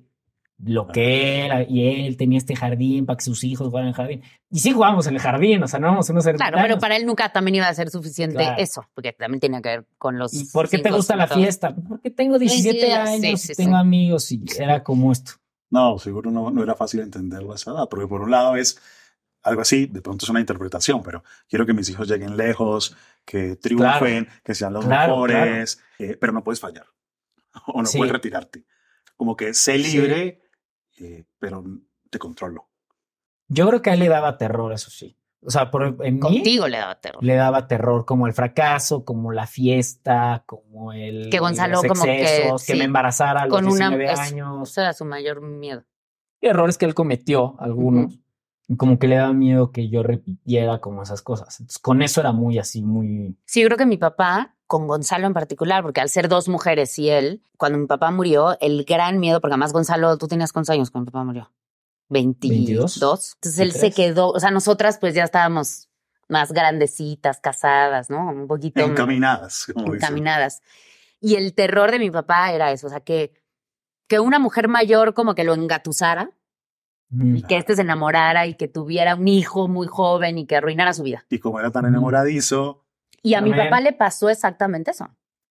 lo 0.66 0.88
que 0.88 1.46
era 1.46 1.64
y 1.64 2.06
él 2.06 2.16
tenía 2.18 2.38
este 2.38 2.56
jardín 2.56 3.06
para 3.06 3.18
que 3.18 3.24
sus 3.26 3.44
hijos 3.44 3.68
jugaran 3.68 3.88
en 3.88 3.90
el 3.90 3.96
jardín. 3.96 4.22
Y 4.50 4.60
sí 4.60 4.72
jugábamos 4.72 5.08
en 5.08 5.16
el 5.16 5.20
jardín, 5.22 5.64
o 5.64 5.68
sea, 5.68 5.80
no 5.80 5.88
éramos 5.88 6.10
unos 6.10 6.26
Claro, 6.26 6.58
pero 6.62 6.80
para 6.80 6.96
él 6.96 7.06
nunca 7.06 7.32
también 7.32 7.56
iba 7.56 7.68
a 7.68 7.74
ser 7.74 7.90
suficiente 7.90 8.38
Claro. 8.38 8.56
eso, 8.62 8.86
porque 8.94 9.12
también 9.14 9.40
tenía 9.40 9.62
que 9.62 9.70
ver 9.70 9.86
con 9.98 10.18
los. 10.18 10.34
¿Y 10.34 10.46
por 10.46 10.70
qué 10.70 10.80
te 10.80 10.92
gusta 10.92 11.16
la 11.16 11.28
fiesta? 11.28 11.76
Porque 11.76 12.10
tengo 12.12 12.38
17 12.40 12.80
sí, 12.86 12.92
años 12.92 13.42
sí, 13.42 13.52
y 13.52 13.56
sí, 13.56 13.56
tengo 13.56 13.76
sí. 13.76 13.82
amigos 13.82 14.32
y 14.32 14.44
era 14.58 14.84
como 14.84 15.12
esto. 15.12 15.34
No, 15.70 15.98
seguro 15.98 16.30
no, 16.30 16.52
no 16.52 16.62
era 16.64 16.76
fácil 16.76 17.00
entenderlo 17.00 17.52
a 17.52 17.56
esa 17.56 17.72
edad, 17.72 17.90
porque 17.90 18.08
por 18.08 18.22
un 18.22 18.30
lado 18.32 18.56
es 18.56 18.80
algo 19.42 19.62
así, 19.62 19.88
de 19.88 20.02
pronto 20.02 20.24
es 20.26 20.30
una 20.30 20.40
interpretación, 20.40 21.02
pero 21.04 21.24
quiero 21.50 21.66
que 21.66 21.74
mis 21.74 21.90
hijos 21.90 22.08
lleguen 22.08 22.38
lejos, 22.38 22.96
que 23.26 23.56
triunfen, 23.58 24.28
que 24.44 24.54
sean 24.56 24.72
los 24.72 24.86
Claro, 24.86 25.14
mejores, 25.14 25.80
eh, 26.00 26.16
pero 26.22 26.32
no 26.32 26.44
puedes 26.44 26.60
fallar 26.60 26.86
o 27.68 27.82
no 27.82 27.88
Sí. 27.88 27.98
puedes 27.98 28.14
retirarte. 28.14 28.64
Como 29.18 29.36
que 29.36 29.54
sé 29.54 29.78
Sí. 29.80 29.98
libre, 29.98 30.43
eh, 31.04 31.26
pero 31.40 31.64
te 32.10 32.20
controlo. 32.20 32.68
Yo 33.48 33.68
creo 33.68 33.82
que 33.82 33.90
a 33.90 33.94
él 33.94 34.00
le 34.00 34.10
daba 34.10 34.38
terror, 34.38 34.72
eso 34.74 34.90
sí. 34.90 35.18
O 35.46 35.52
sea, 35.52 35.70
por, 35.70 35.98
en 36.06 36.14
mí 36.16 36.20
Contigo 36.22 36.68
le 36.70 36.78
daba 36.78 36.96
terror. 37.02 37.22
le 37.22 37.36
daba 37.36 37.68
terror 37.68 38.06
como 38.06 38.28
el 38.28 38.34
fracaso, 38.34 39.04
como 39.04 39.34
la 39.34 39.46
fiesta, 39.46 40.44
como 40.46 40.94
el 40.94 41.30
Que 41.30 41.40
Gonzalo 41.40 41.74
los 41.74 41.84
como 41.86 42.04
que, 42.06 42.18
que, 42.18 42.52
sí, 42.60 42.76
me 42.76 42.86
embarazara 42.86 43.42
a 43.42 43.46
los 43.48 43.54
Con 43.56 43.66
una. 43.68 43.90
19 43.90 44.06
es- 44.14 44.20
años. 44.20 44.70
Eso 44.72 44.82
era 44.82 44.94
su 44.94 45.04
mayor 45.06 45.42
miedo. 45.42 45.84
errores 46.40 46.78
que 46.78 46.86
él 46.86 46.94
cometió, 46.94 47.56
algunos. 47.60 48.14
y 48.70 48.78
Como 48.78 48.98
que 49.00 49.08
le 49.10 49.16
daba 49.18 49.34
miedo 49.34 49.72
que 49.74 49.90
yo 49.90 50.02
repitiera 50.04 50.80
como 50.80 51.04
esas 51.04 51.22
cosas. 51.22 51.60
Entonces, 51.60 51.80
con 51.80 52.02
eso 52.02 52.22
era 52.22 52.32
muy 52.32 52.58
así, 52.58 52.82
muy... 52.82 53.38
Sí, 53.46 53.62
yo 53.62 53.68
creo 53.68 53.78
que 53.78 53.86
mi 53.86 53.98
papá, 53.98 54.56
con 54.74 54.88
Gonzalo 54.88 55.28
en 55.28 55.34
particular, 55.36 55.84
porque 55.84 56.02
al 56.02 56.10
ser 56.10 56.28
dos 56.30 56.50
mujeres 56.50 56.98
y 56.98 57.08
él, 57.12 57.44
cuando 57.58 57.78
mi 57.78 57.86
papá 57.86 58.10
murió, 58.10 58.58
el 58.60 58.86
gran 58.86 59.20
miedo, 59.20 59.40
porque 59.40 59.54
además 59.54 59.72
Gonzalo, 59.72 60.18
tú 60.18 60.28
tenías 60.28 60.52
cuántos 60.52 60.72
años 60.72 60.90
cuando 60.90 61.10
mi 61.10 61.12
papá 61.12 61.24
murió? 61.26 61.52
22. 62.10 62.56
22. 63.00 63.34
Entonces 63.36 63.60
él 63.60 63.72
se 63.72 63.82
23. 63.82 63.96
quedó, 63.96 64.32
o 64.32 64.40
sea, 64.40 64.50
nosotras 64.50 64.98
pues 64.98 65.14
ya 65.14 65.26
estábamos 65.26 65.90
más 66.28 66.52
grandecitas, 66.54 67.40
casadas, 67.40 68.10
¿no? 68.10 68.32
Un 68.32 68.48
poquito 68.48 68.82
Encaminadas, 68.82 69.68
como 69.72 69.94
encaminadas. 69.94 70.62
Y 71.22 71.36
el 71.36 71.54
terror 71.54 71.92
de 71.92 72.00
mi 72.00 72.10
papá 72.10 72.52
era 72.52 72.72
eso, 72.72 72.88
o 72.88 72.90
sea, 72.90 73.02
que, 73.02 73.32
que 74.08 74.20
una 74.20 74.40
mujer 74.40 74.68
mayor 74.70 75.14
como 75.14 75.36
que 75.36 75.44
lo 75.44 75.54
engatusara 75.54 76.32
Mm. 77.16 77.36
y 77.36 77.44
que 77.44 77.58
este 77.58 77.76
se 77.76 77.84
enamorara 77.84 78.48
y 78.48 78.56
que 78.56 78.68
tuviera 78.68 79.14
un 79.16 79.28
hijo 79.28 79.68
muy 79.68 79.86
joven 79.86 80.40
y 80.40 80.48
que 80.48 80.56
arruinara 80.56 80.94
su 80.94 81.04
vida. 81.04 81.24
Y 81.30 81.38
como 81.38 81.60
era 81.60 81.70
tan 81.70 81.84
Mm. 81.84 81.90
enamoradizo, 81.90 82.83
Y 83.24 83.34
a 83.36 83.42
mi 83.42 83.52
papá 83.54 83.80
le 83.82 83.94
pasó 83.94 84.30
exactamente 84.30 84.92
eso. 84.92 85.08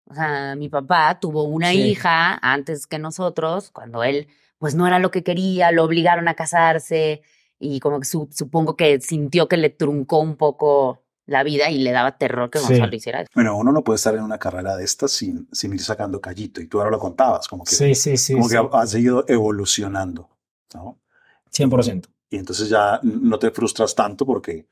O 0.09 0.15
sea, 0.15 0.55
mi 0.57 0.69
papá 0.69 1.19
tuvo 1.21 1.45
una 1.45 1.71
Sí. 1.71 1.81
hija 1.91 2.39
antes 2.43 2.87
que 2.87 2.99
nosotros, 2.99 3.71
cuando 3.71 4.05
él 4.05 4.29
pues 4.59 4.75
no 4.77 4.87
era 4.87 5.01
lo 5.01 5.11
que 5.11 5.25
quería, 5.25 5.73
lo 5.73 5.83
obligaron 5.83 6.29
a 6.29 6.35
casarse 6.35 7.23
y 7.59 7.81
como 7.81 7.99
que 7.99 8.05
su- 8.07 8.29
supongo 8.31 8.77
que 8.77 9.01
sintió 9.01 9.49
que 9.49 9.57
le 9.57 9.71
truncó 9.71 10.19
un 10.21 10.37
poco 10.37 11.03
la 11.27 11.43
vida 11.45 11.71
y 11.71 11.79
le 11.79 11.91
daba 11.93 12.17
terror 12.19 12.51
que 12.51 12.59
Sí. 12.59 12.67
Gonzalo 12.69 12.95
hiciera 12.95 13.21
eso. 13.23 13.31
bueno, 13.35 13.57
uno 13.57 13.73
no 13.73 13.83
puede 13.83 13.97
estar 13.97 14.15
en 14.15 14.23
una 14.23 14.39
carrera 14.39 14.77
de 14.77 14.85
estas 14.85 15.11
sin, 15.13 15.49
sin 15.51 15.73
ir 15.73 15.81
sacando 15.81 16.21
callito. 16.21 16.61
Y 16.61 16.67
tú 16.69 16.79
ahora 16.79 16.91
lo 16.91 16.99
contabas, 16.99 17.49
como 17.49 17.65
que, 17.65 17.75
Sí, 17.75 17.95
sí, 17.95 18.17
sí. 18.17 18.35
como 18.35 18.49
sí. 18.49 18.57
que 18.57 18.69
has 18.73 18.95
ido 18.95 19.25
evolucionando, 19.29 20.29
¿no? 20.75 21.01
100%. 21.51 22.09
Y 22.31 22.37
entonces 22.37 22.69
ya 22.69 23.01
no 23.03 23.39
te 23.39 23.51
frustras 23.51 23.95
tanto 23.95 24.25
porque 24.27 24.69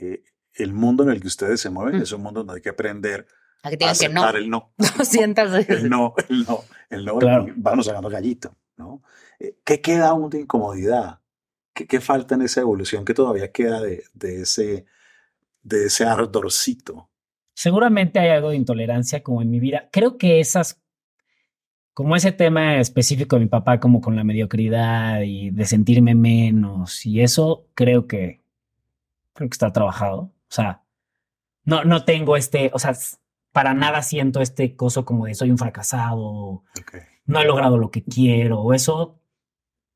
eh, 0.00 0.22
el 0.54 0.72
mundo 0.72 1.02
en 1.04 1.10
el 1.10 1.20
que 1.20 1.26
ustedes 1.28 1.60
se 1.60 1.70
mueven 1.70 1.98
Mm. 1.98 2.02
es 2.02 2.12
un 2.12 2.22
mundo 2.22 2.40
donde 2.40 2.54
hay 2.54 2.60
que 2.62 2.68
aprender 2.70 3.26
A 3.62 3.70
que 3.70 3.74
a 3.74 3.78
digan 3.78 3.96
que 3.98 4.08
no. 4.08 4.20
aceptar 4.22 4.36
el 4.36 4.50
no. 4.50 4.72
200 4.98 5.50
veces. 5.50 5.68
El 5.82 5.90
no, 5.90 6.14
el 6.28 6.44
no, 6.44 6.60
el 6.90 7.04
no. 7.04 7.18
Claro. 7.18 7.46
vamos 7.56 7.86
sacando 7.86 8.08
gallito, 8.10 8.54
¿no? 8.76 9.02
Eh, 9.40 9.56
¿Qué 9.64 9.80
queda 9.80 10.08
aún 10.08 10.30
de 10.30 10.40
incomodidad? 10.40 11.20
¿Qué, 11.72 11.86
qué 11.86 12.00
falta 12.00 12.34
en 12.36 12.42
esa 12.42 12.60
evolución 12.60 13.04
que 13.04 13.14
todavía 13.14 13.50
queda 13.50 13.80
de, 13.80 14.04
de 14.14 14.42
ese, 14.42 14.86
de 15.62 15.86
ese 15.86 16.04
ardorcito? 16.04 17.10
Seguramente 17.56 18.18
hay 18.20 18.30
algo 18.30 18.50
de 18.50 18.56
intolerancia 18.56 19.22
como 19.22 19.42
en 19.42 19.50
mi 19.50 19.58
vida. 19.60 19.88
Creo 19.92 20.18
que 20.18 20.38
esas, 20.40 20.80
como 21.94 22.14
ese 22.16 22.32
tema 22.32 22.78
específico 22.78 23.36
de 23.36 23.40
mi 23.44 23.48
papá, 23.48 23.80
como 23.80 24.00
con 24.00 24.14
la 24.16 24.24
mediocridad 24.24 25.22
y 25.22 25.50
de 25.50 25.64
sentirme 25.64 26.14
menos 26.14 27.04
y 27.06 27.20
eso, 27.22 27.66
creo 27.74 28.06
que, 28.06 28.40
creo 29.32 29.48
que 29.48 29.54
está 29.54 29.72
trabajado. 29.72 30.30
O 30.54 30.62
sea, 30.62 30.84
no, 31.64 31.82
no 31.84 32.04
tengo 32.04 32.36
este, 32.36 32.70
o 32.72 32.78
sea, 32.78 32.94
para 33.52 33.74
nada 33.74 34.02
siento 34.02 34.40
este 34.40 34.76
coso 34.76 35.04
como 35.04 35.26
de 35.26 35.34
soy 35.34 35.50
un 35.50 35.58
fracasado, 35.58 36.22
Ok. 36.78 36.94
no 37.26 37.40
he 37.40 37.44
logrado 37.44 37.76
lo 37.76 37.90
que 37.90 38.04
quiero, 38.04 38.60
o 38.60 38.72
eso, 38.72 39.18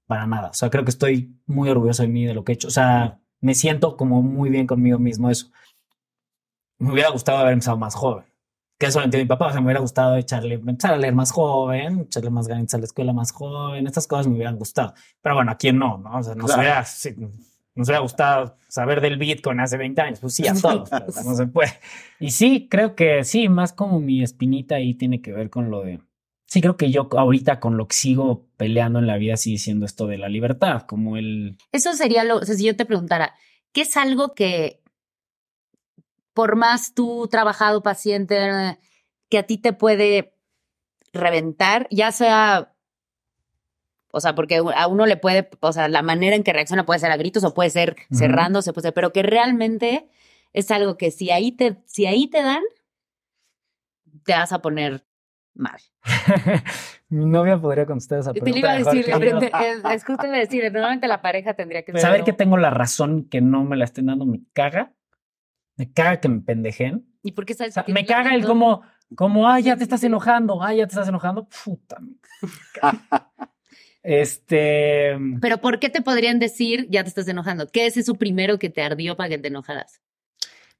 para 0.09 0.27
nada. 0.27 0.49
O 0.51 0.55
sea, 0.55 0.69
creo 0.71 0.83
que 0.85 0.91
estoy 0.91 1.33
muy 1.47 1.69
orgulloso 1.69 2.03
de 2.03 2.09
mí, 2.09 2.25
de 2.25 2.35
lo 2.35 2.43
que 2.43 2.53
he 2.53 2.55
hecho. 2.55 2.69
O 2.69 2.73
sea, 2.73 3.21
me 3.41 3.55
siento 3.55 3.97
como 3.97 4.21
muy 4.23 4.51
bien 4.51 4.67
conmigo 4.67 4.99
mismo 4.99 5.31
eso. 5.31 5.51
Me 6.79 6.93
hubiera 6.93 7.11
gustado 7.11 7.39
haber 7.39 7.53
empezado 7.53 7.77
más 7.77 7.95
joven. 7.95 8.25
Que 8.79 8.87
eso 8.87 8.99
lo 9.01 9.05
entiende 9.05 9.25
mi 9.25 9.29
papá. 9.29 9.47
O 9.49 9.51
sea, 9.51 9.61
me 9.61 9.67
hubiera 9.67 9.81
gustado 9.81 10.17
echarle, 10.17 10.55
empezar 10.55 10.95
a 10.95 10.97
leer 10.97 11.15
más 11.15 11.31
joven, 11.33 12.01
echarle 12.01 12.31
más 12.31 12.49
ganas 12.49 12.73
a 12.75 12.79
la 12.79 12.85
escuela 12.85 13.13
más 13.13 13.33
joven. 13.33 13.87
Estas 13.87 14.07
cosas 14.07 14.27
me 14.29 14.35
hubieran 14.35 14.57
gustado. 14.57 14.95
Pero 15.21 15.35
bueno, 15.35 15.51
¿a 15.53 15.57
quién 15.57 15.79
no? 15.79 15.99
¿no? 15.99 16.17
O 16.19 16.23
sea, 16.23 16.35
nos, 16.35 16.47
Claro. 16.47 16.61
hubiera, 16.63 16.85
sí, 16.85 17.15
nos 17.79 17.89
hubiera 17.89 18.01
gustado 18.01 18.57
saber 18.67 19.01
del 19.01 19.19
Bitcoin 19.19 19.61
hace 19.61 19.77
20 19.77 20.01
años. 20.01 20.19
Pues 20.21 20.35
sí, 20.35 20.49
a 20.49 20.55
todos. 20.55 20.91
pero 20.91 21.05
no 21.25 21.35
se 21.37 21.47
puede. 21.47 21.71
Y 22.19 22.33
sí, 22.33 22.67
creo 22.69 22.97
que 22.97 23.23
sí, 23.23 23.49
más 23.49 23.73
como 23.73 24.01
mi 24.01 24.23
espinita 24.23 24.75
ahí 24.75 24.95
tiene 24.95 25.23
que 25.23 25.33
ver 25.33 25.49
con 25.49 25.71
lo 25.71 25.83
de. 25.83 26.01
Sí, 26.47 26.61
creo 26.61 26.77
que 26.77 26.91
yo 26.91 27.09
ahorita 27.13 27.61
con 27.61 27.77
lo 27.77 27.87
que 27.87 27.95
sigo 27.95 28.49
peleando 28.57 28.99
en 28.99 29.07
la 29.07 29.17
vida 29.17 29.37
sigue 29.37 29.59
siendo 29.59 29.87
esto 29.87 30.09
de 30.09 30.19
la 30.19 30.29
libertad, 30.29 30.83
como 30.83 31.17
el. 31.17 31.57
Eso 31.71 31.93
sería 31.93 32.25
lo, 32.25 32.39
o 32.39 32.45
sea, 32.45 32.57
si 32.57 32.65
yo 32.65 32.75
te 32.75 32.85
preguntara, 32.85 33.35
¿qué 33.73 33.83
es 33.83 33.97
algo 33.97 34.35
que 34.35 34.83
por 36.35 36.57
más 36.57 36.95
tú 36.95 37.29
trabajado, 37.31 37.83
paciente, 37.83 38.79
que 39.29 39.39
a 39.39 39.43
ti 39.45 39.59
te 39.59 39.73
puede 39.73 40.35
reventar, 41.13 41.87
ya 41.91 42.11
sea, 42.11 42.75
o 44.19 44.21
sea, 44.21 44.35
porque 44.35 44.61
a 44.77 44.87
uno 44.89 45.07
le 45.07 45.17
puede, 45.17 45.49
o 45.61 45.73
sea, 45.73 45.89
la 45.89 46.03
manera 46.03 46.37
en 46.37 46.43
que 46.43 46.53
reacciona 46.53 46.85
puede 46.85 47.01
ser 47.01 47.11
a 47.11 47.17
gritos 47.17 47.45
o 47.45 47.55
puede 47.55 47.71
ser 47.71 47.97
cerrándose, 48.13 48.73
puede 48.73 48.89
ser, 48.89 48.95
pero 48.95 49.13
que 49.13 49.23
realmente 49.23 50.09
es 50.53 50.71
algo 50.71 50.97
que 50.97 51.11
si 51.11 51.31
ahí 51.31 51.53
te, 51.53 51.77
si 51.87 52.07
ahí 52.07 52.29
te 52.29 52.43
dan, 52.43 52.63
te 54.25 54.33
vas 54.33 54.53
a 54.53 54.61
poner 54.61 55.05
mal. 55.55 55.81
Mi 57.11 57.25
novia 57.25 57.59
podría 57.59 57.87
contestar 57.87 58.19
esa 58.19 58.33
Te 58.33 58.41
pregunta. 58.41 58.75
le 58.75 58.81
iba 58.81 58.91
a 58.91 58.95
decir, 58.95 59.05
que 59.59 59.71
es, 59.71 59.85
es 59.85 60.05
justo 60.05 60.27
decir, 60.31 60.65
normalmente 60.73 61.09
la 61.09 61.23
pareja 61.23 61.55
tendría 61.55 61.83
que 61.83 61.99
Saber 61.99 62.25
que 62.25 62.33
tengo 62.33 62.57
la 62.57 62.71
razón 62.71 63.29
que 63.29 63.41
no 63.41 63.65
me 63.65 63.77
la 63.77 63.85
estén 63.85 64.07
dando 64.07 64.27
me 64.27 64.41
caga. 64.53 64.93
Me 65.77 65.93
caga 65.93 66.21
que 66.21 66.29
me 66.29 66.41
pendejen. 66.41 67.07
¿Y 67.23 67.33
por 67.33 67.47
qué 67.47 67.55
O 67.55 67.57
sabes 67.57 67.75
sea, 67.75 67.85
que 67.85 67.93
me 67.93 68.05
caga 68.05 68.35
el 68.35 68.45
como, 68.45 68.83
como, 69.15 69.49
ay, 69.49 69.63
ya 69.65 69.77
te 69.77 69.85
estás 69.85 70.03
enojando, 70.05 70.63
ay, 70.63 70.79
ya 70.79 70.87
te 70.87 70.93
estás 70.93 71.09
enojando. 71.09 71.49
Puta. 71.65 71.99
caga. 74.03 74.15
este. 74.21 75.17
Pero 75.41 75.59
¿por 75.59 75.79
qué 75.79 75.89
te 75.89 76.03
podrían 76.03 76.39
decir 76.39 76.87
ya 76.91 77.03
te 77.03 77.09
estás 77.09 77.29
enojando? 77.29 77.69
¿Qué 77.69 77.87
es 77.87 77.97
eso 77.97 78.15
primero 78.15 78.59
que 78.59 78.71
te 78.71 78.83
ardió 78.83 79.17
para 79.17 79.29
que 79.31 79.39
te 79.39 79.49
enojaras? 79.49 80.01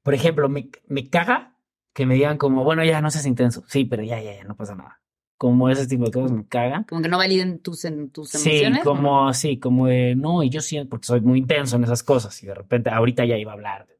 Por 0.03 0.13
ejemplo, 0.13 0.47
me, 0.49 0.69
me 0.87 1.09
caga 1.09 1.55
que 1.93 2.05
me 2.05 2.15
digan 2.15 2.37
como, 2.37 2.63
bueno, 2.63 2.83
ya 2.85 3.01
no 3.01 3.11
seas 3.11 3.25
intenso. 3.25 3.63
Sí, 3.67 3.85
pero 3.85 4.03
ya, 4.03 4.21
ya, 4.21 4.33
ya, 4.35 4.43
no 4.45 4.55
pasa 4.55 4.75
nada. 4.75 5.01
como 5.37 5.69
ese 5.69 5.87
tipo 5.87 6.05
de 6.05 6.11
cosas 6.11 6.31
me 6.31 6.45
cagan. 6.47 6.83
Como 6.85 7.01
que 7.01 7.09
no 7.09 7.17
validen 7.17 7.59
tus, 7.59 7.83
en, 7.85 8.09
tus 8.09 8.29
Sí, 8.29 8.59
emociones. 8.59 8.83
como 8.83 9.27
así, 9.27 9.57
como 9.59 9.87
de 9.87 10.15
no, 10.15 10.43
y 10.43 10.49
yo 10.49 10.61
siento, 10.61 10.89
porque 10.89 11.05
soy 11.07 11.21
muy 11.21 11.39
intenso 11.39 11.75
en 11.77 11.83
esas 11.83 12.03
cosas, 12.03 12.41
y 12.43 12.47
de 12.47 12.53
repente 12.55 12.89
ahorita 12.89 13.25
ya 13.25 13.37
iba 13.37 13.51
a 13.51 13.55
hablar. 13.55 13.87
de- 13.87 13.97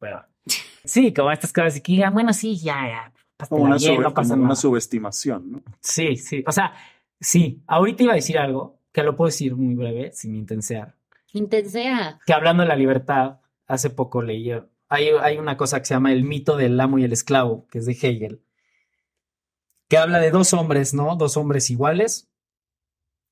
Bueno, 0.00 0.22
sí, 0.84 1.12
como 1.12 1.30
estas 1.32 1.52
cosas, 1.52 1.76
y 1.76 1.80
que 1.82 1.92
digan, 1.92 2.12
bueno, 2.14 2.32
sí, 2.32 2.56
ya, 2.58 2.86
ya, 2.88 3.12
una, 3.50 3.76
no 3.76 4.14
pasa 4.14 4.34
una 4.34 4.42
nada. 4.44 4.54
subestimación, 4.56 5.52
¿no? 5.52 5.62
Sí, 5.80 6.16
sí, 6.16 6.42
o 6.46 6.52
sea, 6.52 6.72
sí, 7.20 7.62
ahorita 7.66 8.02
iba 8.02 8.12
a 8.12 8.16
decir 8.16 8.38
algo, 8.38 8.78
que 8.92 9.02
lo 9.02 9.16
puedo 9.16 9.28
decir 9.28 9.54
muy 9.56 9.74
breve, 9.74 10.12
sin 10.12 10.34
intensear. 10.34 10.96
Intensea. 11.32 12.18
que 12.26 12.32
hablando 12.32 12.64
de 12.64 12.68
la 12.68 12.76
libertad, 12.76 13.38
hace 13.66 13.90
poco 13.90 14.20
leí, 14.20 14.50
hay, 14.88 15.08
hay 15.22 15.38
una 15.38 15.56
cosa 15.56 15.78
que 15.78 15.84
se 15.84 15.94
llama 15.94 16.12
el 16.12 16.24
mito 16.24 16.56
del 16.56 16.80
amo 16.80 16.98
y 16.98 17.04
el 17.04 17.12
esclavo, 17.12 17.68
que 17.68 17.78
es 17.78 17.86
de 17.86 17.92
Hegel, 17.92 18.42
que 19.88 19.96
habla 19.96 20.18
de 20.18 20.30
dos 20.30 20.52
hombres, 20.54 20.92
¿no? 20.92 21.16
Dos 21.16 21.36
hombres 21.36 21.70
iguales, 21.70 22.28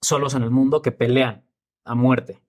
solos 0.00 0.34
en 0.34 0.42
el 0.42 0.50
mundo, 0.50 0.80
que 0.82 0.92
pelean 0.92 1.44
a 1.84 1.94
muerte 1.94 2.40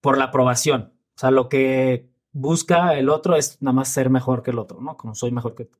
por 0.00 0.18
la 0.18 0.24
aprobación. 0.24 0.92
O 1.16 1.18
sea, 1.18 1.30
lo 1.30 1.48
que 1.48 2.10
busca 2.32 2.94
el 2.94 3.08
otro 3.08 3.36
es 3.36 3.60
nada 3.62 3.72
más 3.72 3.88
ser 3.88 4.10
mejor 4.10 4.42
que 4.42 4.50
el 4.50 4.58
otro, 4.58 4.80
¿no? 4.80 4.96
Como 4.96 5.14
soy 5.14 5.30
mejor 5.30 5.54
que 5.54 5.64
tú. 5.64 5.78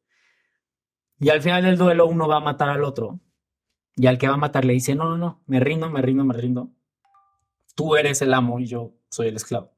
Y 1.18 1.28
al 1.28 1.42
final 1.42 1.62
del 1.62 1.76
duelo 1.76 2.06
uno 2.06 2.28
va 2.28 2.36
a 2.36 2.40
matar 2.40 2.70
al 2.70 2.84
otro. 2.84 3.20
Y 3.96 4.06
al 4.06 4.18
que 4.18 4.28
va 4.28 4.34
a 4.34 4.38
matar 4.38 4.64
le 4.64 4.72
dice, 4.72 4.94
no, 4.94 5.04
no, 5.08 5.16
no, 5.16 5.42
me 5.46 5.60
rindo, 5.60 5.88
me 5.90 6.02
rindo, 6.02 6.24
me 6.24 6.34
rindo. 6.34 6.70
Tú 7.74 7.96
eres 7.96 8.22
el 8.22 8.34
amo 8.34 8.58
y 8.60 8.66
yo 8.66 8.94
soy 9.10 9.28
el 9.28 9.36
esclavo. 9.36 9.72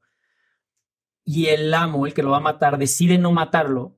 Y 1.23 1.47
el 1.47 1.73
amo, 1.73 2.07
el 2.07 2.13
que 2.13 2.23
lo 2.23 2.31
va 2.31 2.37
a 2.37 2.41
matar, 2.41 2.77
decide 2.77 3.17
no 3.17 3.31
matarlo, 3.31 3.97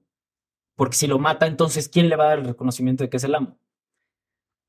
porque 0.75 0.95
si 0.95 1.07
lo 1.07 1.19
mata, 1.19 1.45
entonces, 1.45 1.89
¿quién 1.89 2.09
le 2.09 2.15
va 2.15 2.25
a 2.25 2.29
dar 2.29 2.39
el 2.39 2.45
reconocimiento 2.45 3.03
de 3.03 3.09
que 3.09 3.17
es 3.17 3.23
el 3.23 3.35
amo? 3.35 3.59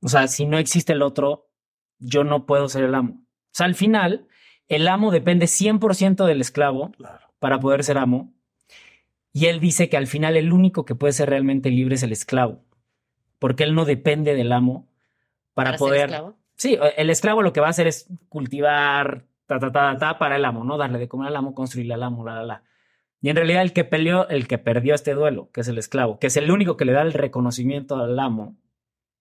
O 0.02 0.08
sea, 0.08 0.28
si 0.28 0.44
no 0.46 0.58
existe 0.58 0.92
el 0.92 1.02
otro, 1.02 1.50
yo 1.98 2.24
no 2.24 2.46
puedo 2.46 2.68
ser 2.68 2.84
el 2.84 2.94
amo. 2.94 3.22
O 3.22 3.52
sea, 3.52 3.66
al 3.66 3.74
final, 3.74 4.26
el 4.68 4.88
amo 4.88 5.10
depende 5.10 5.46
100% 5.46 6.26
del 6.26 6.40
esclavo 6.40 6.90
Claro. 6.92 7.26
para 7.38 7.60
poder 7.60 7.84
ser 7.84 7.98
amo. 7.98 8.34
Y 9.32 9.46
él 9.46 9.60
dice 9.60 9.88
que 9.88 9.96
al 9.96 10.06
final 10.06 10.36
el 10.36 10.52
único 10.52 10.84
que 10.84 10.94
puede 10.94 11.12
ser 11.12 11.30
realmente 11.30 11.70
libre 11.70 11.94
es 11.94 12.02
el 12.02 12.12
esclavo, 12.12 12.64
porque 13.38 13.62
él 13.64 13.74
no 13.74 13.84
depende 13.84 14.34
del 14.34 14.52
amo 14.52 14.89
para, 15.54 15.70
ser 15.70 15.78
poder... 15.78 16.00
esclavo. 16.10 16.36
Sí, 16.54 16.78
el 16.96 17.10
esclavo 17.10 17.42
lo 17.42 17.52
que 17.52 17.60
va 17.60 17.68
a 17.68 17.70
hacer 17.70 17.86
es 17.86 18.06
cultivar, 18.28 19.24
ta, 19.46 19.58
ta, 19.58 19.72
ta, 19.72 19.96
ta, 19.96 20.18
para 20.18 20.36
el 20.36 20.44
amo, 20.44 20.62
¿no? 20.64 20.76
Darle 20.76 20.98
de 20.98 21.08
comer 21.08 21.28
al 21.28 21.36
amo, 21.36 21.54
construirle 21.54 21.94
al 21.94 22.02
amo, 22.02 22.24
la, 22.24 22.34
la, 22.34 22.44
la. 22.44 22.62
Y 23.22 23.30
en 23.30 23.36
realidad 23.36 23.62
el 23.62 23.72
que 23.72 23.84
peleó, 23.84 24.28
el 24.28 24.46
que 24.46 24.58
perdió 24.58 24.94
este 24.94 25.14
duelo, 25.14 25.50
que 25.52 25.62
es 25.62 25.68
el 25.68 25.78
esclavo, 25.78 26.18
que 26.18 26.26
es 26.26 26.36
el 26.36 26.50
único 26.50 26.76
que 26.76 26.84
le 26.84 26.92
da 26.92 27.02
el 27.02 27.12
reconocimiento 27.12 27.96
al 27.96 28.18
amo, 28.18 28.56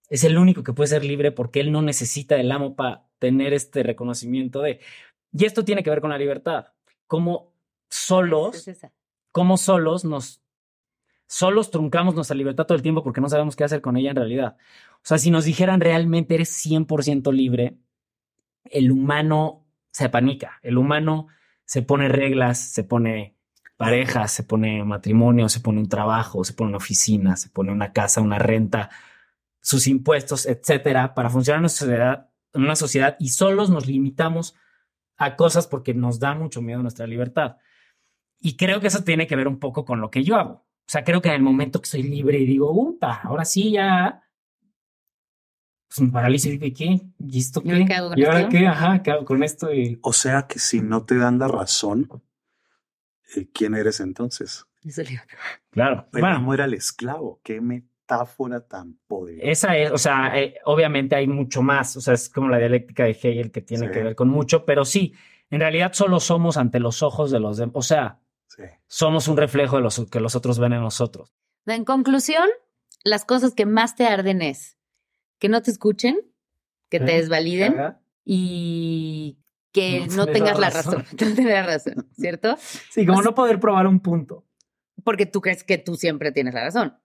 es 0.09 0.23
el 0.23 0.37
único 0.37 0.63
que 0.63 0.73
puede 0.73 0.87
ser 0.87 1.05
libre 1.05 1.31
porque 1.31 1.59
él 1.59 1.71
no 1.71 1.81
necesita 1.81 2.35
del 2.35 2.51
amo 2.51 2.75
para 2.75 3.05
tener 3.19 3.53
este 3.53 3.83
reconocimiento 3.83 4.61
de... 4.61 4.79
Y 5.31 5.45
esto 5.45 5.63
tiene 5.63 5.83
que 5.83 5.89
ver 5.89 6.01
con 6.01 6.09
la 6.09 6.17
libertad. 6.17 6.67
Como 7.07 7.53
solos 7.89 8.65
cómo 9.31 9.57
solos 9.57 10.05
nos 10.05 10.41
solos 11.27 11.69
truncamos 11.69 12.15
nuestra 12.15 12.35
libertad 12.35 12.65
todo 12.65 12.75
el 12.75 12.81
tiempo 12.81 13.03
porque 13.03 13.21
no 13.21 13.29
sabemos 13.29 13.55
qué 13.55 13.63
hacer 13.63 13.81
con 13.81 13.97
ella 13.97 14.09
en 14.11 14.15
realidad. 14.15 14.57
O 15.03 15.07
sea, 15.09 15.17
si 15.17 15.31
nos 15.31 15.45
dijeran 15.45 15.81
realmente 15.81 16.35
eres 16.35 16.65
100% 16.65 17.31
libre, 17.33 17.77
el 18.63 18.91
humano 18.91 19.65
se 19.91 20.09
panica, 20.09 20.59
el 20.61 20.77
humano 20.77 21.27
se 21.65 21.81
pone 21.81 22.09
reglas, 22.09 22.59
se 22.59 22.83
pone 22.83 23.37
parejas, 23.77 24.31
se 24.31 24.43
pone 24.43 24.83
matrimonio, 24.83 25.47
se 25.49 25.61
pone 25.61 25.79
un 25.79 25.87
trabajo, 25.87 26.43
se 26.43 26.53
pone 26.53 26.69
una 26.69 26.77
oficina, 26.77 27.37
se 27.37 27.49
pone 27.49 27.71
una 27.71 27.93
casa, 27.93 28.21
una 28.21 28.37
renta, 28.37 28.89
sus 29.61 29.87
impuestos, 29.87 30.45
etcétera, 30.45 31.13
para 31.13 31.29
funcionar 31.29 31.59
en 31.59 31.61
una 31.61 31.69
sociedad, 31.69 32.29
una 32.53 32.75
sociedad 32.75 33.15
y 33.19 33.29
solos 33.29 33.69
nos 33.69 33.87
limitamos 33.87 34.55
a 35.17 35.35
cosas 35.35 35.67
porque 35.67 35.93
nos 35.93 36.19
da 36.19 36.33
mucho 36.33 36.61
miedo 36.61 36.81
nuestra 36.81 37.07
libertad. 37.07 37.57
Y 38.39 38.55
creo 38.55 38.79
que 38.79 38.87
eso 38.87 39.03
tiene 39.03 39.27
que 39.27 39.35
ver 39.35 39.47
un 39.47 39.59
poco 39.59 39.85
con 39.85 40.01
lo 40.01 40.09
que 40.09 40.23
yo 40.23 40.37
hago. 40.37 40.53
O 40.53 40.91
sea, 40.91 41.03
creo 41.03 41.21
que 41.21 41.29
en 41.29 41.35
el 41.35 41.41
momento 41.41 41.81
que 41.81 41.87
soy 41.87 42.03
libre 42.03 42.39
y 42.39 42.45
digo, 42.45 42.71
upa, 42.71 43.21
ahora 43.23 43.45
sí 43.45 43.71
ya. 43.71 44.23
Pues 45.89 46.01
me 46.01 46.11
paralizo 46.11 46.47
y 46.49 46.51
digo, 46.51 46.65
¿y 46.67 46.73
qué? 46.73 47.01
¿Y 47.19 47.39
esto 47.39 47.61
¿Y 47.65 47.71
ahora 47.71 47.79
qué? 47.79 47.85
qué 47.87 47.93
hago 47.95 48.09
con 48.09 48.19
¿Y 48.19 48.23
ahora 48.25 48.39
esto? 48.41 48.49
qué? 48.51 48.67
Ajá, 48.67 49.03
¿qué 49.03 49.11
hago 49.11 49.25
con 49.25 49.43
esto? 49.43 49.73
Y 49.73 49.99
O 50.03 50.13
sea 50.13 50.45
que 50.47 50.59
si 50.59 50.81
no 50.81 51.03
te 51.03 51.17
dan 51.17 51.39
la 51.39 51.47
razón, 51.47 52.07
eh, 53.35 53.47
¿quién 53.53 53.73
eres 53.75 53.99
entonces? 53.99 54.65
Eso 54.83 55.01
le 55.03 55.09
digo. 55.09 55.23
claro, 55.71 56.07
El 56.13 56.21
bueno, 56.21 56.35
amo 56.37 56.53
era 56.53 56.65
el 56.65 56.73
esclavo. 56.75 57.41
Qué 57.43 57.59
metáfora 57.59 58.61
tan 58.65 58.97
poderosa. 59.07 59.49
esa 59.51 59.77
es, 59.77 59.91
o 59.91 59.97
sea, 59.97 60.39
eh, 60.39 60.55
obviamente 60.65 61.15
hay 61.15 61.27
mucho 61.27 61.61
más. 61.61 61.97
O 61.97 62.01
sea, 62.01 62.13
es 62.13 62.29
como 62.29 62.49
la 62.49 62.57
dialéctica 62.59 63.03
de 63.03 63.11
Hegel 63.11 63.51
que 63.51 63.61
tiene 63.61 63.87
Sí. 63.87 63.93
que 63.93 64.03
ver 64.03 64.15
con 64.15 64.29
mucho, 64.29 64.65
pero 64.65 64.85
sí, 64.85 65.13
en 65.49 65.59
realidad 65.59 65.93
solo 65.93 66.19
somos 66.19 66.57
ante 66.57 66.79
los 66.79 67.01
ojos 67.03 67.31
de 67.31 67.39
los 67.39 67.57
demás. 67.57 67.73
O 67.75 67.81
sea, 67.81 68.19
Sí. 68.47 68.63
somos 68.87 69.27
un 69.27 69.37
reflejo 69.37 69.75
de 69.77 69.83
los 69.83 70.05
que 70.09 70.19
los 70.19 70.35
otros 70.35 70.59
ven 70.59 70.73
en 70.73 70.81
nosotros. 70.81 71.33
En 71.65 71.83
conclusión, 71.85 72.47
las 73.03 73.25
cosas 73.25 73.53
que 73.53 73.65
más 73.65 73.95
te 73.95 74.07
arden 74.07 74.41
es 74.41 74.77
que 75.39 75.49
no 75.49 75.61
te 75.61 75.71
escuchen, 75.71 76.19
que 76.89 76.99
te 76.99 77.13
desvaliden 77.13 77.73
Ajá. 77.79 78.01
y 78.25 79.39
que 79.71 80.07
No 80.15 80.27
tengas 80.27 80.59
la 80.59 80.67
la 80.67 80.69
razón. 80.69 80.99
razón. 80.99 81.17
No 81.29 81.35
tener 81.35 81.53
la 81.53 81.63
razón, 81.65 82.07
¿cierto? 82.17 82.57
Sí, 82.89 83.05
como 83.05 83.21
no 83.21 83.33
poder 83.33 83.59
probar 83.59 83.87
un 83.87 83.99
punto. 83.99 84.45
Porque 85.03 85.25
tú 85.25 85.41
crees 85.41 85.63
que 85.63 85.77
tú 85.77 85.95
siempre 85.95 86.31
tienes 86.31 86.53
la 86.53 86.63
razón. 86.65 86.97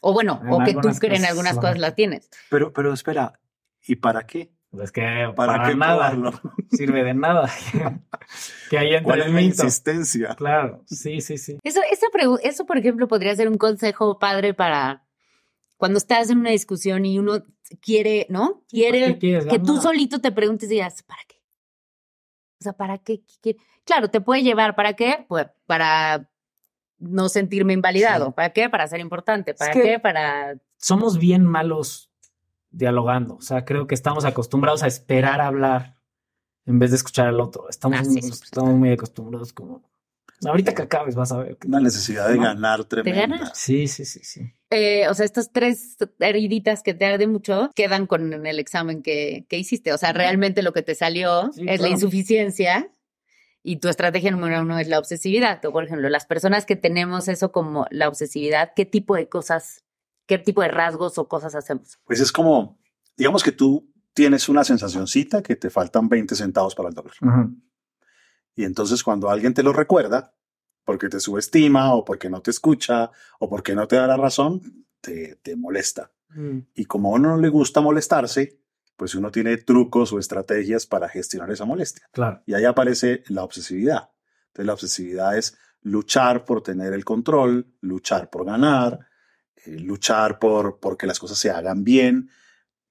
O 0.00 0.12
bueno, 0.12 0.40
En 0.44 0.52
o 0.52 0.58
que 0.64 0.74
tú 0.74 0.88
crees 1.00 1.20
en 1.20 1.26
algunas 1.26 1.56
cosas 1.56 1.78
la 1.78 1.94
tienes. 1.94 2.28
Pero, 2.50 2.72
pero 2.72 2.92
espera, 2.92 3.40
¿y 3.86 3.96
para 3.96 4.26
qué? 4.26 4.52
Pues 4.70 4.92
que 4.92 5.00
¿Para, 5.34 5.34
para, 5.34 5.68
qué 5.68 5.74
nada 5.74 6.10
probarlo? 6.10 6.40
sirve 6.70 7.02
de 7.02 7.14
nada. 7.14 7.50
que 8.70 8.76
entra 8.76 9.02
¿Cuál 9.02 9.20
es 9.22 9.28
mito. 9.32 9.64
insistencia? 9.64 10.34
Claro, 10.34 10.84
sí, 10.86 11.20
sí, 11.22 11.38
sí. 11.38 11.58
Eso, 11.64 11.80
esa 11.90 12.06
eso, 12.42 12.66
por 12.66 12.76
ejemplo, 12.76 13.08
podría 13.08 13.34
ser 13.34 13.48
un 13.48 13.56
consejo 13.56 14.18
padre 14.18 14.52
para 14.52 15.04
cuando 15.78 15.98
estás 15.98 16.28
en 16.28 16.38
una 16.38 16.50
discusión 16.50 17.06
y 17.06 17.18
uno 17.18 17.44
quiere, 17.80 18.26
¿no? 18.30 18.62
Quiere 18.68 19.18
quieres 19.18 19.46
que 19.46 19.58
tú 19.58 19.80
solito 19.80 20.20
te 20.20 20.32
preguntes 20.32 20.68
y 20.70 20.74
digas, 20.74 21.02
¿para 21.02 21.22
qué? 21.28 21.36
O 22.60 22.64
sea, 22.64 22.72
¿para 22.72 22.98
qué? 22.98 23.22
Claro, 23.84 24.08
te 24.10 24.20
puede 24.20 24.42
llevar, 24.42 24.74
¿para 24.74 24.94
qué? 24.94 25.24
Pues 25.28 25.46
para 25.66 26.28
no 26.98 27.28
sentirme 27.28 27.72
invalidado. 27.74 28.26
Sí. 28.26 28.32
¿Para 28.36 28.50
qué? 28.52 28.68
Para 28.68 28.86
ser 28.88 29.00
importante. 29.00 29.54
¿Para 29.54 29.72
que- 29.72 29.82
qué? 29.82 29.98
Para... 30.00 30.56
Somos 30.76 31.18
bien 31.18 31.44
malos 31.44 32.10
dialogando. 32.70 33.36
O 33.36 33.40
sea, 33.42 33.64
creo 33.64 33.86
que 33.86 33.94
estamos 33.94 34.24
acostumbrados 34.24 34.82
a 34.82 34.86
esperar 34.88 35.40
hablar 35.40 35.96
en 36.66 36.78
vez 36.78 36.90
de 36.90 36.96
escuchar 36.96 37.28
al 37.28 37.40
otro. 37.40 37.68
Estamos, 37.70 37.98
Ah, 38.00 38.04
sí, 38.04 38.10
muy- 38.10 38.22
súper. 38.22 38.44
estamos 38.44 38.74
muy 38.74 38.90
acostumbrados 38.92 39.52
como... 39.52 39.82
Ahorita 40.46 40.74
que 40.74 40.82
acabes 40.82 41.14
vas 41.14 41.32
a 41.32 41.38
ver. 41.38 41.58
Una 41.66 41.80
necesidad 41.80 42.28
de 42.28 42.36
¿No? 42.36 42.42
ganar 42.42 42.84
tremenda. 42.84 43.36
ganar. 43.38 43.52
Sí, 43.54 43.88
sí, 43.88 44.04
sí, 44.04 44.20
sí. 44.22 44.52
Eh, 44.70 45.08
o 45.08 45.14
sea, 45.14 45.24
estas 45.24 45.50
tres 45.52 45.96
heriditas 46.20 46.82
que 46.82 46.94
te 46.94 47.04
arden 47.06 47.32
mucho 47.32 47.70
quedan 47.74 48.06
con 48.06 48.46
el 48.46 48.58
examen 48.58 49.02
que, 49.02 49.46
que 49.48 49.58
hiciste. 49.58 49.92
O 49.92 49.98
sea, 49.98 50.12
realmente 50.12 50.62
lo 50.62 50.72
que 50.72 50.82
te 50.82 50.94
salió 50.94 51.50
Sí, 51.52 51.62
es 51.62 51.66
la 51.66 51.76
claro. 51.88 51.92
insuficiencia 51.92 52.90
y 53.62 53.76
tu 53.76 53.88
estrategia 53.88 54.30
número 54.30 54.60
uno 54.62 54.78
es 54.78 54.88
la 54.88 54.98
obsesividad. 54.98 55.64
O, 55.64 55.72
por 55.72 55.84
ejemplo, 55.84 56.08
las 56.08 56.26
personas 56.26 56.66
que 56.66 56.76
tenemos 56.76 57.28
eso 57.28 57.50
como 57.50 57.86
la 57.90 58.08
obsesividad, 58.08 58.72
¿qué 58.76 58.84
tipo 58.84 59.16
de 59.16 59.28
cosas, 59.28 59.84
qué 60.26 60.38
tipo 60.38 60.62
de 60.62 60.68
rasgos 60.68 61.18
o 61.18 61.26
cosas 61.28 61.54
hacemos? 61.54 61.98
Pues 62.04 62.20
es 62.20 62.30
como, 62.30 62.78
digamos 63.16 63.42
que 63.42 63.52
tú 63.52 63.90
tienes 64.14 64.48
una 64.48 64.64
sensacioncita 64.64 65.42
que 65.42 65.56
te 65.56 65.70
faltan 65.70 66.08
20 66.08 66.34
centavos 66.36 66.74
para 66.74 66.88
el 66.90 66.94
dólar. 66.94 67.12
Ujú. 67.20 67.56
Y 68.58 68.64
entonces 68.64 69.04
cuando 69.04 69.30
alguien 69.30 69.54
te 69.54 69.62
lo 69.62 69.72
recuerda, 69.72 70.34
porque 70.84 71.08
te 71.08 71.20
subestima 71.20 71.94
o 71.94 72.04
porque 72.04 72.28
no 72.28 72.42
te 72.42 72.50
escucha 72.50 73.12
o 73.38 73.48
porque 73.48 73.76
no 73.76 73.86
te 73.86 73.94
da 73.94 74.08
la 74.08 74.16
razón, 74.16 74.84
te, 75.00 75.36
te 75.36 75.54
molesta. 75.54 76.10
Y 76.74 76.86
como 76.86 77.12
a 77.12 77.14
uno 77.14 77.28
no 77.28 77.38
le 77.38 77.50
gusta 77.50 77.80
molestarse, 77.80 78.58
pues 78.96 79.14
uno 79.14 79.30
tiene 79.30 79.58
trucos 79.58 80.12
o 80.12 80.18
estrategias 80.18 80.86
para 80.86 81.08
gestionar 81.08 81.52
esa 81.52 81.66
molestia. 81.66 82.08
Claro. 82.10 82.42
Y 82.46 82.54
ahí 82.54 82.64
aparece 82.64 83.22
la 83.28 83.44
obsesividad. 83.44 84.10
Entonces 84.48 84.66
la 84.66 84.72
obsesividad 84.72 85.38
es 85.38 85.56
luchar 85.82 86.44
por 86.44 86.60
tener 86.60 86.92
el 86.92 87.04
control, 87.04 87.72
luchar 87.80 88.28
por 88.28 88.44
ganar, 88.44 89.06
eh, 89.66 89.78
luchar 89.78 90.40
por, 90.40 90.80
por 90.80 90.96
que 90.96 91.06
las 91.06 91.20
cosas 91.20 91.38
se 91.38 91.52
hagan 91.52 91.84
bien. 91.84 92.30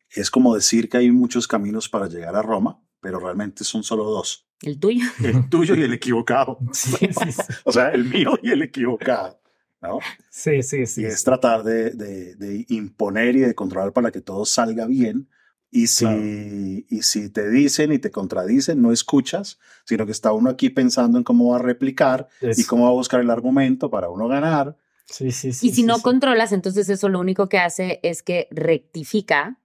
Es 0.10 0.32
como 0.32 0.56
decir 0.56 0.88
que 0.88 0.96
hay 0.96 1.12
muchos 1.12 1.46
caminos 1.46 1.90
para 1.90 2.08
llegar 2.08 2.38
a 2.38 2.42
Roma, 2.42 2.82
pero 3.02 3.20
realmente 3.20 3.66
son 3.66 3.84
solo 3.84 4.06
dos. 4.06 4.47
¿El 4.62 4.80
tuyo? 4.80 5.06
El 5.24 5.50
tuyo 5.50 5.76
y 5.76 5.84
el 5.84 5.94
equivocado. 5.94 6.58
Sí, 6.74 6.98
sí, 7.12 7.32
sí. 7.32 7.42
O 7.64 7.72
sea, 7.72 7.90
el 7.90 8.06
mío 8.06 8.38
y 8.42 8.52
el 8.52 8.62
equivocado. 8.64 9.40
¿no? 9.82 10.00
Sí, 10.32 10.64
sí, 10.64 10.86
sí. 10.88 11.02
y 11.02 11.06
es 11.06 11.24
tratar 11.24 11.64
de, 11.64 11.92
de- 11.92 12.36
de 12.36 12.66
imponer 12.70 13.36
y 13.36 13.40
de 13.42 13.54
controlar 13.54 13.94
para 13.94 14.12
que 14.12 14.22
todo 14.22 14.44
salga 14.46 14.88
bien. 14.88 15.30
Y 15.70 15.88
si, 15.88 16.06
Claro. 16.06 16.22
y 16.24 17.02
si 17.04 17.30
te 17.30 17.50
dicen 17.50 17.92
y 17.92 18.00
te 18.00 18.10
contradicen, 18.10 18.82
no 18.82 18.92
escuchas, 18.92 19.60
sino 19.86 20.06
que 20.06 20.14
está 20.14 20.32
uno 20.32 20.50
aquí 20.50 20.70
pensando 20.72 21.18
en 21.18 21.24
cómo 21.24 21.52
va 21.52 21.58
a 21.58 21.62
replicar 21.62 22.28
y 22.42 22.64
cómo 22.64 22.86
va 22.86 22.90
a 22.90 22.94
buscar 22.94 23.20
el 23.22 23.30
argumento 23.30 23.92
para 23.92 24.10
uno 24.10 24.28
ganar. 24.28 24.78
Sí, 25.06 25.32
sí, 25.32 25.54
sí. 25.54 25.68
Y 25.68 25.70
si 25.72 25.76
sí, 25.78 25.84
no 25.84 25.98
sí. 25.98 26.02
controlas, 26.04 26.52
entonces 26.54 26.90
eso 26.90 27.08
lo 27.10 27.20
único 27.20 27.48
que 27.50 27.60
hace 27.60 28.00
es 28.02 28.24
que 28.24 28.48
rectifica 28.52 29.60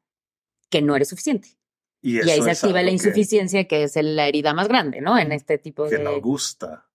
que 0.71 0.83
no 0.83 0.95
eres 0.97 1.09
suficiente. 1.09 1.49
Y, 2.03 2.17
Y, 2.17 2.31
ahí 2.31 2.43
se 2.43 2.51
es 2.51 2.63
activa 2.65 2.81
la 2.83 2.89
que- 2.89 2.93
insuficiencia, 2.95 3.69
que, 3.69 3.85
es 3.85 3.97
la 3.97 4.27
herida 4.27 4.53
más 4.55 4.67
grande, 4.69 5.01
¿no? 5.01 5.17
En 5.19 5.31
este 5.33 5.57
tipo 5.59 5.85
Que, 5.89 5.99
de... 5.99 6.05
no 6.05 6.21
gusta. 6.21 6.89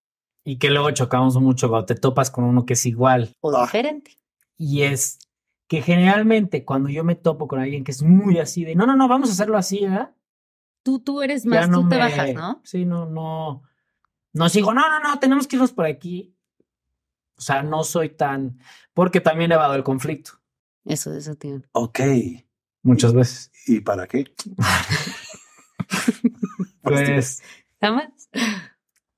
Y 0.44 0.58
que 0.60 0.70
luego 0.70 0.92
chocamos 0.92 1.36
mucho 1.38 1.70
cuando 1.70 1.86
te 1.86 1.96
topas 1.96 2.30
con 2.30 2.44
uno 2.44 2.66
que 2.66 2.74
es 2.74 2.86
igual. 2.86 3.34
o 3.42 3.56
Ah. 3.56 3.64
diferente. 3.64 4.18
Y 4.58 4.82
es 4.84 5.20
que 5.68 5.82
generalmente 5.82 6.64
cuando 6.66 6.90
yo 6.90 7.04
me 7.04 7.16
topo 7.16 7.48
con 7.48 7.60
alguien 7.60 7.84
que 7.84 7.92
es 7.92 8.02
muy 8.04 8.38
así 8.40 8.64
de, 8.66 8.76
no, 8.76 8.86
no, 8.86 8.96
no, 8.96 9.08
vamos 9.08 9.30
a 9.30 9.34
hacerlo 9.34 9.58
así, 9.58 9.82
¿verdad? 9.82 10.14
Tú, 10.84 11.00
tú 11.00 11.22
eres 11.22 11.44
Ya 11.44 11.50
más, 11.50 11.70
no 11.70 11.82
tú 11.84 11.90
te 11.90 11.96
me- 11.96 12.02
bajas, 12.02 12.34
¿no? 12.34 12.62
Sí, 12.64 12.86
no, 12.86 13.06
no. 13.06 13.64
No 14.34 14.50
sigo, 14.50 14.74
no, 14.74 14.82
no, 14.90 15.00
no, 15.02 15.20
tenemos 15.20 15.48
que 15.48 15.56
irnos 15.58 15.72
por 15.74 15.86
aquí. 15.86 16.34
O 17.38 17.42
sea, 17.42 17.64
no 17.64 17.84
soy 17.84 18.10
tan. 18.10 18.60
Porque 18.94 19.20
también 19.22 19.52
he 19.52 19.56
evado 19.56 19.76
el 19.76 19.84
conflicto 19.84 20.32
Eso, 20.86 21.14
eso 21.14 21.36
tiene. 21.36 21.64
Ok. 21.74 22.00
Muchas 22.88 23.14
veces. 23.14 23.52
¿Y 23.68 23.82
para 23.82 24.08
qué? 24.08 24.26
Pues, 26.82 27.42
¿Nada 27.82 27.96
más? 27.96 28.30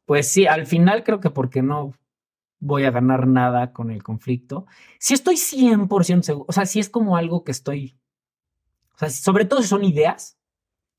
pues 0.05 0.27
sí, 0.27 0.47
al 0.47 0.65
final 0.65 1.03
creo 1.03 1.19
que 1.19 1.29
porque 1.29 1.61
no 1.61 1.93
voy 2.59 2.83
a 2.83 2.91
ganar 2.91 3.27
nada 3.27 3.73
con 3.73 3.91
el 3.91 4.01
conflicto. 4.03 4.65
Si 4.99 5.13
estoy 5.13 5.35
100% 5.35 6.23
seguro, 6.23 6.45
o 6.47 6.51
sea, 6.51 6.65
si 6.65 6.79
es 6.79 6.89
como 6.89 7.15
algo 7.15 7.43
que 7.43 7.51
estoy. 7.51 7.97
O 8.95 8.97
sea, 8.97 9.09
sobre 9.09 9.45
todo 9.45 9.61
si 9.61 9.67
son 9.67 9.83
ideas, 9.83 10.37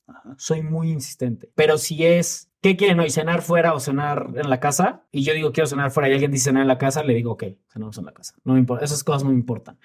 Ajá. 0.07 0.35
soy 0.39 0.63
muy 0.63 0.91
insistente. 0.91 1.51
Pero 1.55 1.77
si 1.77 2.05
es, 2.07 2.50
¿qué 2.61 2.77
quieren 2.77 3.01
hoy? 3.01 3.11
¿Cenar 3.11 3.43
fuera 3.43 3.75
o 3.75 3.81
cenar 3.81 4.31
en 4.35 4.51
la 4.51 4.61
casa? 4.61 5.07
Y 5.11 5.23
yo 5.25 5.35
digo, 5.35 5.53
quiero 5.53 5.67
cenar 5.67 5.91
fuera 5.91 6.09
y 6.09 6.13
alguien 6.13 6.31
dice 6.31 6.45
cenar 6.45 6.63
en 6.63 6.69
la 6.69 6.79
casa, 6.79 7.03
le 7.03 7.15
digo, 7.15 7.33
ok, 7.33 7.45
cenamos 7.73 7.99
en 7.99 8.05
la 8.05 8.13
casa. 8.13 8.35
No 8.45 8.55
me 8.55 8.59
importa, 8.59 8.85
esas 8.85 9.05
cosas 9.05 9.25
no 9.25 9.31
me 9.31 9.37
importan. 9.37 9.79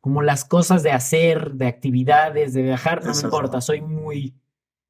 Como 0.00 0.22
las 0.22 0.44
cosas 0.44 0.82
de 0.82 0.92
hacer, 0.92 1.52
de 1.52 1.66
actividades, 1.66 2.54
de 2.54 2.62
viajar, 2.62 3.04
no 3.04 3.12
me 3.12 3.20
importa. 3.20 3.58
no. 3.58 3.60
Soy 3.60 3.80
muy, 3.80 4.34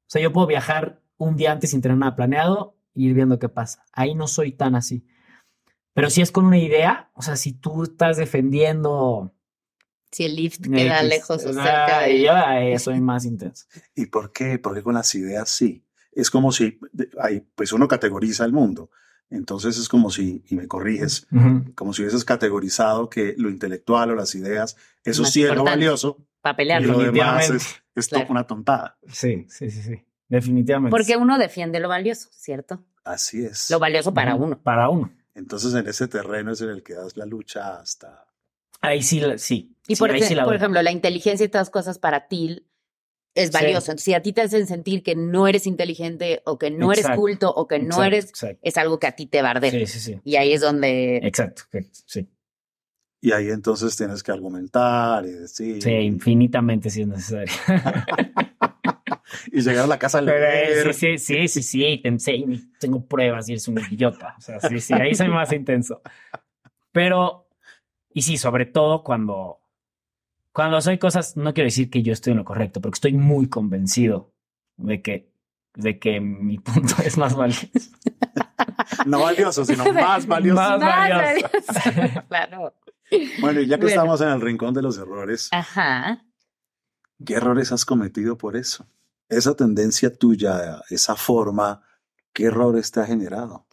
o 0.07 0.09
sea, 0.09 0.21
yo 0.21 0.31
puedo 0.31 0.47
viajar 0.47 1.01
un 1.17 1.35
día 1.35 1.51
antes 1.51 1.71
sin 1.71 1.81
tener 1.81 1.97
nada 1.97 2.15
planeado 2.15 2.77
y 2.93 3.07
ir 3.07 3.13
viendo 3.13 3.39
qué 3.39 3.49
pasa. 3.49 3.85
Ahí 3.93 4.15
no 4.15 4.27
soy 4.27 4.51
tan 4.51 4.75
así. 4.75 5.05
Pero 5.93 6.09
si 6.09 6.21
es 6.21 6.31
con 6.31 6.45
una 6.45 6.57
idea, 6.57 7.11
o 7.13 7.21
sea, 7.21 7.35
si 7.35 7.53
tú 7.53 7.83
estás 7.83 8.17
defendiendo... 8.17 9.33
Si 10.11 10.23
el 10.23 10.35
lift 10.35 10.61
queda 10.61 10.99
X, 10.99 11.09
lejos 11.09 11.45
o 11.45 11.49
ah, 11.49 11.53
cerca 11.53 12.01
de... 12.01 12.71
yo 12.71 12.79
soy 12.79 12.99
más 12.99 13.25
intenso. 13.25 13.65
¿Y 13.93 14.07
por 14.07 14.31
qué? 14.31 14.57
Porque 14.57 14.81
con 14.81 14.95
las 14.95 15.13
ideas 15.13 15.49
sí. 15.49 15.85
Es 16.19 16.29
como 16.31 16.51
si, 16.51 16.79
ahí, 17.21 17.41
pues 17.55 17.71
uno 17.73 17.87
categoriza 17.87 18.45
el 18.45 18.51
mundo. 18.53 18.89
Entonces 19.31 19.77
es 19.77 19.87
como 19.87 20.09
si, 20.09 20.43
y 20.49 20.55
me 20.55 20.67
corriges, 20.67 21.27
como 21.75 21.93
si 21.93 22.01
hubieses 22.01 22.25
categorizado 22.25 23.09
que 23.09 23.35
lo 23.37 23.49
intelectual 23.49 24.09
o 24.11 24.15
las 24.15 24.33
ideas, 24.33 24.75
eso 25.03 25.21
Más 25.23 25.31
sí 25.31 25.43
es 25.43 25.53
lo 25.53 25.63
valioso 25.63 26.17
Para 26.41 26.53
y 26.53 26.57
pelearlo. 26.57 26.87
lo 26.93 26.97
demás 26.99 27.47
Definitivamente. 27.47 27.57
es, 27.57 27.83
es 27.95 28.09
to- 28.09 28.15
Claro. 28.15 28.31
una 28.31 28.47
tontada. 28.47 28.97
Sí, 29.07 29.45
sí, 29.49 29.69
sí, 29.69 29.81
sí. 29.83 30.03
Definitivamente. 30.27 30.89
Porque 30.89 31.15
uno 31.17 31.37
defiende 31.37 31.79
lo 31.79 31.89
valioso, 31.89 32.29
¿cierto? 32.31 32.83
Así 33.03 33.43
es. 33.45 33.69
Lo 33.69 33.77
valioso 33.79 34.13
para 34.13 34.33
uno. 34.35 34.59
Para 34.59 34.89
uno. 34.89 35.11
Entonces 35.35 35.73
en 35.75 35.87
ese 35.87 36.07
terreno 36.07 36.51
es 36.51 36.61
en 36.61 36.69
el 36.69 36.81
que 36.83 36.95
das 36.95 37.15
la 37.15 37.25
lucha 37.25 37.79
hasta... 37.79 38.25
Ahí 38.81 39.03
sí, 39.03 39.21
sí. 39.37 39.75
Y 39.87 39.95
Sí, 39.95 39.99
por, 39.99 40.09
ahí 40.11 40.21
ej- 40.21 40.27
sí 40.27 40.35
la 40.35 40.45
por 40.45 40.55
ejemplo, 40.55 40.81
la 40.81 40.91
inteligencia 40.91 41.45
y 41.45 41.49
todas 41.49 41.67
las 41.67 41.71
cosas 41.71 41.99
para 41.99 42.27
ti 42.27 42.65
es 43.39 43.47
Sí. 43.49 43.53
valioso. 43.53 43.91
Entonces, 43.91 44.03
si 44.03 44.13
a 44.13 44.21
ti 44.21 44.33
te 44.33 44.41
hacen 44.41 44.67
sentir 44.67 45.03
que 45.03 45.15
no 45.15 45.47
eres 45.47 45.65
inteligente 45.67 46.41
o 46.45 46.57
que 46.59 46.69
no 46.71 46.91
eres 46.91 47.07
culto 47.15 47.49
o 47.53 47.67
que 47.67 47.79
no 47.79 47.85
Exacto, 47.85 48.03
eres, 48.03 48.25
Exacto. 48.29 48.59
es 48.61 48.77
algo 48.77 48.99
que 48.99 49.07
a 49.07 49.11
ti 49.13 49.25
te 49.27 49.41
va 49.41 49.49
a 49.49 49.51
arder. 49.51 49.71
Sí, 49.71 49.85
sí, 49.87 49.99
sí. 49.99 50.19
Y 50.23 50.35
ahí 50.35 50.53
es 50.53 50.61
donde 50.61 51.17
Exacto. 51.17 51.63
Sí. 52.05 52.27
Y 53.21 53.31
ahí 53.33 53.49
entonces 53.49 53.95
tienes 53.97 54.23
que 54.23 54.31
argumentar 54.31 55.25
y 55.25 55.31
decir... 55.31 55.81
Sí, 55.83 55.91
infinitamente 55.91 56.89
si 56.89 57.01
es 57.01 57.07
necesario. 57.07 57.53
Y 59.51 59.61
llegar 59.61 59.85
a 59.85 59.87
la 59.87 59.99
casa 59.99 60.21
leer. 60.21 60.87
eh, 60.87 60.93
sí, 60.93 61.17
sí, 61.17 61.47
sí, 61.47 61.61
sí, 61.63 62.01
sí, 62.17 62.71
tengo 62.79 63.05
pruebas 63.05 63.47
y 63.47 63.53
eres 63.53 63.67
un 63.67 63.79
idiota. 63.79 64.35
O 64.37 64.41
sea, 64.41 64.59
sí, 64.59 64.79
sí, 64.79 64.93
ahí 64.93 65.13
soy 65.13 65.29
más 65.29 65.51
intenso. 65.53 66.01
Pero, 66.91 67.47
y 68.11 68.23
sí, 68.23 68.37
sobre 68.37 68.65
todo 68.65 69.03
cuando, 69.03 69.59
cuando 70.59 70.81
soy 70.81 70.97
cosas, 70.97 71.37
no 71.37 71.53
quiero 71.53 71.67
decir 71.67 71.89
que 71.89 72.03
yo 72.03 72.11
estoy 72.11 72.31
en 72.31 72.37
lo 72.39 72.43
correcto, 72.43 72.81
porque 72.81 72.97
estoy 72.97 73.13
muy 73.13 73.47
convencido 73.47 74.33
de 74.75 75.01
que, 75.01 75.31
de 75.73 75.99
que 75.99 76.19
mi 76.19 76.59
punto 76.59 76.95
es 77.01 77.17
más 77.17 77.33
valioso. 77.33 77.65
No 79.05 79.21
valioso, 79.21 79.63
sino 79.63 79.85
más 79.93 80.27
valioso. 80.27 80.59
Más 80.59 80.77
Más 80.81 81.09
valioso. 81.09 81.47
valioso. 81.85 82.23
claro. 82.27 82.73
Bueno, 83.39 83.61
y 83.61 83.67
ya 83.67 83.77
que 83.77 83.83
Bueno. 83.83 83.87
estamos 84.01 84.19
en 84.19 84.27
el 84.27 84.41
rincón 84.41 84.73
de 84.73 84.81
los 84.81 84.97
errores, 84.97 85.47
Ajá. 85.53 86.25
¿qué 87.25 87.35
errores 87.35 87.71
has 87.71 87.85
cometido 87.85 88.37
por 88.37 88.57
eso? 88.57 88.85
Esa 89.29 89.55
tendencia 89.55 90.13
tuya, 90.13 90.81
esa 90.89 91.15
forma, 91.15 91.83
¿qué 92.33 92.47
errores 92.47 92.91
te 92.91 92.99
ha 92.99 93.05
generado? 93.05 93.65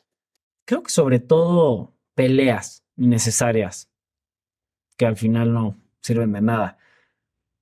Creo 0.64 0.84
que 0.84 0.90
sobre 0.90 1.18
todo 1.18 1.96
peleas 2.14 2.84
innecesarias 2.96 3.90
que 4.96 5.04
al 5.06 5.16
final 5.16 5.52
no 5.52 5.76
sirven 6.06 6.32
de 6.32 6.40
nada. 6.40 6.78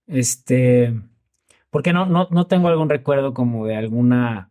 Este, 0.06 0.94
porque 1.70 1.92
no, 1.92 2.06
no, 2.06 2.28
no 2.30 2.46
tengo 2.46 2.68
algún 2.68 2.88
recuerdo 2.88 3.34
como 3.34 3.66
de 3.66 3.76
alguna, 3.76 4.50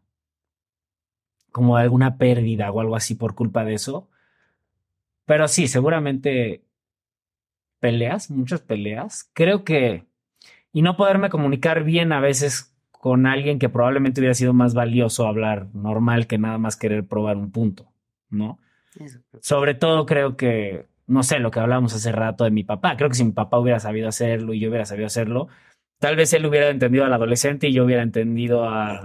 como 1.51 1.77
de 1.77 1.84
alguna 1.84 2.17
pérdida 2.17 2.71
o 2.71 2.82
algo 2.82 2.95
así 2.95 3.15
por 3.15 3.36
culpa 3.36 3.63
de 3.63 3.75
eso. 3.75 4.10
Pero 5.25 5.47
sí, 5.47 5.67
seguramente 5.67 6.63
peleas, 7.79 8.29
muchas 8.32 8.62
peleas. 8.62 9.29
Creo 9.34 9.63
que, 9.63 10.06
y 10.71 10.82
no 10.82 10.97
poderme 10.97 11.29
comunicar 11.29 11.84
bien 11.84 12.12
a 12.12 12.19
veces 12.19 12.73
con 12.91 13.25
alguien 13.25 13.60
que 13.60 13.69
probablemente 13.69 14.21
hubiera 14.21 14.34
sido 14.34 14.53
más 14.53 14.73
valioso 14.73 15.27
hablar 15.27 15.67
normal 15.73 16.25
que 16.25 16.38
nada 16.38 16.58
más 16.58 16.77
querer 16.77 17.06
probar 17.06 17.38
un 17.38 17.51
punto, 17.51 17.91
¿no? 18.29 18.60
Eso. 18.99 19.19
Sobre 19.41 19.75
todo 19.75 20.06
creo 20.06 20.38
que, 20.38 20.88
no 21.08 21.24
sé, 21.24 21.39
lo 21.39 21.52
que 21.52 21.60
hablábamos 21.60 21.94
hace 21.94 22.12
rato 22.12 22.44
de 22.44 22.52
mi 22.52 22.63
papá. 22.63 22.96
Creo 22.98 23.10
que 23.10 23.16
si 23.16 23.24
mi 23.26 23.32
papá 23.32 23.58
hubiera 23.60 23.80
sabido 23.80 24.08
hacerlo 24.08 24.54
y 24.54 24.60
yo 24.60 24.70
hubiera 24.70 24.86
sabido 24.86 25.08
hacerlo, 25.08 25.48
tal 26.00 26.16
vez 26.16 26.34
él 26.34 26.46
hubiera 26.46 26.70
entendido 26.70 27.06
al 27.06 27.13
adolescente 27.13 27.68
y 27.68 27.74
yo 27.74 27.86
hubiera 27.86 28.02
entendido 28.04 28.68
a- 28.68 29.02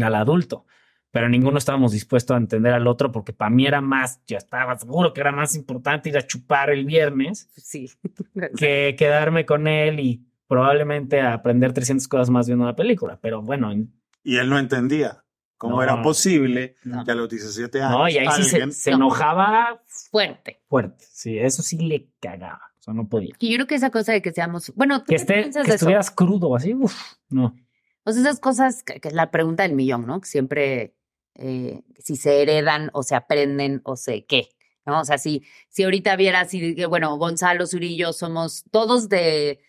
al 0.00 0.14
adulto. 0.14 0.66
Pero 1.10 1.28
ninguno 1.28 1.58
estábamos 1.58 1.92
dispuestos 1.92 2.34
a 2.34 2.38
entender 2.38 2.72
al 2.72 2.86
otro 2.86 3.12
porque 3.12 3.34
para 3.34 3.50
mí 3.50 3.66
era 3.66 3.82
más, 3.82 4.22
ya 4.26 4.38
estaba 4.38 4.78
seguro 4.78 5.12
que 5.12 5.20
era 5.20 5.30
más 5.32 5.54
importante 5.54 6.08
ir 6.08 6.16
a 6.16 6.26
chupar 6.26 6.70
el 6.70 6.86
viernes 6.86 7.50
Sí. 7.56 7.90
que 8.58 8.94
quedarme 8.98 9.44
con 9.44 9.66
él 9.68 10.00
y 10.00 10.24
probablemente 10.46 11.20
aprender 11.20 11.72
300 11.74 12.08
cosas 12.08 12.30
más 12.30 12.46
viendo 12.46 12.64
una 12.64 12.76
película. 12.76 13.18
Pero 13.20 13.42
bueno, 13.42 13.70
en- 13.72 13.92
Y 14.24 14.36
él 14.38 14.48
no 14.48 14.58
entendía 14.58 15.22
cómo 15.58 15.76
No. 15.76 15.82
era 15.82 16.00
posible 16.02 16.76
No. 16.84 17.04
que 17.04 17.10
a 17.10 17.14
los 17.14 17.28
17 17.28 17.82
años 17.82 17.98
no, 17.98 18.08
y 18.08 18.16
ahí 18.18 18.28
sí 18.36 18.44
se, 18.44 18.56
alguien- 18.56 18.72
se 18.72 18.90
No. 18.92 18.96
enojaba 18.96 19.82
Fuerte. 20.12 20.60
fuerte. 20.68 21.06
Sí, 21.10 21.38
eso 21.38 21.62
sí 21.62 21.78
le 21.78 22.10
cagaba. 22.20 22.60
O 22.78 22.82
sea, 22.82 22.92
no 22.92 23.08
podía. 23.08 23.34
Y 23.38 23.50
yo 23.50 23.56
creo 23.56 23.66
que 23.66 23.76
esa 23.76 23.88
cosa 23.88 24.12
de 24.12 24.20
que 24.20 24.30
seamos. 24.30 24.70
Bueno, 24.76 25.00
¿tú 25.00 25.06
que, 25.06 25.14
qué 25.14 25.22
esté, 25.22 25.34
piensas 25.40 25.62
que 25.62 25.70
de 25.70 25.74
eso? 25.76 25.86
estuvieras 25.86 26.10
crudo 26.10 26.54
así, 26.54 26.74
uff, 26.74 27.14
no. 27.30 27.56
O 28.04 28.12
sea, 28.12 28.20
esas 28.20 28.38
cosas 28.38 28.82
que, 28.82 29.00
que 29.00 29.08
es 29.08 29.14
la 29.14 29.30
pregunta 29.30 29.62
del 29.62 29.72
millón, 29.72 30.06
¿no? 30.06 30.20
Que 30.20 30.28
siempre, 30.28 30.94
eh, 31.36 31.82
si 31.98 32.16
se 32.16 32.42
heredan 32.42 32.90
o 32.92 33.02
se 33.02 33.14
aprenden 33.14 33.80
o 33.84 33.96
se 33.96 34.26
qué, 34.26 34.50
¿no? 34.84 35.00
O 35.00 35.04
sea, 35.06 35.16
si, 35.16 35.44
si 35.70 35.84
ahorita 35.84 36.14
vieras 36.16 36.52
y 36.52 36.74
que, 36.74 36.84
bueno, 36.84 37.16
Gonzalo, 37.16 37.64
yo 37.64 38.12
somos 38.12 38.64
todos 38.70 39.08
de 39.08 39.60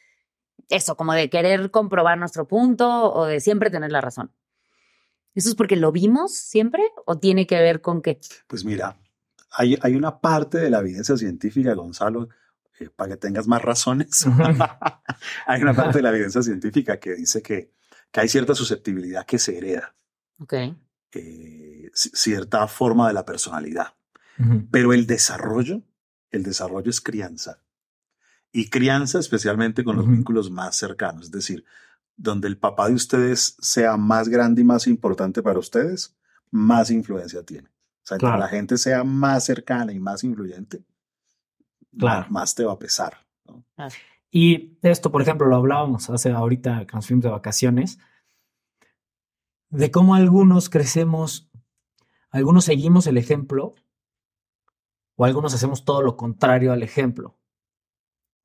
eso, 0.68 0.98
como 0.98 1.14
de 1.14 1.30
querer 1.30 1.72
comprobar 1.72 2.18
nuestro 2.18 2.50
punto 2.50 3.14
o 3.14 3.26
de 3.28 3.40
siempre 3.40 3.70
tener 3.70 3.94
la 3.94 4.02
razón. 4.02 4.34
¿Eso 5.36 5.48
es 5.48 5.56
porque 5.56 5.78
lo 5.78 5.94
vimos 5.94 6.34
siempre 6.34 6.84
o 7.06 7.18
tiene 7.18 7.48
que 7.48 7.60
ver 7.60 7.80
con 7.82 8.02
que 8.02 8.20
Pues 8.48 8.66
mira, 8.66 8.98
hay, 9.56 9.78
hay 9.82 9.96
una 9.96 10.20
parte 10.20 10.58
de 10.58 10.70
la 10.70 10.80
evidencia 10.80 11.16
científica, 11.18 11.74
Gonzalo, 11.74 12.30
eh, 12.80 12.90
para 12.90 13.12
que 13.12 13.18
tengas 13.18 13.48
más 13.48 13.62
razones. 13.62 14.26
hay 15.48 15.62
una 15.62 15.74
parte 15.74 16.00
de 16.00 16.02
la 16.04 16.10
evidencia 16.10 16.42
científica 16.42 17.00
que 17.00 17.16
dice 17.16 17.42
que, 17.42 17.72
que 18.12 18.20
hay 18.22 18.28
cierta 18.30 18.56
susceptibilidad 18.56 19.26
que 19.26 19.40
se 19.40 19.58
hereda, 19.58 19.96
Ok. 20.40 20.54
eh, 20.54 21.90
ci- 21.94 22.12
cierta 22.14 22.68
forma 22.68 23.08
de 23.08 23.14
la 23.14 23.26
personalidad. 23.26 23.94
Pero 24.72 24.94
el 24.94 25.06
desarrollo, 25.06 25.84
el 26.32 26.42
desarrollo 26.44 26.90
es 26.90 27.02
crianza. 27.02 27.60
Y 28.52 28.70
crianza 28.72 29.20
especialmente 29.20 29.84
con 29.84 29.96
los 29.96 30.08
vínculos 30.08 30.50
más 30.50 30.76
cercanos, 30.76 31.26
es 31.26 31.32
decir, 31.32 31.64
donde 32.18 32.48
el 32.48 32.58
papá 32.58 32.88
de 32.90 32.96
ustedes 32.96 33.56
sea 33.60 33.96
más 33.98 34.30
grande 34.30 34.62
y 34.62 34.64
más 34.64 34.88
importante 34.88 35.44
para 35.44 35.60
ustedes, 35.60 36.16
más 36.50 36.90
influencia 36.90 37.44
tiene. 37.44 37.70
O 38.04 38.06
sea, 38.06 38.16
entre 38.16 38.28
Claro. 38.28 38.40
la 38.40 38.48
gente 38.50 38.78
sea 38.78 39.04
más 39.04 39.46
cercana 39.46 39.94
y 39.94 40.00
más 40.00 40.24
influyente, 40.24 40.84
Claro. 41.98 42.22
más, 42.24 42.32
más 42.32 42.56
te 42.56 42.66
va 42.66 42.74
a 42.74 42.80
pesar. 42.80 43.18
¿no? 43.46 43.64
Y 44.32 44.78
esto, 44.82 45.12
por 45.12 45.22
ejemplo, 45.22 45.48
lo 45.48 45.56
hablábamos 45.56 46.10
hace 46.10 46.32
ahorita 46.32 46.86
que 46.88 46.96
nos 46.96 47.08
fuimos 47.08 47.24
de 47.24 47.30
vacaciones, 47.30 48.00
de 49.70 49.92
cómo 49.92 50.16
algunos 50.16 50.70
crecemos, 50.70 51.50
algunos 52.30 52.66
seguimos 52.66 53.08
el 53.08 53.18
ejemplo 53.18 53.76
o 55.16 55.26
algunos 55.26 55.54
hacemos 55.54 55.86
todo 55.86 56.02
lo 56.02 56.18
contrario 56.18 56.72
al 56.74 56.84
ejemplo. 56.84 57.38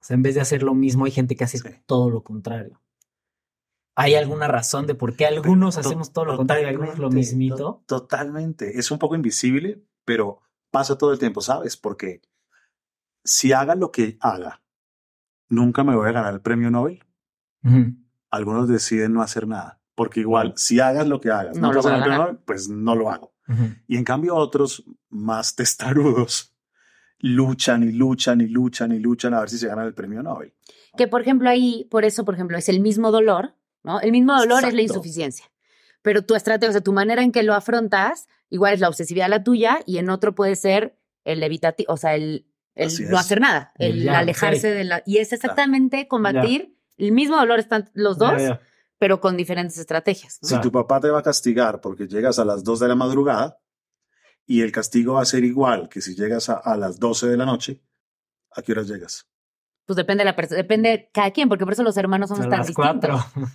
O 0.01 0.05
sea, 0.05 0.15
en 0.15 0.23
vez 0.23 0.35
de 0.37 0.41
hacer 0.43 0.63
lo 0.63 0.75
mismo, 0.75 1.05
hay 1.07 1.11
gente 1.11 1.35
que 1.37 1.45
hace 1.45 1.59
Sí. 1.59 1.69
todo 1.87 2.11
lo 2.11 2.23
contrario. 2.23 2.81
¿Hay 4.01 4.15
alguna 4.15 4.47
razón 4.47 4.87
de 4.87 4.95
por 4.95 5.17
qué 5.17 5.27
algunos 5.27 5.77
hacemos 5.77 6.13
todo 6.13 6.25
lo 6.27 6.37
contrario 6.37 6.67
y 6.67 6.69
algunos 6.71 6.99
lo 6.99 7.11
mismito? 7.11 7.57
to- 7.87 8.01
Totalmente. 8.01 8.79
Es 8.79 8.91
un 8.93 8.99
poco 8.99 9.17
invisible, 9.17 9.83
pero 10.05 10.41
pasa 10.71 10.97
todo 10.97 11.13
el 11.13 11.19
tiempo, 11.19 11.41
¿sabes? 11.41 11.77
Porque 11.77 12.23
si 13.25 13.53
haga 13.53 13.75
lo 13.75 13.91
que 13.91 14.17
haga, 14.21 14.63
nunca 15.49 15.83
me 15.83 15.97
voy 15.97 16.09
a 16.09 16.13
ganar 16.13 16.33
el 16.35 16.41
premio 16.41 16.71
Nobel. 16.71 17.05
Algunos 18.31 18.69
deciden 18.69 19.13
no 19.15 19.23
hacer 19.23 19.47
nada. 19.49 19.81
Porque 19.95 20.21
igual, 20.21 20.53
si 20.57 20.79
hagas 20.79 21.09
lo 21.09 21.21
que 21.21 21.31
hagas, 21.31 21.57
No 21.57 21.69
no, 21.69 21.73
lo 21.73 21.79
vas 21.79 21.87
a 21.87 21.91
ganar 21.91 21.99
el 21.99 22.05
premio 22.05 22.19
ganar. 22.19 22.33
Nobel, 22.35 22.45
pues 22.47 22.69
no 22.69 22.95
lo 22.95 23.11
hago. 23.11 23.35
Y 23.89 23.97
en 23.97 24.05
cambio 24.05 24.37
otros, 24.37 24.85
más 25.09 25.57
testarudos, 25.57 26.55
luchan 27.19 27.83
y 27.83 27.91
luchan 27.93 28.41
y 28.43 28.47
luchan 28.47 28.93
y 28.93 29.01
luchan 29.01 29.35
a 29.35 29.41
ver 29.41 29.51
si 29.51 29.59
se 29.59 29.67
ganan 29.67 29.87
el 29.87 29.95
premio 29.95 30.23
Nobel. 30.23 30.55
Que 30.97 31.09
por 31.09 31.21
ejemplo 31.23 31.49
ahí, 31.51 31.89
por 31.91 32.05
eso, 32.05 32.25
por 32.25 32.35
ejemplo, 32.35 32.57
es 32.57 32.69
el 32.69 32.81
mismo 32.81 33.11
dolor, 33.11 33.55
¿no? 33.89 34.01
El 34.03 34.13
mismo 34.13 34.37
dolor 34.37 34.65
es 34.67 34.75
la 34.75 34.83
insuficiencia. 34.83 35.51
Pero 36.03 36.23
tu 36.23 36.35
estrategia, 36.35 36.69
o 36.69 36.73
sea, 36.73 36.83
tu 36.83 36.93
manera 36.93 37.23
en 37.23 37.33
que 37.33 37.43
lo 37.43 37.55
afrontas, 37.55 38.29
igual 38.51 38.75
es 38.75 38.81
la 38.81 38.89
obsesividad 38.89 39.31
la 39.31 39.43
tuya 39.43 39.81
y 39.87 39.97
en 39.97 40.11
otro 40.11 40.35
puede 40.35 40.57
ser 40.57 40.99
el 41.25 41.43
evitativo, 41.43 41.95
o 41.95 41.97
sea, 41.97 42.15
el, 42.15 42.47
no 42.77 42.85
es. 42.85 43.01
hacer 43.15 43.41
nada, 43.41 43.73
el 43.79 44.03
Ya, 44.05 44.19
alejarse 44.19 44.69
de 44.69 44.85
la... 44.85 45.03
Y 45.07 45.17
es 45.19 45.33
exactamente 45.33 46.07
combatir 46.07 46.77
el 46.99 47.13
mismo 47.13 47.37
dolor, 47.37 47.59
están 47.61 47.91
los 47.95 48.19
dos, 48.19 48.33
Ya, 48.33 48.39
ya. 48.39 48.61
pero 48.99 49.21
con 49.21 49.39
diferentes 49.39 49.79
estrategias. 49.79 50.39
¿no? 50.43 50.49
Si 50.49 50.61
tu 50.61 50.71
papá 50.71 51.01
te 51.01 51.09
va 51.09 51.21
a 51.21 51.23
castigar 51.23 51.81
porque 51.81 52.07
llegas 52.07 52.39
a 52.39 52.45
las 52.45 52.63
2 52.65 52.81
de 52.81 52.89
la 52.89 52.95
madrugada 52.95 53.59
y 54.47 54.61
el 54.61 54.71
castigo 54.71 55.15
va 55.15 55.23
a 55.23 55.25
ser 55.25 55.45
igual 55.45 55.89
que 55.89 56.03
si 56.03 56.15
llegas 56.15 56.51
a, 56.51 56.55
a 56.59 56.77
las 56.77 57.01
12 57.01 57.27
de 57.27 57.37
la 57.39 57.47
noche, 57.47 57.83
¿a 58.55 58.61
qué 58.61 58.73
horas 58.73 58.87
llegas? 58.87 59.27
Pues 59.89 59.97
depende 59.97 60.21
de 60.21 60.27
la 60.27 60.37
persona, 60.37 60.59
depende 60.59 60.89
de 60.91 61.11
cada 61.15 61.31
quien, 61.31 61.49
porque 61.49 61.65
por 61.65 61.73
eso 61.73 61.83
los 61.83 61.97
hermanos 61.97 62.29
somos 62.29 62.45
A 62.45 62.49
tan 62.51 62.59
las 62.59 62.67
distintos. 62.69 63.01
cuatro. 63.33 63.53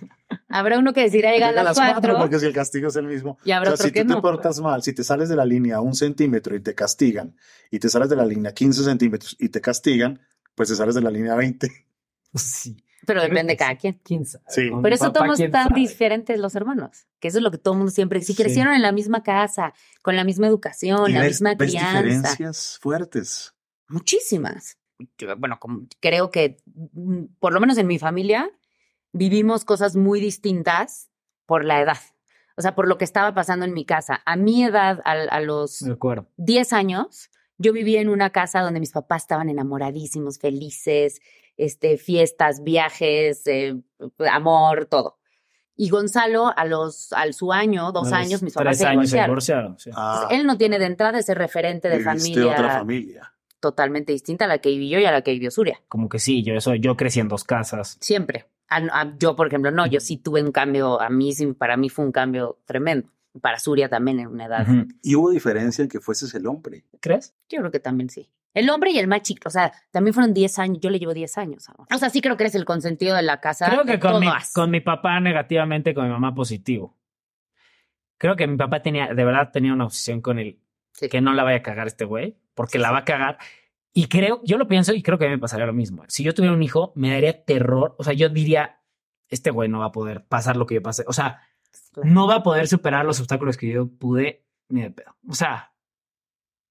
Habrá 0.48 0.80
uno 0.80 0.92
que 0.92 1.02
decidirá 1.02 1.30
llegar 1.30 1.50
Llega 1.50 1.60
a 1.60 1.64
las 1.64 1.76
cuatro, 1.78 2.18
porque 2.18 2.40
si 2.40 2.46
el 2.46 2.52
castigo 2.52 2.88
es 2.88 2.96
el 2.96 3.06
mismo. 3.06 3.38
y 3.44 3.52
habrá 3.52 3.70
O 3.72 3.76
sea, 3.76 3.84
otro 3.84 3.86
si 3.86 3.92
que 3.92 4.02
tú 4.02 4.08
te 4.08 4.14
no. 4.14 4.20
portas 4.22 4.58
mal, 4.60 4.82
si 4.82 4.92
te 4.92 5.04
sales 5.04 5.28
de 5.28 5.36
la 5.36 5.44
línea 5.44 5.80
un 5.80 5.94
centímetro 5.94 6.56
y 6.56 6.60
te 6.60 6.74
castigan, 6.74 7.36
y 7.70 7.78
te 7.78 7.88
sales 7.88 8.08
de 8.10 8.16
la 8.16 8.26
línea 8.26 8.52
15 8.52 8.82
centímetros 8.82 9.36
y 9.38 9.48
te 9.48 9.60
castigan, 9.60 10.20
pues 10.56 10.68
te 10.70 10.74
sales 10.74 10.96
de 10.96 11.02
la 11.02 11.10
línea 11.10 11.36
20. 11.36 11.70
Sí. 12.34 12.76
Pero 13.06 13.22
depende 13.22 13.52
de 13.52 13.56
cada 13.56 13.76
quien. 13.76 14.00
¿Quién 14.02 14.26
sabe? 14.26 14.44
Sí. 14.48 14.70
Por 14.70 14.92
eso 14.92 15.12
somos 15.14 15.36
¿quién 15.36 15.52
tan 15.52 15.68
sabe? 15.68 15.80
diferentes 15.82 16.36
los 16.40 16.56
hermanos, 16.56 17.06
que 17.20 17.28
eso 17.28 17.38
es 17.38 17.44
lo 17.44 17.52
que 17.52 17.58
todo 17.58 17.74
el 17.74 17.78
mundo 17.78 17.92
siempre, 17.92 18.20
si 18.22 18.32
Sí. 18.32 18.42
crecieron 18.42 18.74
en 18.74 18.82
la 18.82 18.90
misma 18.90 19.22
casa, 19.22 19.72
con 20.02 20.16
la 20.16 20.24
misma 20.24 20.48
educación, 20.48 21.10
y 21.10 21.12
la 21.12 21.20
ves, 21.20 21.28
misma 21.42 21.54
ves 21.54 21.70
crianza, 21.70 22.02
diferencias 22.02 22.78
fuertes. 22.80 23.54
muchísimas. 23.88 24.78
Yo, 25.18 25.36
bueno, 25.36 25.58
como- 25.60 25.86
creo 26.00 26.30
que 26.30 26.56
mm, 26.94 27.24
por 27.38 27.52
lo 27.52 27.60
menos 27.60 27.78
en 27.78 27.86
mi 27.86 27.98
familia 27.98 28.50
vivimos 29.12 29.64
cosas 29.64 29.96
muy 29.96 30.20
distintas 30.20 31.10
por 31.46 31.64
la 31.64 31.80
edad. 31.80 31.98
O 32.56 32.62
sea, 32.62 32.74
por 32.74 32.86
lo 32.88 32.98
que 32.98 33.04
estaba 33.04 33.34
pasando 33.34 33.64
en 33.64 33.72
mi 33.74 33.84
casa. 33.84 34.22
A 34.26 34.36
mi 34.36 34.64
edad, 34.64 35.00
al- 35.04 35.28
a, 35.30 35.40
los 35.40 35.80
De 35.80 35.92
acuerdo. 35.92 36.28
10 36.36 36.72
años, 36.72 37.30
yo 37.58 37.72
vivía 37.72 38.00
en 38.00 38.08
una 38.08 38.30
casa 38.30 38.60
donde 38.60 38.80
mis 38.80 38.92
papás 38.92 39.22
estaban 39.22 39.48
enamoradísimos, 39.48 40.38
felices, 40.38 41.20
este, 41.56 41.98
fiestas, 41.98 42.62
viajes, 42.62 43.46
eh, 43.46 43.76
amor, 44.30 44.86
todo. 44.86 45.18
Y 45.76 45.88
Gonzalo, 45.88 46.52
a 46.56 46.64
los, 46.64 47.12
al 47.12 47.34
su 47.34 47.52
año, 47.52 47.90
dos 47.90 48.12
A 48.12 48.18
años, 48.18 48.42
mis 48.44 48.54
papás 48.54 48.76
Tres 48.76 48.78
se 48.78 48.86
años 48.86 49.10
se 49.10 49.16
divorciaron. 49.16 49.74
divorciaron. 49.74 49.78
sí. 49.78 49.90
Ah, 49.92 50.12
Entonces, 50.22 50.38
él 50.40 50.46
no 50.46 50.56
tiene 50.56 50.78
de 50.78 50.86
entrada 50.86 51.18
ese 51.18 51.34
referente 51.34 51.88
de 51.88 51.98
viviste 51.98 52.18
familia, 52.28 52.52
otra 52.52 52.78
familia. 52.78 53.33
Totalmente 53.68 54.12
distinta 54.12 54.44
a 54.44 54.48
la 54.48 54.58
que 54.58 54.68
viví 54.68 54.88
yo 54.90 54.98
y 54.98 55.04
a 55.06 55.10
la 55.12 55.22
que 55.22 55.32
vivió 55.32 55.50
Suria. 55.50 55.80
Como 55.88 56.08
que 56.08 56.18
sí, 56.18 56.42
yo, 56.42 56.54
eso, 56.54 56.74
yo 56.74 56.96
crecí 56.96 57.20
en 57.20 57.28
dos 57.28 57.44
casas. 57.44 57.96
Siempre. 58.00 58.46
A- 58.68 58.76
a- 59.00 59.16
yo, 59.18 59.34
por 59.36 59.46
ejemplo, 59.46 59.70
no, 59.70 59.86
yo 59.86 60.00
sí 60.00 60.16
tuve 60.18 60.42
un 60.42 60.52
cambio, 60.52 61.00
a 61.00 61.08
mí 61.10 61.32
sí, 61.32 61.46
para 61.52 61.76
mí 61.76 61.88
fue 61.88 62.04
un 62.04 62.12
cambio 62.12 62.58
tremendo. 62.66 63.08
Para 63.40 63.58
Suria 63.58 63.88
también 63.88 64.20
en 64.20 64.28
una 64.28 64.44
edad. 64.46 64.66
Y 65.02 65.16
hubo 65.16 65.30
diferencia 65.30 65.82
en 65.82 65.88
que 65.88 65.98
fueses 66.00 66.32
el 66.34 66.46
hombre. 66.46 66.84
¿Crees? 67.00 67.34
Yo 67.48 67.58
creo 67.58 67.70
que 67.72 67.80
también 67.80 68.08
sí. 68.08 68.28
El 68.52 68.70
hombre 68.70 68.92
y 68.92 68.98
el 69.00 69.08
más 69.08 69.22
chico, 69.22 69.48
o 69.48 69.50
sea, 69.50 69.72
también 69.90 70.14
fueron 70.14 70.32
10 70.32 70.60
años, 70.60 70.78
yo 70.80 70.88
le 70.90 71.00
llevo 71.00 71.12
10 71.14 71.36
años. 71.38 71.68
amor. 71.68 71.88
O 71.92 71.98
sea, 71.98 72.10
sí 72.10 72.20
creo 72.20 72.36
que 72.36 72.44
eres 72.44 72.54
el 72.54 72.64
consentido 72.64 73.16
de 73.16 73.22
la 73.22 73.40
casa. 73.40 73.68
Creo 73.68 73.84
que 73.84 73.98
con 73.98 74.20
mi, 74.20 74.28
con 74.54 74.70
mi 74.70 74.80
papá 74.80 75.18
negativamente, 75.18 75.92
con 75.94 76.04
mi 76.04 76.10
mamá 76.10 76.32
positivo. 76.34 76.96
Creo 78.18 78.36
que 78.36 78.46
mi 78.46 78.56
papá 78.56 78.80
tenía, 78.82 79.12
de 79.12 79.24
verdad 79.24 79.50
tenía 79.52 79.72
una 79.72 79.84
obsesión 79.86 80.20
con 80.20 80.38
el 80.38 80.60
Sí. 80.92 81.08
que 81.08 81.20
no 81.20 81.32
la 81.32 81.42
vaya 81.42 81.58
a 81.58 81.62
cagar 81.62 81.88
este 81.88 82.04
güey, 82.04 82.36
porque 82.54 82.78
la 82.78 82.90
va 82.90 82.98
a 82.98 83.04
cagar. 83.04 83.38
Y 83.92 84.08
creo, 84.08 84.40
yo 84.44 84.58
lo 84.58 84.66
pienso 84.66 84.92
y 84.92 85.02
creo 85.02 85.18
que 85.18 85.26
a 85.26 85.28
mí 85.28 85.34
me 85.34 85.40
pasaría 85.40 85.66
lo 85.66 85.72
mismo. 85.72 86.04
Si 86.08 86.24
yo 86.24 86.34
tuviera 86.34 86.54
un 86.54 86.62
hijo, 86.62 86.92
me 86.96 87.10
daría 87.10 87.44
terror. 87.44 87.94
O 87.98 88.04
sea, 88.04 88.12
yo 88.12 88.28
diría, 88.28 88.80
este 89.28 89.50
güey 89.50 89.68
no 89.68 89.80
va 89.80 89.86
a 89.86 89.92
poder 89.92 90.26
pasar 90.26 90.56
lo 90.56 90.66
que 90.66 90.74
yo 90.74 90.82
pasé. 90.82 91.04
O 91.06 91.12
sea, 91.12 91.40
no 92.02 92.26
va 92.26 92.36
a 92.36 92.42
poder 92.42 92.66
superar 92.66 93.04
los 93.04 93.20
obstáculos 93.20 93.56
que 93.56 93.68
yo 93.68 93.88
pude 93.88 94.44
ni 94.68 94.82
de 94.82 94.90
pedo. 94.90 95.16
O 95.28 95.34
sea, 95.34 95.74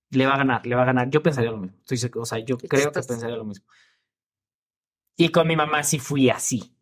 le 0.09 0.25
va 0.25 0.33
a 0.33 0.37
ganar, 0.37 0.65
le 0.65 0.75
va 0.75 0.83
a 0.83 0.85
ganar. 0.85 1.09
Yo 1.09 1.23
pensaría 1.23 1.51
lo 1.51 1.57
mismo. 1.57 1.77
Estoy 1.79 2.11
o 2.21 2.25
sea, 2.25 2.39
yo 2.39 2.57
creo 2.57 2.91
que 2.91 3.01
pensaría 3.01 3.37
lo 3.37 3.45
mismo. 3.45 3.65
Y 5.15 5.29
con 5.29 5.47
mi 5.47 5.55
mamá 5.55 5.83
sí 5.83 5.99
fui 5.99 6.29
así. 6.29 6.75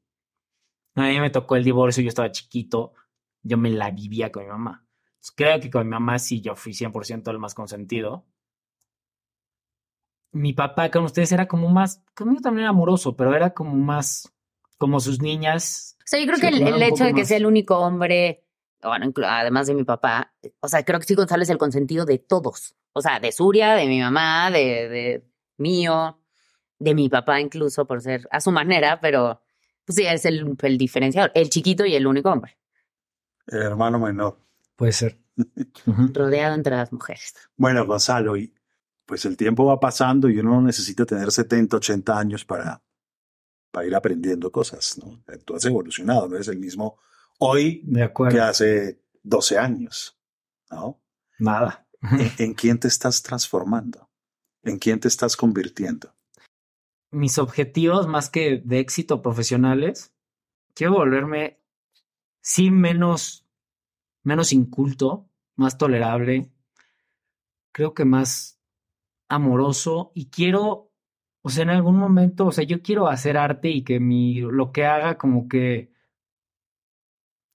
A 0.95 1.03
mí 1.03 1.19
me 1.19 1.29
tocó 1.29 1.55
el 1.55 1.63
divorcio, 1.63 2.03
yo 2.03 2.09
estaba 2.09 2.31
chiquito, 2.31 2.93
yo 3.43 3.57
me 3.57 3.69
la 3.69 3.91
vivía 3.91 4.31
con 4.31 4.43
mi 4.43 4.49
mamá. 4.49 4.85
Entonces, 5.05 5.33
creo 5.35 5.59
que 5.59 5.69
con 5.69 5.83
mi 5.85 5.91
mamá 5.91 6.19
sí 6.19 6.41
yo 6.41 6.55
fui 6.55 6.73
100% 6.73 7.29
el 7.29 7.39
más 7.39 7.53
consentido. 7.53 8.25
Mi 10.31 10.53
papá 10.53 10.89
con 10.89 11.03
ustedes 11.03 11.31
era 11.31 11.47
como 11.47 11.67
más, 11.69 12.01
conmigo 12.15 12.41
también 12.41 12.63
era 12.63 12.69
amoroso, 12.69 13.15
pero 13.15 13.35
era 13.35 13.53
como 13.53 13.75
más, 13.75 14.31
como 14.77 14.99
sus 14.99 15.21
niñas. 15.21 15.97
O 15.99 16.03
sea, 16.05 16.19
yo 16.19 16.25
creo 16.27 16.39
que 16.39 16.47
el, 16.47 16.81
hecho 16.83 17.03
de 17.03 17.13
que 17.13 17.21
más- 17.21 17.27
sea 17.27 17.37
el 17.37 17.45
único 17.45 17.77
hombre, 17.77 18.43
bueno, 18.81 19.11
además 19.27 19.67
de 19.67 19.73
mi 19.75 19.83
papá, 19.83 20.33
o 20.59 20.67
sea, 20.67 20.83
creo 20.83 20.99
que 20.99 21.05
sí 21.05 21.15
Gonzalo 21.15 21.43
es 21.43 21.49
el 21.49 21.57
consentido 21.57 22.05
de 22.05 22.17
todos. 22.17 22.75
O 22.93 23.01
sea, 23.01 23.19
de 23.19 23.31
Suria, 23.31 23.73
de 23.73 23.87
mi 23.87 23.99
mamá, 23.99 24.51
de, 24.51 24.89
de 24.89 25.25
mío, 25.57 26.19
de 26.79 26.95
mi 26.95 27.09
papá 27.09 27.39
incluso, 27.39 27.85
por 27.85 28.01
ser 28.01 28.27
a 28.31 28.41
su 28.41 28.51
manera, 28.51 28.99
pero 28.99 29.41
pues 29.85 29.95
sí, 29.95 30.05
es 30.05 30.25
el, 30.25 30.57
el 30.61 30.77
diferenciador, 30.77 31.31
el 31.35 31.49
chiquito 31.49 31.85
y 31.85 31.95
el 31.95 32.07
único 32.07 32.31
hombre, 32.31 32.57
El 33.47 33.61
hermano 33.61 33.99
menor. 33.99 34.37
Puede 34.75 34.93
ser. 34.93 35.17
rodeado 36.13 36.55
entre 36.55 36.75
las 36.75 36.91
mujeres. 36.91 37.35
Bueno, 37.55 37.85
Gonzalo, 37.85 38.35
y 38.37 38.53
pues 39.05 39.25
el 39.25 39.37
tiempo 39.37 39.65
va 39.65 39.79
pasando 39.79 40.29
y 40.29 40.39
uno 40.39 40.51
no 40.51 40.61
necesita 40.61 41.05
tener 41.05 41.31
70, 41.31 41.77
80 41.77 42.17
años 42.17 42.45
para, 42.45 42.81
para 43.71 43.87
ir 43.87 43.95
aprendiendo 43.95 44.51
cosas, 44.51 44.97
¿no? 44.97 45.23
Tú 45.45 45.55
has 45.55 45.65
evolucionado, 45.65 46.27
no 46.27 46.35
eres 46.35 46.47
el 46.47 46.59
mismo 46.59 46.97
hoy 47.39 47.81
De 47.83 48.11
que 48.29 48.39
hace 48.39 49.01
12 49.23 49.57
años, 49.57 50.17
¿no? 50.69 51.01
Nada. 51.39 51.87
¿En, 52.01 52.31
en 52.37 52.53
quién 52.53 52.79
te 52.79 52.87
estás 52.87 53.21
transformando? 53.21 54.09
¿En 54.63 54.77
quién 54.77 54.99
te 54.99 55.07
estás 55.07 55.35
convirtiendo? 55.35 56.15
Mis 57.09 57.37
objetivos, 57.37 58.07
más 58.07 58.29
que 58.29 58.61
de 58.63 58.79
éxito 58.79 59.21
profesionales, 59.21 60.13
quiero 60.73 60.93
volverme, 60.93 61.59
sí, 62.39 62.71
menos, 62.71 63.45
menos 64.23 64.53
inculto, 64.53 65.27
más 65.55 65.77
tolerable, 65.77 66.49
creo 67.71 67.93
que 67.93 68.05
más 68.05 68.60
amoroso 69.31 70.11
y 70.13 70.29
quiero, 70.29 70.91
o 71.41 71.49
sea, 71.49 71.63
en 71.63 71.69
algún 71.69 71.95
momento, 71.97 72.45
o 72.47 72.51
sea, 72.51 72.63
yo 72.65 72.81
quiero 72.81 73.07
hacer 73.07 73.37
arte 73.37 73.69
y 73.69 73.83
que 73.83 73.99
mi, 73.99 74.41
lo 74.41 74.71
que 74.71 74.85
haga 74.85 75.17
como 75.17 75.47
que 75.47 75.91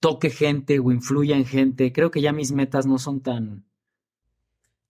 toque 0.00 0.30
gente 0.30 0.78
o 0.78 0.90
influya 0.90 1.36
en 1.36 1.44
gente. 1.44 1.92
Creo 1.92 2.10
que 2.10 2.20
ya 2.20 2.32
mis 2.32 2.52
metas 2.52 2.86
no 2.86 2.98
son 2.98 3.20
tan... 3.20 3.64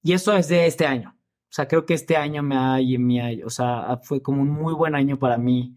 Y 0.03 0.12
eso 0.12 0.37
es 0.37 0.49
de 0.49 0.66
este 0.66 0.87
año. 0.87 1.16
O 1.49 1.53
sea, 1.57 1.66
creo 1.66 1.87
que 1.87 1.95
este 1.95 2.16
año 2.16 2.43
me 2.43 2.57
ha, 2.57 2.78
me 2.99 3.20
ha- 3.20 3.47
o 3.47 3.51
sea, 3.51 3.99
fue 4.03 4.20
como 4.22 4.43
un 4.43 4.51
muy 4.51 4.74
buen 4.74 4.95
año 4.95 5.18
para 5.18 5.39
mí, 5.39 5.76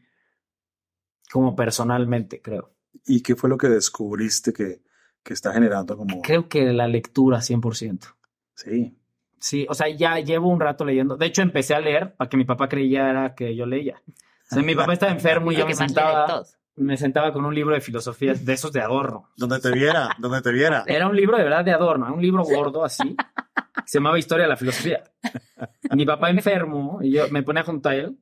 como 1.31 1.55
personalmente, 1.55 2.41
creo. 2.41 2.73
¿Y 3.05 3.21
qué 3.21 3.35
fue 3.35 3.49
lo 3.49 3.57
que 3.57 3.69
descubriste 3.69 4.51
que, 4.51 4.81
que 5.23 5.33
está 5.33 5.53
generando 5.53 5.95
como... 5.95 6.21
Creo 6.21 6.49
que 6.49 6.73
la 6.73 6.87
lectura 6.87 7.37
100%. 7.39 8.15
Sí, 8.55 8.98
Sí, 9.39 9.65
o 9.69 9.73
sea, 9.73 9.87
ya 9.89 10.19
llevo 10.19 10.49
un 10.49 10.59
rato 10.59 10.85
leyendo. 10.85 11.15
De 11.17 11.25
hecho, 11.25 11.41
empecé 11.41 11.73
a 11.73 11.79
leer 11.79 12.13
para 12.15 12.29
que 12.29 12.37
mi 12.37 12.45
papá 12.45 12.67
creyera 12.67 13.33
que 13.35 13.55
yo 13.55 13.65
leía. 13.65 14.01
O 14.51 14.55
sea, 14.55 14.63
mi 14.63 14.75
papá 14.75 14.93
estaba 14.93 15.11
enfermo 15.11 15.51
y 15.51 15.55
yo 15.57 15.65
me 15.65 15.75
sentaba, 15.75 16.43
me 16.75 16.97
sentaba 16.97 17.31
con 17.31 17.45
un 17.45 17.53
libro 17.53 17.73
de 17.75 17.81
filosofía 17.81 18.33
de 18.33 18.53
esos 18.53 18.71
de 18.71 18.81
adorno. 18.81 19.29
donde 19.37 19.59
te 19.59 19.71
viera, 19.71 20.09
donde 20.17 20.41
te 20.41 20.51
viera. 20.51 20.83
Era 20.87 21.07
un 21.07 21.15
libro 21.15 21.37
de 21.37 21.43
verdad 21.43 21.63
de 21.63 21.71
adorno, 21.71 22.13
un 22.13 22.21
libro 22.21 22.43
gordo 22.43 22.83
así. 22.83 23.15
Se 23.85 23.97
llamaba 23.99 24.19
Historia 24.19 24.43
de 24.43 24.49
la 24.49 24.57
Filosofía. 24.57 25.03
Mi 25.93 26.05
papá 26.05 26.29
enfermo 26.29 26.99
y 27.01 27.11
yo 27.11 27.29
me 27.29 27.43
ponía 27.43 27.63
junto 27.63 27.89
a 27.89 27.95
él. 27.95 28.17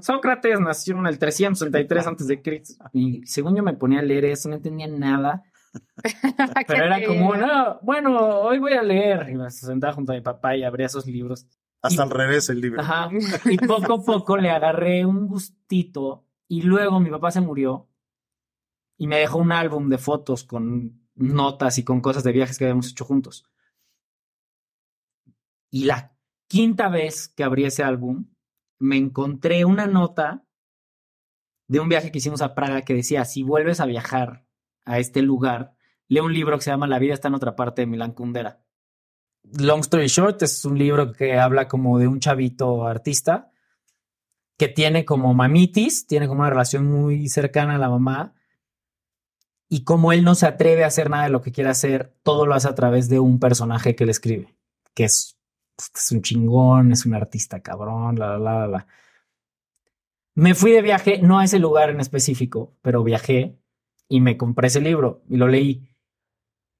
Sócrates 0.00 0.58
nació 0.58 0.98
en 0.98 1.06
el 1.06 1.18
363 1.18 2.06
antes 2.06 2.26
de 2.26 2.40
Cristo. 2.40 2.84
Y 2.92 3.26
según 3.26 3.56
yo 3.56 3.62
me 3.62 3.74
ponía 3.74 4.00
a 4.00 4.02
leer 4.02 4.24
eso, 4.24 4.48
no 4.48 4.56
entendía 4.56 4.86
nada. 4.88 5.42
Pero 6.66 6.84
era 6.84 7.04
como, 7.06 7.36
no, 7.36 7.78
bueno, 7.82 8.18
hoy 8.40 8.58
voy 8.58 8.72
a 8.72 8.82
leer. 8.82 9.28
Y 9.30 9.34
me 9.34 9.50
sentaba 9.50 9.92
junto 9.92 10.12
a 10.12 10.16
mi 10.16 10.20
papá 10.20 10.56
y 10.56 10.64
abría 10.64 10.86
esos 10.86 11.06
libros. 11.06 11.46
Hasta 11.82 12.02
al 12.02 12.10
revés 12.10 12.48
el 12.48 12.60
libro. 12.60 12.80
Ajá. 12.80 13.10
Y 13.50 13.56
poco 13.58 13.94
a 13.94 14.02
poco 14.02 14.36
le 14.36 14.50
agarré 14.50 15.04
un 15.04 15.26
gustito. 15.26 16.26
Y 16.48 16.62
luego 16.62 17.00
mi 17.00 17.10
papá 17.10 17.30
se 17.30 17.40
murió. 17.40 17.88
y 18.96 19.06
me 19.06 19.18
dejó 19.18 19.38
un 19.38 19.52
álbum 19.52 19.88
de 19.88 19.98
fotos 19.98 20.44
con 20.44 21.00
notas 21.14 21.78
y 21.78 21.84
con 21.84 22.00
cosas 22.00 22.24
de 22.24 22.32
viajes 22.32 22.58
que 22.58 22.64
habíamos 22.64 22.90
hecho 22.90 23.04
juntos. 23.04 23.44
Y 25.70 25.84
la 25.84 26.16
quinta 26.48 26.88
vez 26.88 27.28
que 27.28 27.44
abrí 27.44 27.64
ese 27.64 27.82
álbum, 27.82 28.30
me 28.78 28.96
encontré 28.96 29.64
una 29.64 29.86
nota 29.86 30.44
de 31.68 31.80
un 31.80 31.88
viaje 31.88 32.12
que 32.12 32.18
hicimos 32.18 32.42
a 32.42 32.54
Praga 32.54 32.82
que 32.82 32.94
decía, 32.94 33.24
si 33.24 33.42
vuelves 33.42 33.80
a 33.80 33.86
viajar 33.86 34.43
a 34.84 34.98
este 34.98 35.22
lugar, 35.22 35.74
lee 36.08 36.20
un 36.20 36.32
libro 36.32 36.56
que 36.58 36.64
se 36.64 36.70
llama 36.70 36.86
La 36.86 36.98
vida 36.98 37.14
está 37.14 37.28
en 37.28 37.34
otra 37.34 37.56
parte 37.56 37.82
de 37.82 37.86
Milán 37.86 38.12
Kundera. 38.12 38.60
Long 39.58 39.80
Story 39.80 40.06
Short 40.06 40.42
es 40.42 40.64
un 40.64 40.78
libro 40.78 41.12
que 41.12 41.38
habla 41.38 41.68
como 41.68 41.98
de 41.98 42.08
un 42.08 42.20
chavito 42.20 42.86
artista 42.86 43.50
que 44.56 44.68
tiene 44.68 45.04
como 45.04 45.34
mamitis, 45.34 46.06
tiene 46.06 46.28
como 46.28 46.40
una 46.40 46.50
relación 46.50 46.86
muy 46.86 47.28
cercana 47.28 47.74
a 47.74 47.78
la 47.78 47.90
mamá 47.90 48.34
y 49.68 49.84
como 49.84 50.12
él 50.12 50.24
no 50.24 50.34
se 50.34 50.46
atreve 50.46 50.84
a 50.84 50.88
hacer 50.88 51.10
nada 51.10 51.24
de 51.24 51.30
lo 51.30 51.40
que 51.40 51.52
quiere 51.52 51.70
hacer, 51.70 52.14
todo 52.22 52.46
lo 52.46 52.54
hace 52.54 52.68
a 52.68 52.74
través 52.74 53.08
de 53.08 53.18
un 53.18 53.40
personaje 53.40 53.96
que 53.96 54.04
le 54.04 54.12
escribe, 54.12 54.54
que 54.94 55.04
es, 55.04 55.36
es 55.94 56.12
un 56.12 56.22
chingón, 56.22 56.92
es 56.92 57.04
un 57.06 57.14
artista 57.14 57.60
cabrón, 57.60 58.16
la, 58.16 58.38
la, 58.38 58.60
la, 58.60 58.66
la. 58.68 58.86
Me 60.36 60.54
fui 60.54 60.72
de 60.72 60.82
viaje, 60.82 61.18
no 61.18 61.38
a 61.38 61.44
ese 61.44 61.58
lugar 61.58 61.90
en 61.90 62.00
específico, 62.00 62.76
pero 62.82 63.02
viajé 63.02 63.58
y 64.14 64.20
me 64.20 64.36
compré 64.36 64.68
ese 64.68 64.80
libro 64.80 65.24
y 65.28 65.36
lo 65.36 65.48
leí. 65.48 65.88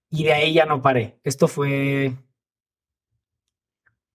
Y 0.08 0.22
de 0.22 0.32
ahí 0.34 0.54
ya 0.54 0.66
no 0.66 0.80
paré. 0.80 1.18
Esto 1.24 1.48
fue 1.48 2.16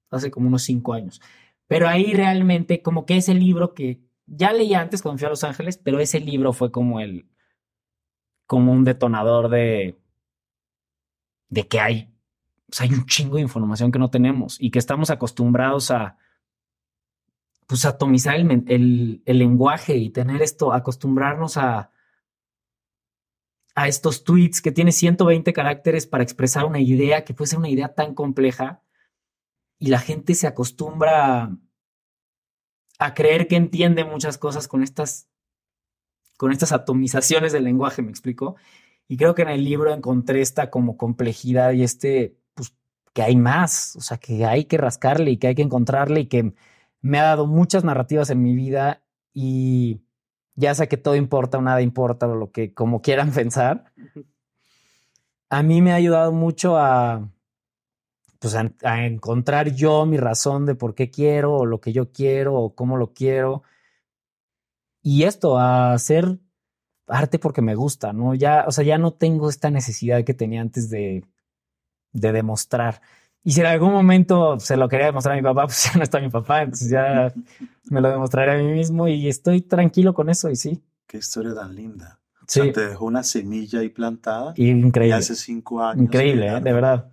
hace 0.10 0.32
como 0.32 0.48
unos 0.48 0.64
cinco 0.64 0.94
años. 0.94 1.22
Pero 1.68 1.90
ahí 1.90 2.14
realmente 2.14 2.82
como 2.82 3.06
que 3.06 3.18
ese 3.18 3.34
libro 3.34 3.74
que 3.74 4.00
ya 4.26 4.54
leí 4.54 4.74
antes 4.74 5.02
cuando 5.02 5.20
fui 5.20 5.26
a 5.26 5.32
Los 5.32 5.44
Ángeles, 5.44 5.78
pero 5.78 6.00
ese 6.00 6.22
libro 6.22 6.54
fue 6.54 6.72
como 6.72 7.02
el, 7.02 7.30
como 8.46 8.72
un 8.72 8.86
detonador 8.86 9.50
de, 9.50 10.00
de 11.50 11.68
que 11.68 11.82
hay, 11.82 12.16
sea, 12.70 12.86
hay 12.86 12.94
un 12.94 13.06
chingo 13.06 13.36
de 13.36 13.42
información 13.42 13.92
que 13.92 14.00
no 14.00 14.10
tenemos 14.10 14.56
y 14.62 14.72
que 14.72 14.80
estamos 14.80 15.10
acostumbrados 15.10 15.92
a, 15.92 16.18
pues, 17.68 17.84
atomizar 17.84 18.36
el, 18.36 18.64
el, 18.70 19.24
el 19.26 19.40
lenguaje 19.40 19.98
y 19.98 20.10
tener 20.10 20.42
esto, 20.42 20.72
acostumbrarnos 20.72 21.58
a, 21.58 21.92
a 23.80 23.88
estos 23.88 24.26
tweets 24.26 24.62
que 24.62 24.74
tiene 24.74 24.92
120 24.92 25.54
caracteres 25.54 26.06
para 26.06 26.22
expresar 26.22 26.66
una 26.66 26.82
idea 26.82 27.24
que 27.24 27.34
puede 27.34 27.48
ser 27.48 27.60
una 27.60 27.70
idea 27.70 27.96
tan 27.96 28.14
compleja 28.14 28.84
y 29.80 29.88
la 29.88 30.00
gente 30.00 30.36
se 30.36 30.48
acostumbra 30.48 31.44
a, 31.44 31.58
a 33.00 33.14
creer 33.14 33.48
que 33.48 33.56
entiende 33.56 34.04
muchas 34.04 34.38
cosas 34.38 34.68
con 34.68 34.84
estas, 34.84 35.30
con 36.36 36.52
estas 36.52 36.74
atomizaciones 36.74 37.54
del 37.54 37.64
lenguaje, 37.64 38.02
me 38.02 38.10
explico. 38.10 38.58
Y 39.08 39.16
creo 39.16 39.34
que 39.34 39.44
en 39.44 39.50
el 39.50 39.64
libro 39.64 39.94
encontré 39.94 40.42
esta 40.42 40.70
como 40.70 40.98
complejidad 40.98 41.72
y 41.72 41.84
este, 41.84 42.38
pues, 42.56 42.76
que 43.14 43.22
hay 43.22 43.38
más, 43.38 43.96
o 43.96 44.02
sea, 44.02 44.18
que 44.18 44.44
hay 44.44 44.66
que 44.66 44.78
rascarle 44.78 45.32
y 45.32 45.38
que 45.38 45.48
hay 45.48 45.56
que 45.56 45.62
encontrarle 45.62 46.20
y 46.20 46.26
que 46.26 46.54
me 47.00 47.18
ha 47.18 47.24
dado 47.24 47.48
muchas 47.48 47.86
narrativas 47.86 48.30
en 48.30 48.44
mi 48.44 48.56
vida 48.56 49.06
y 49.34 50.02
ya 50.60 50.76
sea 50.76 50.88
que 50.88 50.98
todo 50.98 51.16
importa 51.16 51.58
o 51.58 51.62
nada 51.62 51.82
importa 51.82 52.28
o 52.28 52.36
lo 52.36 52.52
que 52.52 52.74
como 52.74 53.02
quieran 53.02 53.32
pensar, 53.34 53.86
a 55.50 55.64
mí 55.64 55.82
me 55.82 55.94
ha 55.94 55.96
ayudado 55.96 56.32
mucho 56.34 56.78
a, 56.78 57.30
pues 58.40 58.56
a, 58.56 58.72
a, 58.84 59.06
encontrar 59.06 59.74
yo 59.74 60.06
mi 60.06 60.18
razón 60.18 60.66
de 60.66 60.76
por 60.76 60.96
qué 60.96 61.10
quiero 61.10 61.56
o 61.56 61.66
lo 61.66 61.80
que 61.80 61.94
yo 61.94 62.12
quiero 62.12 62.56
o 62.56 62.76
cómo 62.76 62.98
lo 62.98 63.14
quiero. 63.14 63.64
Y 65.02 65.24
esto, 65.24 65.58
a 65.58 65.94
hacer 65.94 66.40
arte 67.08 67.40
porque 67.40 67.62
me 67.62 67.76
gusta, 67.76 68.12
¿no? 68.14 68.36
Ya, 68.36 68.66
o 68.68 68.72
sea, 68.72 68.84
ya 68.84 68.98
no 68.98 69.14
tengo 69.14 69.50
esta 69.50 69.72
necesidad 69.72 70.24
que 70.26 70.34
tenía 70.34 70.62
antes 70.62 70.90
de, 70.90 71.24
de 72.12 72.32
demostrar. 72.34 73.02
Y 73.44 73.52
si 73.52 73.62
en 73.62 73.68
algún 73.68 73.92
momento 73.92 74.60
se 74.60 74.76
lo 74.76 74.90
quería 74.90 75.08
demostrar 75.08 75.34
a 75.34 75.38
mi 75.38 75.44
papá, 75.44 75.66
pues 75.66 75.84
ya 75.86 75.98
no 75.98 76.04
está 76.04 76.20
mi 76.20 76.30
papá, 76.30 76.64
entonces 76.64 76.90
ya 76.90 77.34
me 77.90 78.02
lo 78.02 78.10
demostraré 78.10 78.54
a 78.54 78.58
mí 78.58 78.72
mismo 78.72 79.08
y 79.08 79.28
estoy 79.28 79.62
tranquilo 79.62 80.14
con 80.14 80.30
eso 80.30 80.50
y 80.50 80.56
sí. 80.56 80.84
Qué 81.08 81.18
historia 81.18 81.54
tan 81.56 81.76
linda. 81.76 82.20
Sí. 82.48 82.62
O 82.62 82.64
sea, 82.64 82.74
te 82.74 82.88
dejó 82.88 83.06
una 83.06 83.24
semilla 83.24 83.80
ahí 83.80 83.90
plantada. 83.90 84.54
Y 84.56 84.70
increíble. 84.70 85.16
Y 85.16 85.20
hace 85.20 85.36
cinco 85.36 85.82
años. 85.82 86.04
Increíble, 86.04 86.48
¿eh? 86.48 86.60
de 86.60 86.74
verdad. 86.74 87.12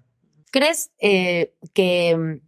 ¿Crees 0.51 0.91
eh, 0.99 1.55
que, 1.75 2.41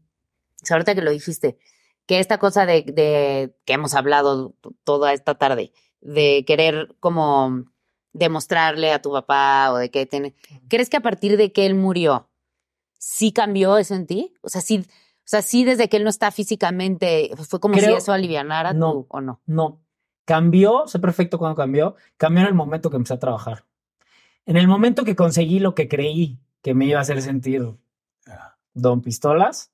ahorita 0.71 0.95
que 0.95 1.03
lo 1.03 1.11
dijiste, 1.11 1.59
que 2.07 2.21
esta 2.21 2.39
cosa 2.39 2.65
de, 2.65 2.83
de, 2.83 3.55
que 3.67 3.75
hemos 3.75 3.95
hablado 3.95 4.55
toda 4.85 5.13
esta 5.13 5.35
tarde, 5.35 5.73
de 6.01 6.45
querer 6.47 6.95
como 7.01 7.65
demostrarle 8.13 8.93
a 8.93 9.03
tu 9.03 9.13
papá 9.13 9.73
o 9.73 9.77
de 9.77 9.91
que 9.91 10.07
tiene, 10.07 10.35
¿crees 10.69 10.89
que 10.89 10.97
a 10.97 11.03
partir 11.03 11.37
de 11.37 11.53
que 11.53 11.67
él 11.67 11.75
murió, 11.75 12.28
sí 12.99 13.33
cambió 13.33 13.79
eso 13.79 13.95
en 13.95 14.07
ti? 14.07 14.35
O 14.43 14.49
sea, 14.49 14.61
sí, 14.61 14.85
o 14.87 14.91
sea, 15.25 15.43
sí 15.43 15.65
desde 15.65 15.89
que 15.89 15.97
él 15.97 16.05
no 16.05 16.11
está 16.11 16.31
físicamente, 16.31 17.31
fue 17.49 17.61
como 17.61 17.75
Creo, 17.75 17.91
si 17.91 17.97
eso 17.97 18.13
alivianara 18.13 18.73
no, 18.73 18.93
tú, 18.93 19.07
o 19.09 19.21
no. 19.21 19.41
No, 19.47 19.81
cambió, 20.25 20.87
sé 20.87 20.99
perfecto 20.99 21.39
cuando 21.39 21.57
cambió, 21.57 21.97
cambió 22.17 22.43
en 22.43 22.49
el 22.49 22.55
momento 22.55 22.91
que 22.91 22.97
empecé 22.97 23.15
a 23.15 23.19
trabajar. 23.19 23.65
En 24.45 24.57
el 24.57 24.69
momento 24.69 25.05
que 25.05 25.17
conseguí 25.17 25.59
lo 25.59 25.75
que 25.75 25.89
creí 25.89 26.39
que 26.63 26.75
me 26.75 26.87
iba 26.87 26.99
a 26.99 27.03
hacer 27.03 27.23
sentir 27.23 27.75
Don 28.75 29.03
Pistolas. 29.03 29.73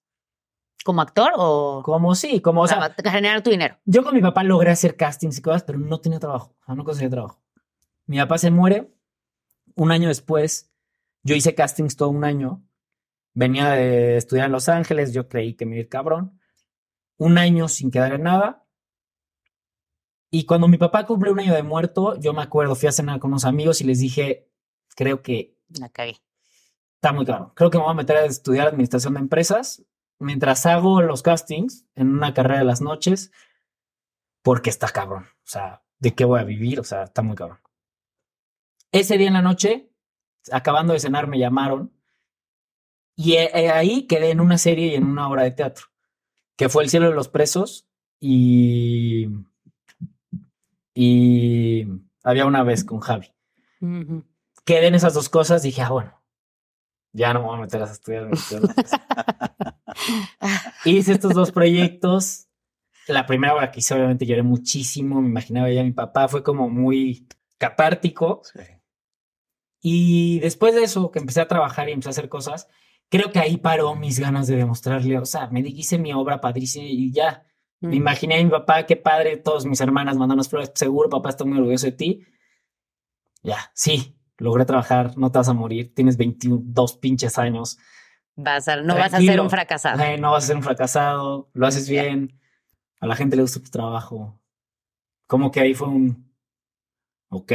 ¿Como 0.85 1.01
actor 1.01 1.33
o...? 1.37 1.83
Como 1.85 2.15
sí, 2.15 2.41
como... 2.41 2.63
O 2.63 2.69
sea, 2.69 2.95
para 2.95 3.11
generar 3.11 3.43
tu 3.43 3.51
dinero. 3.51 3.79
Yo 3.85 4.03
con 4.03 4.15
mi 4.15 4.21
papá 4.21 4.43
logré 4.43 4.71
hacer 4.71 4.97
castings 4.97 5.39
y 5.39 5.43
cosas, 5.43 5.63
pero 5.63 5.79
no 5.79 6.01
tenía 6.01 6.19
trabajo. 6.19 6.55
O 6.61 6.65
sea, 6.67 6.75
no 6.75 6.85
conseguía 6.85 7.11
trabajo. 7.11 7.41
Mi 8.07 8.19
papá 8.19 8.39
se 8.39 8.51
muere. 8.51 8.93
Un 9.77 9.93
año 9.93 10.09
después, 10.09 10.71
yo 11.23 11.35
hice 11.35 11.55
castings 11.55 11.97
todo 11.97 12.11
un 12.11 12.25
año. 12.25 12.63
Venía 13.35 13.71
de 13.71 14.17
estudiar 14.17 14.47
en 14.47 14.53
Los 14.53 14.69
Ángeles. 14.69 15.13
Yo 15.13 15.29
creí 15.29 15.55
que 15.55 15.67
me 15.67 15.73
iba 15.73 15.81
a 15.81 15.83
ir 15.83 15.89
cabrón. 15.89 16.41
Un 17.19 17.39
año 17.39 17.69
sin 17.69 17.91
quedar 17.91 18.15
en 18.15 18.23
nada. 18.23 18.67
Y 20.31 20.47
cuando 20.47 20.67
mi 20.69 20.79
papá 20.79 21.07
cumplió 21.07 21.33
un 21.33 21.41
año 21.41 21.55
de 21.55 21.63
muerto, 21.63 22.19
yo 22.19 22.33
me 22.33 22.43
acuerdo, 22.43 22.75
fui 22.75 22.89
a 22.89 22.93
cenar 22.93 23.21
con 23.21 23.31
unos 23.31 23.45
amigos 23.45 23.81
y 23.81 23.85
les 23.85 24.01
dije, 24.01 24.49
creo 24.97 25.23
que... 25.23 25.57
La 25.79 25.89
cagué 25.89 26.17
está 27.05 27.13
muy 27.13 27.27
claro. 27.27 27.53
Creo 27.55 27.69
que 27.69 27.77
me 27.77 27.85
voy 27.85 27.91
a 27.91 27.97
meter 27.97 28.17
a 28.17 28.25
estudiar 28.25 28.67
administración 28.67 29.15
de 29.15 29.21
empresas 29.21 29.85
mientras 30.19 30.65
hago 30.65 31.03
los 31.03 31.23
castings 31.23 31.87
en 31.97 32.09
una 32.09 32.33
carrera 32.33 32.61
de 32.61 32.65
las 32.65 32.81
noches, 32.81 33.31
porque 34.43 34.71
está 34.71 34.89
cabrón. 34.89 35.25
O 35.25 35.47
sea, 35.47 35.83
¿de 35.99 36.15
qué 36.15 36.25
voy 36.25 36.41
a 36.41 36.45
vivir? 36.45 36.81
O 36.81 36.85
sea, 36.85 37.03
está 37.03 37.21
muy 37.21 37.37
cabrón. 37.37 37.59
Ese 38.91 39.19
día 39.19 39.29
en 39.29 39.35
la 39.35 39.43
noche, 39.43 39.91
acabando 40.51 40.95
de 40.95 41.01
cenar, 41.01 41.27
me 41.27 41.39
llamaron 41.39 41.93
y 43.17 43.37
ahí 43.37 44.07
quedé 44.07 44.31
en 44.31 44.41
una 44.41 44.59
serie 44.59 44.89
y 44.89 44.95
en 44.95 45.05
una 45.05 45.29
obra 45.29 45.45
de 45.45 45.53
teatro, 45.53 45.87
que 46.57 46.69
fue 46.69 46.85
El 46.85 46.91
cielo 46.91 47.09
de 47.09 47.15
los 47.15 47.29
presos 47.29 47.89
y, 48.21 49.29
y 50.95 51.87
había 52.23 52.47
una 52.47 52.63
vez 52.63 52.85
con 52.85 53.01
Javi. 53.01 53.33
Uh 53.81 53.87
-huh. 53.87 54.25
Quedé 54.65 54.87
en 54.87 54.95
esas 54.95 55.15
dos 55.15 55.29
cosas, 55.29 55.63
dije, 55.63 55.83
ah, 55.83 55.91
bueno, 55.91 56.25
ya 57.15 57.33
no 57.33 57.41
me 57.41 57.47
voy 57.47 57.59
a 57.59 57.61
meter 57.61 57.83
a 57.83 57.85
estudiar 57.85 58.29
Hice 60.85 61.13
estos 61.13 61.33
dos 61.33 61.53
proyectos. 61.53 62.49
La 63.07 63.25
primera 63.25 63.55
obra 63.55 63.71
que 63.71 63.81
hice, 63.81 63.95
obviamente 63.95 64.27
lloré 64.27 64.43
muchísimo. 64.43 65.23
Me 65.23 65.29
imaginaba 65.29 65.71
ya 65.71 65.83
a 65.83 65.85
mi 65.85 65.93
papá. 65.93 66.27
Fue 66.27 66.43
como 66.43 66.69
muy 66.69 67.29
catártico. 67.59 68.43
Sí. 68.45 68.61
Y 69.81 70.41
después 70.41 70.75
de 70.75 70.83
eso, 70.83 71.13
que 71.13 71.21
empecé 71.21 71.41
a 71.41 71.49
trabajar 71.49 71.89
y 71.89 71.93
empecé 71.93 72.09
a 72.09 72.11
hacer 72.11 72.29
cosas, 72.29 72.69
creo 73.09 73.31
que 73.33 73.39
ahí 73.39 73.57
paró 73.57 73.95
mis 73.95 74.19
ganas 74.19 74.47
de 74.47 74.57
demostrarle. 74.57 75.19
O 75.19 75.25
sea, 75.25 75.49
me 75.49 75.61
hice 75.61 75.99
mi 75.99 76.13
obra 76.13 76.41
padrísima 76.41 76.87
y 76.87 77.13
ya. 77.13 77.45
Mm. 77.81 77.89
Me 77.89 77.97
imaginé 77.97 78.41
a 78.41 78.45
mi 78.45 78.51
papá, 78.51 78.87
qué 78.87 78.97
padre, 78.97 79.37
todas 79.37 79.67
mis 79.67 79.81
hermanas 79.81 80.17
mandándonos 80.17 80.49
flores. 80.49 80.73
Seguro, 80.75 81.09
papá 81.09 81.31
está 81.31 81.45
muy 81.45 81.59
orgulloso 81.59 81.87
de 81.87 81.93
ti. 81.93 82.25
Ya, 83.43 83.71
sí, 83.75 84.17
logré 84.39 84.65
trabajar, 84.65 85.17
no 85.19 85.31
te 85.31 85.39
vas 85.39 85.49
a 85.49 85.53
morir, 85.53 85.95
tienes 85.95 86.17
22 86.17 86.97
pinches 86.97 87.39
años. 87.39 87.79
Vas 88.37 88.69
a, 88.69 88.77
no 88.77 88.95
Tranquilo. 88.95 89.03
vas 89.03 89.15
a 89.15 89.21
ser 89.21 89.41
un 89.41 89.51
fracasado. 89.51 90.03
Eh, 90.03 90.19
no 90.19 90.33
vas 90.33 90.45
a 90.45 90.47
ser 90.47 90.57
un 90.57 90.63
fracasado, 90.63 91.51
lo 91.53 91.67
haces 91.67 91.89
bien, 91.89 92.41
a 93.01 93.07
la 93.07 93.17
gente 93.17 93.37
le 93.37 93.43
gusta 93.43 93.61
tu 93.61 93.71
trabajo. 93.71 94.41
Como 95.27 95.51
que 95.51 95.61
ahí 95.61 95.75
fue 95.75 95.89
un, 95.89 96.33
ok, 97.29 97.53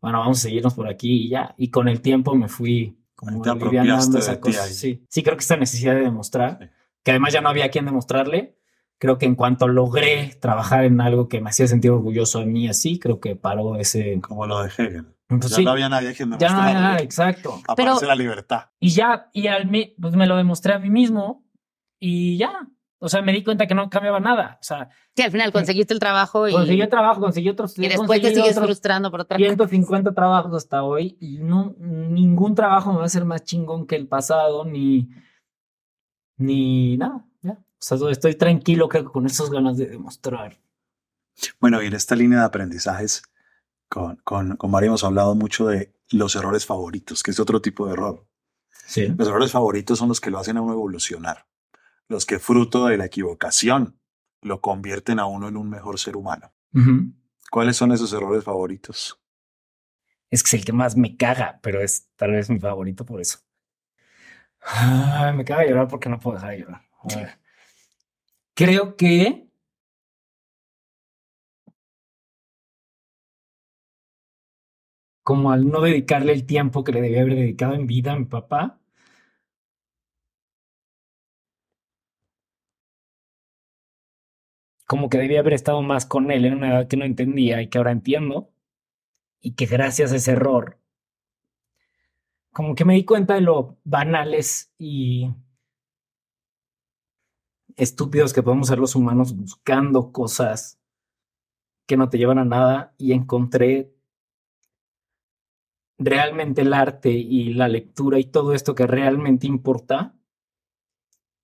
bueno, 0.00 0.18
vamos 0.20 0.38
a 0.38 0.42
seguirnos 0.42 0.74
por 0.74 0.88
aquí 0.88 1.24
y 1.24 1.28
ya. 1.30 1.54
Y 1.56 1.70
con 1.70 1.88
el 1.88 2.00
tiempo 2.00 2.34
me 2.34 2.48
fui 2.48 2.99
como 3.20 3.44
aliviando 3.44 4.18
esa 4.18 4.40
cosa. 4.40 4.64
Sí. 4.66 5.04
sí, 5.08 5.22
creo 5.22 5.36
que 5.36 5.42
esta 5.42 5.56
necesidad 5.56 5.94
de 5.94 6.00
demostrar, 6.00 6.58
sí. 6.58 6.66
que 7.04 7.10
además 7.10 7.34
ya 7.34 7.42
no 7.42 7.50
había 7.50 7.70
quien 7.70 7.84
demostrarle. 7.84 8.56
Creo 8.98 9.18
que 9.18 9.26
en 9.26 9.34
cuanto 9.34 9.68
logré 9.68 10.36
trabajar 10.40 10.84
en 10.84 11.00
algo 11.00 11.28
que 11.28 11.40
me 11.40 11.50
hacía 11.50 11.66
sentir 11.66 11.90
orgulloso 11.90 12.40
de 12.40 12.46
mí 12.46 12.68
así, 12.68 12.98
creo 12.98 13.20
que 13.20 13.36
paró 13.36 13.76
ese... 13.76 14.20
Como 14.20 14.46
lo 14.46 14.62
de 14.62 14.68
Hegel. 14.68 15.06
Pues 15.26 15.50
ya 15.50 15.56
sí, 15.56 15.64
no 15.64 15.70
había 15.70 15.88
nadie 15.88 16.12
quien 16.14 16.36
ya 16.38 16.48
no 16.50 16.60
había 16.60 16.74
nada, 16.74 16.98
exacto. 16.98 17.62
Aparece 17.68 18.06
la 18.06 18.14
libertad. 18.14 18.70
Y 18.78 18.90
ya, 18.90 19.30
y 19.32 19.46
al, 19.46 19.70
pues 20.00 20.14
me 20.14 20.26
lo 20.26 20.36
demostré 20.36 20.74
a 20.74 20.78
mí 20.78 20.90
mismo 20.90 21.46
y 21.98 22.36
ya. 22.36 22.68
O 23.02 23.08
sea, 23.08 23.22
me 23.22 23.32
di 23.32 23.42
cuenta 23.42 23.66
que 23.66 23.74
no 23.74 23.88
cambiaba 23.88 24.20
nada. 24.20 24.58
O 24.60 24.62
sea, 24.62 24.90
Sí, 25.16 25.22
al 25.22 25.32
final 25.32 25.52
conseguiste 25.52 25.92
el 25.92 26.00
trabajo 26.00 26.46
y, 26.46 26.52
conseguí 26.52 26.82
el 26.82 26.88
trabajo, 26.88 27.20
conseguí 27.20 27.48
otros. 27.48 27.76
y 27.78 27.88
después 27.88 28.20
te 28.20 28.34
sigues 28.34 28.52
otros 28.52 28.66
frustrando 28.66 29.10
por 29.10 29.20
otra 29.22 29.36
cosa. 29.36 29.46
150 29.46 30.14
trabajos 30.14 30.54
hasta 30.54 30.82
hoy 30.82 31.16
y 31.18 31.38
no, 31.38 31.74
ningún 31.78 32.54
trabajo 32.54 32.92
me 32.92 32.98
va 32.98 33.06
a 33.06 33.08
ser 33.08 33.24
más 33.24 33.42
chingón 33.42 33.86
que 33.86 33.96
el 33.96 34.06
pasado, 34.06 34.64
ni, 34.64 35.08
ni 36.36 36.98
nada. 36.98 37.24
Ya. 37.42 37.52
O 37.52 37.58
sea, 37.78 37.98
estoy 38.10 38.34
tranquilo, 38.34 38.88
creo 38.88 39.04
que 39.04 39.10
con 39.10 39.26
esas 39.26 39.50
ganas 39.50 39.78
de 39.78 39.86
demostrar. 39.86 40.58
Bueno, 41.58 41.82
y 41.82 41.86
en 41.86 41.94
esta 41.94 42.14
línea 42.14 42.40
de 42.40 42.44
aprendizajes, 42.44 43.22
con, 43.88 44.16
con, 44.24 44.56
con 44.56 44.70
María 44.70 44.88
hemos 44.88 45.04
hablado 45.04 45.34
mucho 45.34 45.66
de 45.66 45.94
los 46.10 46.36
errores 46.36 46.66
favoritos, 46.66 47.22
que 47.22 47.30
es 47.30 47.40
otro 47.40 47.60
tipo 47.60 47.86
de 47.86 47.94
error. 47.94 48.26
Sí. 48.86 49.06
Los 49.08 49.28
errores 49.28 49.52
favoritos 49.52 49.98
son 49.98 50.08
los 50.08 50.20
que 50.20 50.30
lo 50.30 50.38
hacen 50.38 50.56
a 50.56 50.62
uno 50.62 50.72
evolucionar, 50.72 51.46
los 52.10 52.26
que 52.26 52.40
fruto 52.40 52.86
de 52.86 52.96
la 52.96 53.06
equivocación 53.06 53.96
lo 54.42 54.60
convierten 54.60 55.20
a 55.20 55.26
uno 55.26 55.46
en 55.46 55.56
un 55.56 55.70
mejor 55.70 55.96
ser 55.96 56.16
humano. 56.16 56.52
¿Cuáles 57.52 57.76
son 57.76 57.92
esos 57.92 58.12
errores 58.12 58.42
favoritos? 58.42 59.22
Es 60.28 60.42
que 60.42 60.48
es 60.48 60.54
el 60.54 60.64
que 60.64 60.72
más 60.72 60.96
me 60.96 61.16
caga, 61.16 61.60
pero 61.62 61.80
es 61.80 62.08
tal 62.16 62.32
vez 62.32 62.50
mi 62.50 62.58
favorito 62.58 63.06
por 63.06 63.20
eso. 63.20 63.38
Ay, 64.60 65.34
me 65.34 65.44
caga 65.44 65.64
llorar 65.64 65.86
porque 65.86 66.08
no 66.08 66.18
puedo 66.18 66.36
dejar 66.36 66.50
de 66.50 66.58
llorar. 66.58 66.82
Creo 68.54 68.96
que 68.96 69.48
como 75.22 75.52
al 75.52 75.68
no 75.68 75.80
dedicarle 75.80 76.32
el 76.32 76.44
tiempo 76.44 76.82
que 76.82 76.90
le 76.90 77.02
debía 77.02 77.20
haber 77.20 77.36
dedicado 77.36 77.74
en 77.74 77.86
vida 77.86 78.14
a 78.14 78.18
mi 78.18 78.24
papá, 78.24 78.80
como 84.90 85.08
que 85.08 85.18
debía 85.18 85.38
haber 85.38 85.52
estado 85.52 85.82
más 85.82 86.04
con 86.04 86.32
él 86.32 86.44
en 86.44 86.54
una 86.54 86.70
edad 86.70 86.88
que 86.88 86.96
no 86.96 87.04
entendía 87.04 87.62
y 87.62 87.68
que 87.68 87.78
ahora 87.78 87.92
entiendo, 87.92 88.50
y 89.40 89.52
que 89.52 89.66
gracias 89.66 90.10
a 90.10 90.16
ese 90.16 90.32
error, 90.32 90.80
como 92.52 92.74
que 92.74 92.84
me 92.84 92.94
di 92.94 93.04
cuenta 93.04 93.34
de 93.34 93.40
lo 93.40 93.78
banales 93.84 94.74
y 94.78 95.30
estúpidos 97.76 98.32
que 98.32 98.42
podemos 98.42 98.66
ser 98.66 98.80
los 98.80 98.96
humanos 98.96 99.36
buscando 99.36 100.10
cosas 100.10 100.80
que 101.86 101.96
no 101.96 102.08
te 102.08 102.18
llevan 102.18 102.38
a 102.38 102.44
nada 102.44 102.92
y 102.98 103.12
encontré 103.12 103.94
realmente 105.98 106.62
el 106.62 106.74
arte 106.74 107.10
y 107.10 107.54
la 107.54 107.68
lectura 107.68 108.18
y 108.18 108.24
todo 108.24 108.54
esto 108.54 108.74
que 108.74 108.88
realmente 108.88 109.46
importa 109.46 110.16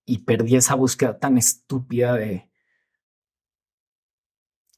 y 0.04 0.24
perdí 0.24 0.56
esa 0.56 0.74
búsqueda 0.74 1.20
tan 1.20 1.38
estúpida 1.38 2.14
de 2.14 2.50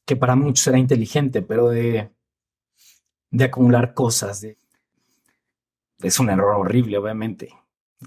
que 0.09 0.15
para 0.15 0.35
muchos 0.35 0.65
era 0.65 0.79
inteligente, 0.79 1.43
pero 1.43 1.69
de, 1.69 2.09
de 3.29 3.43
acumular 3.43 3.93
cosas. 3.93 4.41
De, 4.41 4.57
es 6.01 6.19
un 6.19 6.31
error 6.31 6.55
horrible, 6.55 6.97
obviamente, 6.97 7.53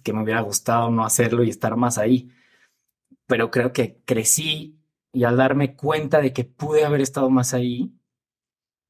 que 0.02 0.12
me 0.12 0.24
hubiera 0.24 0.40
gustado 0.40 0.90
no 0.90 1.04
hacerlo 1.04 1.44
y 1.44 1.50
estar 1.50 1.76
más 1.76 1.98
ahí. 1.98 2.28
Pero 3.28 3.52
creo 3.52 3.72
que 3.72 4.02
crecí 4.04 4.80
y 5.12 5.22
al 5.22 5.36
darme 5.36 5.76
cuenta 5.76 6.20
de 6.20 6.32
que 6.32 6.42
pude 6.42 6.84
haber 6.84 7.02
estado 7.02 7.30
más 7.30 7.54
ahí, 7.54 7.94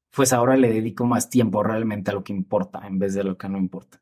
pues 0.09 0.33
ahora 0.33 0.57
le 0.57 0.73
dedico 0.73 1.05
más 1.05 1.29
tiempo 1.29 1.61
realmente 1.61 2.09
a 2.09 2.15
lo 2.15 2.23
que 2.23 2.33
importa 2.33 2.81
en 2.87 2.97
vez 2.97 3.13
de 3.13 3.25
lo 3.25 3.37
que 3.37 3.47
no 3.47 3.59
importa. 3.59 4.01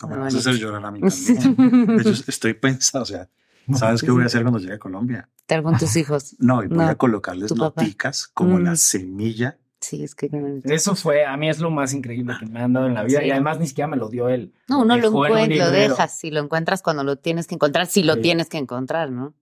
No 0.00 0.06
me 0.06 0.14
Muy 0.14 0.24
vas 0.26 0.36
a 0.36 0.38
hacer 0.38 0.54
llorar 0.54 0.86
a 0.86 0.92
mí 0.92 1.00
también. 1.40 1.96
De 1.96 2.00
hecho, 2.00 2.22
estoy 2.28 2.54
pensando, 2.54 3.02
o 3.02 3.06
sea, 3.06 3.28
¿sabes 3.74 4.02
qué 4.02 4.10
voy 4.10 4.22
a 4.22 4.26
hacer 4.26 4.42
cuando 4.42 4.58
llegue 4.58 4.74
a 4.74 4.78
Colombia? 4.78 5.28
Estar 5.38 5.62
con 5.62 5.76
tus 5.78 5.96
hijos. 5.96 6.36
No, 6.38 6.62
y 6.62 6.68
voy 6.68 6.78
No, 6.78 6.88
a 6.88 6.94
colocarles 6.96 7.52
papá. 7.52 7.82
noticas 7.82 8.26
como 8.28 8.58
Mm. 8.58 8.62
la 8.64 8.76
semilla. 8.76 9.58
Sí, 9.80 10.02
es 10.02 10.14
que 10.14 10.28
Eso 10.64 10.96
fue, 10.96 11.24
a 11.26 11.36
mí 11.36 11.48
es 11.50 11.58
lo 11.60 11.70
más 11.70 11.92
increíble 11.92 12.34
que 12.40 12.46
me 12.46 12.60
han 12.60 12.72
dado 12.72 12.86
en 12.86 12.94
la 12.94 13.04
vida 13.04 13.20
Sí. 13.20 13.26
y 13.26 13.30
además 13.30 13.58
ni 13.60 13.66
siquiera 13.68 13.86
me 13.86 13.96
lo 13.98 14.08
dio 14.08 14.28
él. 14.28 14.54
no, 14.68 14.80
uno 14.80 14.96
lo 14.96 15.02
Dejó 15.02 15.26
en 15.26 15.32
un 15.32 15.38
encuentra, 15.38 15.66
lo 15.66 15.70
dejas, 15.72 16.18
si 16.18 16.30
lo 16.30 16.40
encuentras 16.40 16.82
cuando 16.82 17.04
lo 17.04 17.16
tienes 17.16 17.46
que 17.46 17.54
encontrar, 17.56 17.86
si 17.86 18.02
lo 18.02 18.14
Sí. 18.14 18.22
tienes 18.22 18.48
que 18.48 18.56
encontrar, 18.58 19.10
¿no? 19.12 19.34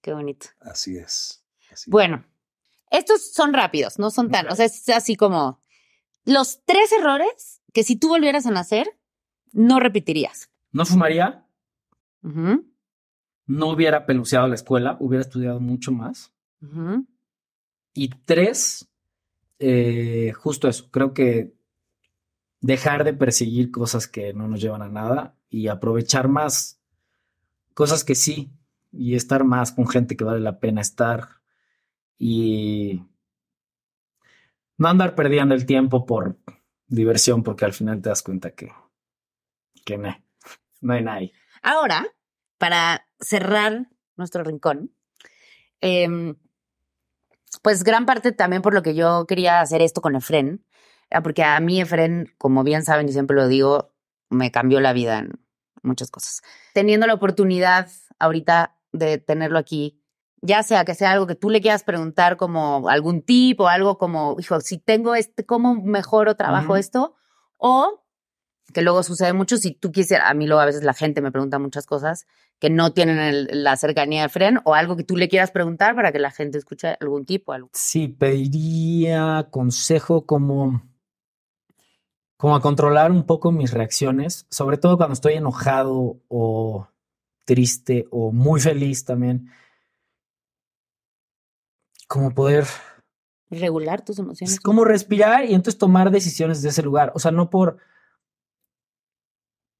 Qué 0.00 0.12
bonito. 0.14 0.46
Así 0.60 0.96
es. 0.96 1.44
así 1.72 1.74
es. 1.74 1.86
Bueno, 1.88 2.24
estos 2.90 3.32
son 3.32 3.52
rápidos, 3.52 3.98
no 3.98 4.10
son 4.10 4.30
tan, 4.30 4.48
o 4.48 4.54
sea, 4.54 4.64
es 4.66 4.88
así 4.90 5.16
como 5.16 5.60
los 6.24 6.62
tres 6.64 6.92
errores 6.92 7.60
que 7.74 7.82
si 7.82 7.96
tú 7.96 8.08
volvieras 8.08 8.46
a 8.46 8.50
nacer, 8.52 8.88
no 9.52 9.80
repetirías. 9.80 10.50
No 10.72 10.86
fumaría, 10.86 11.44
Ujú, 12.22 12.64
no 13.48 13.70
hubiera 13.70 14.06
peluceado 14.06 14.46
la 14.46 14.54
escuela, 14.54 14.96
hubiera 15.00 15.22
estudiado 15.22 15.58
mucho 15.58 15.90
más. 15.90 16.32
Y 17.94 18.10
tres, 18.26 18.88
eh, 19.58 20.32
justo 20.36 20.68
eso, 20.68 20.90
creo 20.90 21.14
que 21.14 21.54
dejar 22.60 23.04
de 23.04 23.14
perseguir 23.14 23.70
cosas 23.70 24.06
que 24.06 24.34
no 24.34 24.48
nos 24.48 24.60
llevan 24.60 24.82
a 24.82 24.88
nada 24.88 25.34
y 25.48 25.68
aprovechar 25.68 26.28
más 26.28 26.80
cosas 27.72 28.04
que 28.04 28.14
sí 28.14 28.52
y 28.92 29.14
estar 29.14 29.44
más 29.44 29.72
con 29.72 29.88
gente 29.88 30.16
que 30.16 30.24
vale 30.24 30.40
la 30.40 30.60
pena 30.60 30.82
estar 30.82 31.40
y 32.18 33.02
no 34.76 34.88
andar 34.88 35.14
perdiendo 35.14 35.54
el 35.54 35.64
tiempo 35.64 36.04
por 36.04 36.36
diversión 36.86 37.42
porque 37.42 37.64
al 37.64 37.72
final 37.72 38.02
te 38.02 38.10
das 38.10 38.22
cuenta 38.22 38.50
que, 38.50 38.72
que 39.86 39.96
no, 39.96 40.14
no 40.82 40.92
hay 40.92 41.02
nadie. 41.02 41.32
Ahora, 41.62 42.06
para 42.58 43.07
cerrar 43.20 43.88
nuestro 44.16 44.44
rincón, 44.44 44.92
em, 45.80 46.36
pues 47.62 47.84
gran 47.84 48.06
parte 48.06 48.32
también 48.32 48.62
por 48.62 48.74
lo 48.74 48.82
que 48.82 48.94
yo 48.94 49.26
quería 49.26 49.60
hacer 49.60 49.82
esto 49.82 50.00
con 50.00 50.16
Efren, 50.16 50.64
era 51.10 51.22
porque 51.22 51.42
a 51.42 51.58
mí 51.60 51.80
Efren, 51.80 52.32
como 52.38 52.64
bien 52.64 52.84
saben 52.84 53.08
y 53.08 53.12
siempre 53.12 53.36
lo 53.36 53.48
digo, 53.48 53.92
me 54.28 54.50
cambió 54.50 54.80
la 54.80 54.92
vida 54.92 55.18
en 55.18 55.40
muchas 55.82 56.10
cosas. 56.10 56.42
Teniendo 56.74 57.06
la 57.06 57.14
oportunidad 57.14 57.88
ahorita 58.18 58.76
de 58.92 59.18
tenerlo 59.18 59.58
aquí, 59.58 60.02
ya 60.40 60.62
sea 60.62 60.84
que 60.84 60.94
sea 60.94 61.12
algo 61.12 61.26
que 61.26 61.34
tú 61.34 61.50
le 61.50 61.60
quieras 61.60 61.82
preguntar 61.82 62.36
como 62.36 62.88
algún 62.88 63.22
tip 63.22 63.60
o 63.60 63.68
algo 63.68 63.98
como, 63.98 64.36
hijo, 64.38 64.60
si 64.60 64.78
tengo 64.78 65.14
este, 65.14 65.44
¿cómo 65.44 65.74
mejoro, 65.74 66.36
trabajo 66.36 66.76
esto? 66.76 67.16
O 67.56 68.04
que 68.72 68.82
luego 68.82 69.02
sucede 69.02 69.32
mucho, 69.32 69.56
si 69.56 69.72
tú 69.72 69.90
quisieras, 69.92 70.30
a 70.30 70.34
mí 70.34 70.46
luego 70.46 70.60
a 70.60 70.66
veces 70.66 70.82
la 70.84 70.92
gente 70.94 71.20
me 71.22 71.32
pregunta 71.32 71.58
muchas 71.58 71.86
cosas 71.86 72.26
que 72.58 72.70
no 72.70 72.92
tienen 72.92 73.18
el- 73.18 73.48
la 73.62 73.76
cercanía 73.76 74.22
de 74.22 74.28
Fren 74.28 74.60
o 74.64 74.74
algo 74.74 74.96
que 74.96 75.04
tú 75.04 75.16
le 75.16 75.28
quieras 75.28 75.50
preguntar 75.50 75.94
para 75.94 76.12
que 76.12 76.18
la 76.18 76.30
gente 76.30 76.58
escuche 76.58 76.96
algún 77.00 77.24
tipo, 77.24 77.52
algo. 77.52 77.70
Sí, 77.72 78.08
pediría 78.08 79.46
consejo 79.50 80.26
como, 80.26 80.82
como 82.36 82.56
a 82.56 82.60
controlar 82.60 83.10
un 83.10 83.24
poco 83.24 83.52
mis 83.52 83.72
reacciones, 83.72 84.46
sobre 84.50 84.76
todo 84.76 84.96
cuando 84.96 85.14
estoy 85.14 85.34
enojado 85.34 86.20
o 86.28 86.88
triste 87.44 88.06
o 88.10 88.32
muy 88.32 88.60
feliz 88.60 89.04
también. 89.04 89.48
Como 92.06 92.34
poder, 92.34 92.64
Regular 93.50 94.02
tus 94.04 94.18
emociones. 94.18 94.54
es 94.54 94.60
como 94.60 94.84
respirar 94.84 95.44
y 95.44 95.54
entonces 95.54 95.78
tomar 95.78 96.10
decisiones 96.10 96.60
de 96.62 96.68
ese 96.70 96.82
lugar. 96.82 97.12
O 97.14 97.18
sea, 97.18 97.30
no 97.30 97.48
por... 97.50 97.78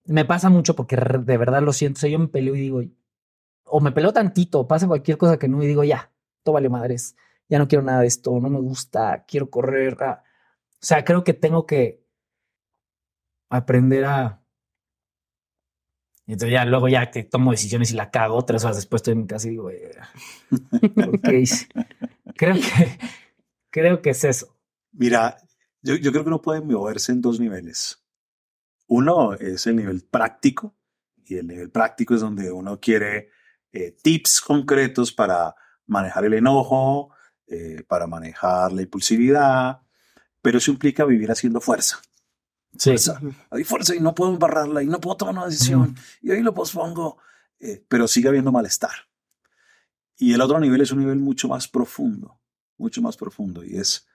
Me 0.08 0.24
pasa 0.24 0.48
mucho 0.48 0.74
porque 0.74 0.96
de 0.96 1.36
verdad 1.36 1.62
lo 1.62 1.72
siento. 1.72 1.98
O 1.98 2.00
sea, 2.00 2.10
yo 2.10 2.18
me 2.18 2.28
peleo 2.28 2.56
y 2.56 2.60
digo, 2.60 2.82
o 3.64 3.80
me 3.80 3.92
peleo 3.92 4.12
tantito, 4.12 4.66
pasa 4.66 4.86
cualquier 4.86 5.18
cosa 5.18 5.38
que 5.38 5.48
no 5.48 5.62
y 5.62 5.66
digo, 5.66 5.84
ya, 5.84 6.10
todo 6.42 6.54
vale 6.54 6.68
madres, 6.68 7.14
ya 7.48 7.58
no 7.58 7.68
quiero 7.68 7.84
nada 7.84 8.00
de 8.00 8.06
esto, 8.06 8.38
no 8.40 8.48
me 8.48 8.58
gusta, 8.58 9.24
quiero 9.28 9.50
correr. 9.50 9.96
ah". 10.00 10.22
O 10.72 10.76
sea, 10.80 11.04
creo 11.04 11.24
que 11.24 11.34
tengo 11.34 11.66
que 11.66 12.02
aprender 13.50 14.04
a... 14.06 14.42
Y 16.26 16.32
entonces 16.32 16.52
ya 16.52 16.64
luego 16.66 16.88
ya 16.88 17.10
que 17.10 17.24
tomo 17.24 17.52
decisiones 17.52 17.90
y 17.90 17.94
la 17.94 18.10
cago, 18.10 18.44
tres 18.44 18.62
horas 18.64 18.76
después 18.76 19.00
estoy 19.00 19.12
en 19.12 19.20
mi 19.20 19.26
casa 19.26 19.46
y 19.46 19.50
digo, 19.52 19.70
"Eh, 19.70 19.92
¿por 20.94 21.20
qué 21.22 21.40
hice?". 21.40 21.68
Creo 22.36 22.54
que, 22.54 22.98
creo 23.70 24.02
que 24.02 24.10
es 24.10 24.24
eso. 24.24 24.54
Mira, 24.92 25.38
yo, 25.80 25.96
yo 25.96 26.12
creo 26.12 26.24
que 26.24 26.28
uno 26.28 26.42
puede 26.42 26.60
moverse 26.60 27.12
en 27.12 27.22
dos 27.22 27.40
niveles. 27.40 28.02
Uno 28.88 29.34
es 29.34 29.66
el 29.66 29.76
nivel 29.76 30.02
práctico 30.02 30.74
y 31.24 31.36
el 31.36 31.46
nivel 31.46 31.70
práctico 31.70 32.14
es 32.14 32.22
donde 32.22 32.50
uno 32.50 32.80
quiere 32.80 33.30
eh, 33.70 33.94
tips 34.02 34.40
concretos 34.40 35.12
para 35.12 35.54
manejar 35.86 36.24
el 36.24 36.34
enojo, 36.34 37.10
eh, 37.46 37.84
para 37.86 38.06
manejar 38.06 38.72
la 38.72 38.82
impulsividad, 38.82 39.82
pero 40.40 40.58
eso 40.58 40.70
implica 40.70 41.04
vivir 41.04 41.30
haciendo 41.30 41.60
fuerza. 41.60 42.00
Sí. 42.76 42.90
Fuerza. 42.90 43.20
Hay 43.50 43.64
fuerza 43.64 43.94
y 43.94 44.00
no 44.00 44.14
puedo 44.14 44.32
embarrarla 44.32 44.82
y 44.82 44.86
no 44.86 45.00
puedo 45.00 45.16
tomar 45.18 45.34
una 45.34 45.46
decisión 45.46 45.94
y 46.22 46.30
ahí 46.30 46.42
lo 46.42 46.54
pospongo, 46.54 47.18
eh, 47.60 47.84
pero 47.88 48.08
sigue 48.08 48.28
habiendo 48.28 48.52
malestar. 48.52 49.08
Y 50.16 50.32
el 50.32 50.40
otro 50.40 50.58
nivel 50.60 50.80
es 50.80 50.92
un 50.92 51.00
nivel 51.00 51.18
mucho 51.18 51.46
más 51.46 51.68
profundo, 51.68 52.40
mucho 52.78 53.02
más 53.02 53.18
profundo 53.18 53.62
y 53.62 53.76
es 53.76 54.07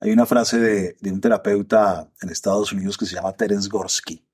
hay 0.00 0.10
una 0.10 0.26
frase 0.26 0.58
de, 0.58 0.96
de 1.00 1.12
un 1.12 1.20
terapeuta 1.20 2.10
en 2.20 2.30
Estados 2.30 2.72
Unidos 2.72 2.96
que 2.96 3.06
se 3.06 3.16
llama 3.16 3.32
Terence 3.32 3.68
Gorsky, 3.68 4.24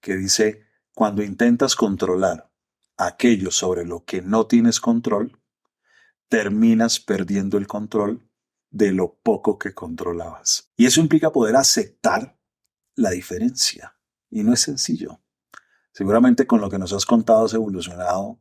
que 0.00 0.16
dice, 0.16 0.66
cuando 0.94 1.22
intentas 1.22 1.74
controlar 1.76 2.50
aquello 2.96 3.50
sobre 3.50 3.84
lo 3.84 4.04
que 4.04 4.22
no 4.22 4.46
tienes 4.46 4.80
control, 4.80 5.40
terminas 6.28 7.00
perdiendo 7.00 7.58
el 7.58 7.66
control 7.66 8.28
de 8.70 8.92
lo 8.92 9.14
poco 9.22 9.58
que 9.58 9.72
controlabas. 9.72 10.72
Y 10.76 10.86
eso 10.86 11.00
implica 11.00 11.30
poder 11.30 11.56
aceptar 11.56 12.36
la 12.96 13.10
diferencia. 13.10 13.96
Y 14.30 14.42
no 14.42 14.52
es 14.52 14.60
sencillo. 14.60 15.20
Seguramente 15.92 16.46
con 16.46 16.60
lo 16.60 16.68
que 16.68 16.78
nos 16.78 16.92
has 16.92 17.06
contado 17.06 17.44
has 17.44 17.54
evolucionado 17.54 18.40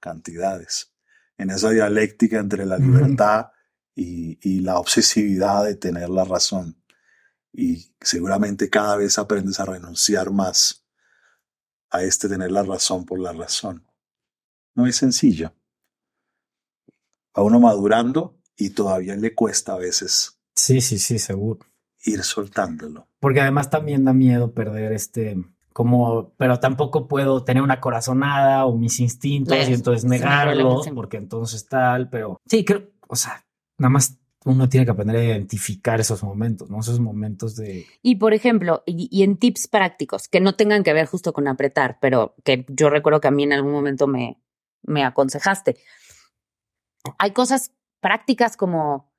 cantidades 0.00 0.92
en 1.36 1.50
esa 1.50 1.70
dialéctica 1.70 2.38
entre 2.38 2.66
la 2.66 2.78
libertad 2.78 3.50
y, 4.00 4.38
y 4.40 4.60
la 4.60 4.78
obsesividad 4.78 5.64
de 5.64 5.74
tener 5.74 6.08
la 6.08 6.24
razón. 6.24 6.82
Y 7.52 7.92
seguramente 8.00 8.70
cada 8.70 8.96
vez 8.96 9.18
aprendes 9.18 9.60
a 9.60 9.66
renunciar 9.66 10.30
más 10.30 10.86
a 11.90 12.02
este 12.02 12.26
tener 12.26 12.50
la 12.50 12.62
razón 12.62 13.04
por 13.04 13.20
la 13.20 13.32
razón. 13.32 13.86
No 14.74 14.86
es 14.86 14.96
sencillo. 14.96 15.52
A 17.34 17.42
uno 17.42 17.60
madurando 17.60 18.40
y 18.56 18.70
todavía 18.70 19.16
le 19.16 19.34
cuesta 19.34 19.74
a 19.74 19.78
veces 19.78 20.40
Sí, 20.54 20.80
sí, 20.80 20.98
sí, 20.98 21.18
seguro. 21.18 21.60
ir 22.04 22.22
soltándolo. 22.22 23.06
Porque 23.18 23.42
además 23.42 23.68
también 23.68 24.04
da 24.06 24.14
miedo 24.14 24.54
perder 24.54 24.92
este, 24.92 25.36
como, 25.74 26.32
pero 26.38 26.58
tampoco 26.58 27.06
puedo 27.06 27.44
tener 27.44 27.62
una 27.62 27.80
corazonada 27.80 28.64
o 28.64 28.76
mis 28.76 28.98
instintos 29.00 29.68
y 29.68 29.74
entonces 29.74 30.04
negarlo, 30.08 30.80
porque 30.94 31.18
entonces 31.18 31.66
tal, 31.66 32.08
pero 32.08 32.40
sí, 32.46 32.64
creo, 32.64 32.88
o 33.06 33.16
sea, 33.16 33.44
nada 33.80 33.90
más 33.90 34.18
uno 34.44 34.68
tiene 34.68 34.84
que 34.84 34.92
aprender 34.92 35.16
a 35.16 35.24
identificar 35.24 36.00
esos 36.00 36.22
momentos, 36.22 36.70
¿no? 36.70 36.80
Esos 36.80 37.00
momentos 37.00 37.56
de... 37.56 37.86
Y 38.02 38.16
por 38.16 38.32
ejemplo, 38.32 38.82
y, 38.86 39.08
y 39.10 39.22
en 39.22 39.36
tips 39.36 39.68
prácticos 39.68 40.28
que 40.28 40.40
no 40.40 40.54
tengan 40.54 40.82
que 40.82 40.92
ver 40.92 41.06
justo 41.06 41.32
con 41.32 41.48
apretar, 41.48 41.98
pero 42.00 42.34
que 42.44 42.64
yo 42.68 42.88
recuerdo 42.90 43.20
que 43.20 43.28
a 43.28 43.32
mí 43.32 43.42
en 43.42 43.52
algún 43.52 43.72
momento 43.72 44.06
me, 44.06 44.40
me 44.82 45.04
aconsejaste. 45.04 45.76
Hay 47.18 47.32
cosas 47.32 47.72
prácticas 48.00 48.56
como 48.56 49.12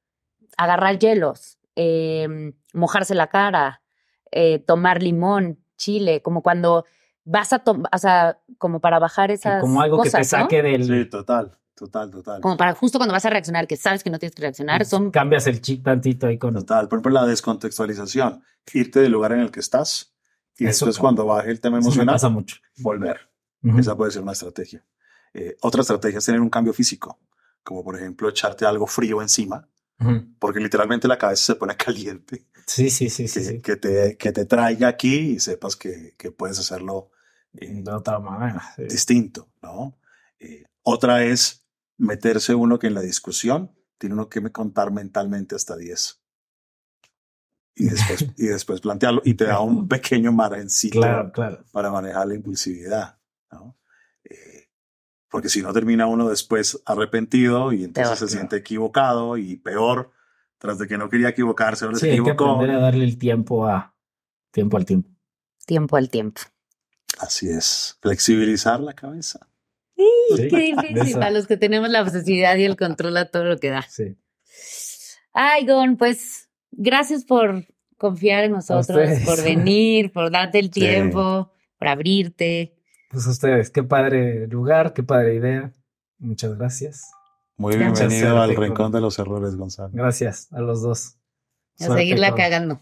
agarrar 0.58 1.00
hielos, 1.00 1.60
eh, 1.76 2.54
mojarse 2.74 3.16
la 3.16 3.28
cara, 3.28 3.82
eh, 4.32 4.60
tomar 4.60 5.02
limón, 5.02 5.60
chile, 5.78 6.22
como 6.22 6.42
cuando 6.42 6.86
vas 7.24 7.54
a 7.54 7.60
tomar, 7.60 7.90
o 7.94 7.98
sea, 7.98 8.40
como 8.58 8.80
para 8.80 9.00
bajar 9.00 9.32
esas 9.32 9.62
como 9.62 9.82
algo 9.82 9.98
cosas, 9.98 10.12
que 10.12 10.18
te 10.18 10.38
¿no? 10.38 10.44
saque 10.44 10.62
del... 10.62 10.86
Sí, 10.86 11.10
total, 11.10 11.58
total, 11.82 12.12
total. 12.12 12.42
Como 12.42 12.56
para 12.58 12.74
justo 12.76 12.98
cuando 13.00 13.14
vas 13.14 13.26
a 13.26 13.30
reaccionar, 13.30 13.68
que 13.68 13.76
sabes 13.76 14.04
que 14.04 14.10
no 14.10 14.20
tienes 14.20 14.36
que 14.36 14.42
reaccionar, 14.44 14.86
son 14.86 15.12
Cambias 15.12 15.48
el 15.48 15.62
chip 15.62 15.84
tantito 15.84 16.28
ahí 16.28 16.38
con... 16.38 16.54
Total. 16.54 16.88
Por 16.88 16.98
ejemplo, 16.98 17.12
la 17.12 17.26
descontextualización. 17.26 18.44
Irte 18.74 19.00
del 19.00 19.12
lugar 19.12 19.32
en 19.34 19.40
el 19.40 19.52
que 19.52 19.60
estás 19.60 20.14
y 20.58 20.66
Eso 20.66 20.86
después 20.86 20.98
como- 20.98 21.08
cuando 21.08 21.26
baje 21.26 21.50
el 21.52 21.60
tema 21.60 21.80
emocional, 21.80 22.16
pasa 22.16 22.30
mucho. 22.30 22.58
volver. 22.78 23.20
Ujú. 23.64 23.80
Esa 23.80 23.96
puede 23.98 24.12
ser 24.12 24.22
una 24.22 24.32
estrategia. 24.34 24.86
Eh, 25.34 25.56
otra 25.62 25.82
estrategia 25.82 26.20
es 26.20 26.26
tener 26.26 26.42
un 26.42 26.50
cambio 26.50 26.74
físico, 26.74 27.20
como 27.64 27.84
por 27.84 27.96
ejemplo 27.96 28.30
echarte 28.30 28.66
algo 28.66 28.86
frío 28.88 29.22
encima, 29.22 29.68
Ujú. 30.00 30.26
porque 30.40 30.60
literalmente 30.60 31.08
la 31.08 31.18
cabeza 31.18 31.44
se 31.54 31.56
pone 31.56 31.76
caliente, 31.78 32.46
Sí, 32.68 32.90
sí, 32.90 33.10
sí, 33.10 33.28
sí, 33.28 33.40
que, 33.40 33.46
sí. 33.46 33.62
que 33.62 33.76
te, 33.76 34.18
que 34.18 34.32
te 34.32 34.46
traiga 34.46 34.88
aquí 34.88 35.16
y 35.32 35.40
sepas 35.40 35.76
que, 35.76 36.14
que 36.18 36.32
puedes 36.32 36.60
hacerlo 36.60 37.10
eh, 37.54 37.82
De 37.82 37.92
otra 37.92 38.20
manera. 38.20 38.62
sí. 38.76 38.84
distinto, 38.84 39.50
¿no? 39.62 39.98
Eh, 40.40 40.64
otra 40.84 41.24
es 41.24 41.61
meterse 42.02 42.56
uno 42.56 42.80
que 42.80 42.88
en 42.88 42.94
la 42.96 43.02
discusión 43.02 43.72
tiene 43.98 44.16
uno 44.16 44.30
que 44.30 44.42
me 44.42 44.52
contar 44.52 44.92
mentalmente 44.92 45.56
hasta 45.56 45.76
10. 45.78 46.20
Y 47.76 47.86
después, 47.86 48.26
y 48.38 48.48
después 48.48 48.82
plantearlo 48.82 49.22
y 49.24 49.36
te 49.36 49.46
da 49.46 49.60
un 49.62 49.88
pequeño 49.88 50.32
margencito 50.32 51.00
Claro, 51.00 51.32
claro. 51.32 51.64
para 51.72 51.92
manejar 51.92 52.28
la 52.28 52.36
impulsividad, 52.36 53.18
¿no? 53.52 53.78
Eh, 54.24 54.68
porque 55.30 55.48
si 55.50 55.62
no 55.62 55.72
termina 55.72 56.08
uno 56.08 56.28
después 56.30 56.82
arrepentido 56.86 57.72
y 57.72 57.84
entonces 57.86 58.10
Peor, 58.10 58.18
se 58.18 58.26
claro. 58.26 58.40
siente 58.40 58.56
equivocado 58.58 59.38
y 59.38 59.56
peor, 59.58 60.12
tras 60.58 60.78
de 60.80 60.88
que 60.88 60.98
no 60.98 61.10
quería 61.10 61.30
equivocarse, 61.30 61.86
ahora 61.86 61.98
Sí, 61.98 62.02
se 62.02 62.06
hay 62.08 62.18
que 62.18 62.22
equivocó. 62.22 62.52
aprender 62.56 62.76
a 62.78 62.80
darle 62.82 63.06
el 63.06 63.18
tiempo 63.18 63.66
a 63.68 63.96
tiempo 64.52 64.78
al 64.78 64.86
tiempo. 64.86 65.10
tiempo 65.66 65.96
al 65.96 66.10
tiempo. 66.10 66.42
Así 67.20 67.50
es, 67.50 67.98
flexibilizar 68.02 68.80
la 68.82 68.94
cabeza. 68.94 69.48
Sí, 70.36 70.48
Qué 70.50 70.76
difícil 70.76 71.14
para 71.16 71.32
los 71.32 71.48
que 71.48 71.58
tenemos 71.58 71.90
la 71.90 72.02
obsesividad 72.02 72.56
y 72.58 72.64
el 72.66 72.78
control 72.78 73.18
a 73.18 73.26
todo 73.26 73.44
lo 73.46 73.58
que 73.58 73.70
da. 73.70 73.82
Sí. 73.84 74.16
Ay, 75.34 75.66
Gon, 75.66 75.98
pues 75.98 76.50
gracias 76.72 77.24
por 77.26 77.66
confiar 77.98 78.44
en 78.46 78.52
nosotros, 78.54 79.10
por 79.26 79.44
venir, 79.44 80.12
por 80.12 80.32
darte 80.32 80.60
el 80.60 80.72
tiempo, 80.72 81.52
por 81.78 81.88
abrirte. 81.88 82.76
Pues 83.10 83.26
ustedes, 83.28 83.70
qué 83.70 83.84
padre 83.84 84.48
lugar, 84.48 84.94
qué 84.94 85.04
padre 85.04 85.36
idea. 85.36 85.72
Muchas 86.18 86.58
gracias. 86.58 87.12
Muy 87.58 87.76
bienvenido 87.78 88.42
al 88.42 88.56
Rincón 88.56 88.92
de 88.92 89.02
los 89.02 89.20
Errores, 89.20 89.56
Gonzalo. 89.56 89.90
Gracias 89.94 90.52
a 90.52 90.62
los 90.62 90.82
dos. 90.82 91.18
A 91.80 91.86
Suerte 91.86 92.02
seguirla 92.04 92.30
con- 92.30 92.38
cagando. 92.38 92.82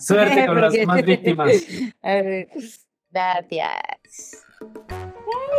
Suerte 0.00 0.46
con 0.46 0.60
las 0.60 0.74
más 0.86 1.02
víctimas. 1.04 1.52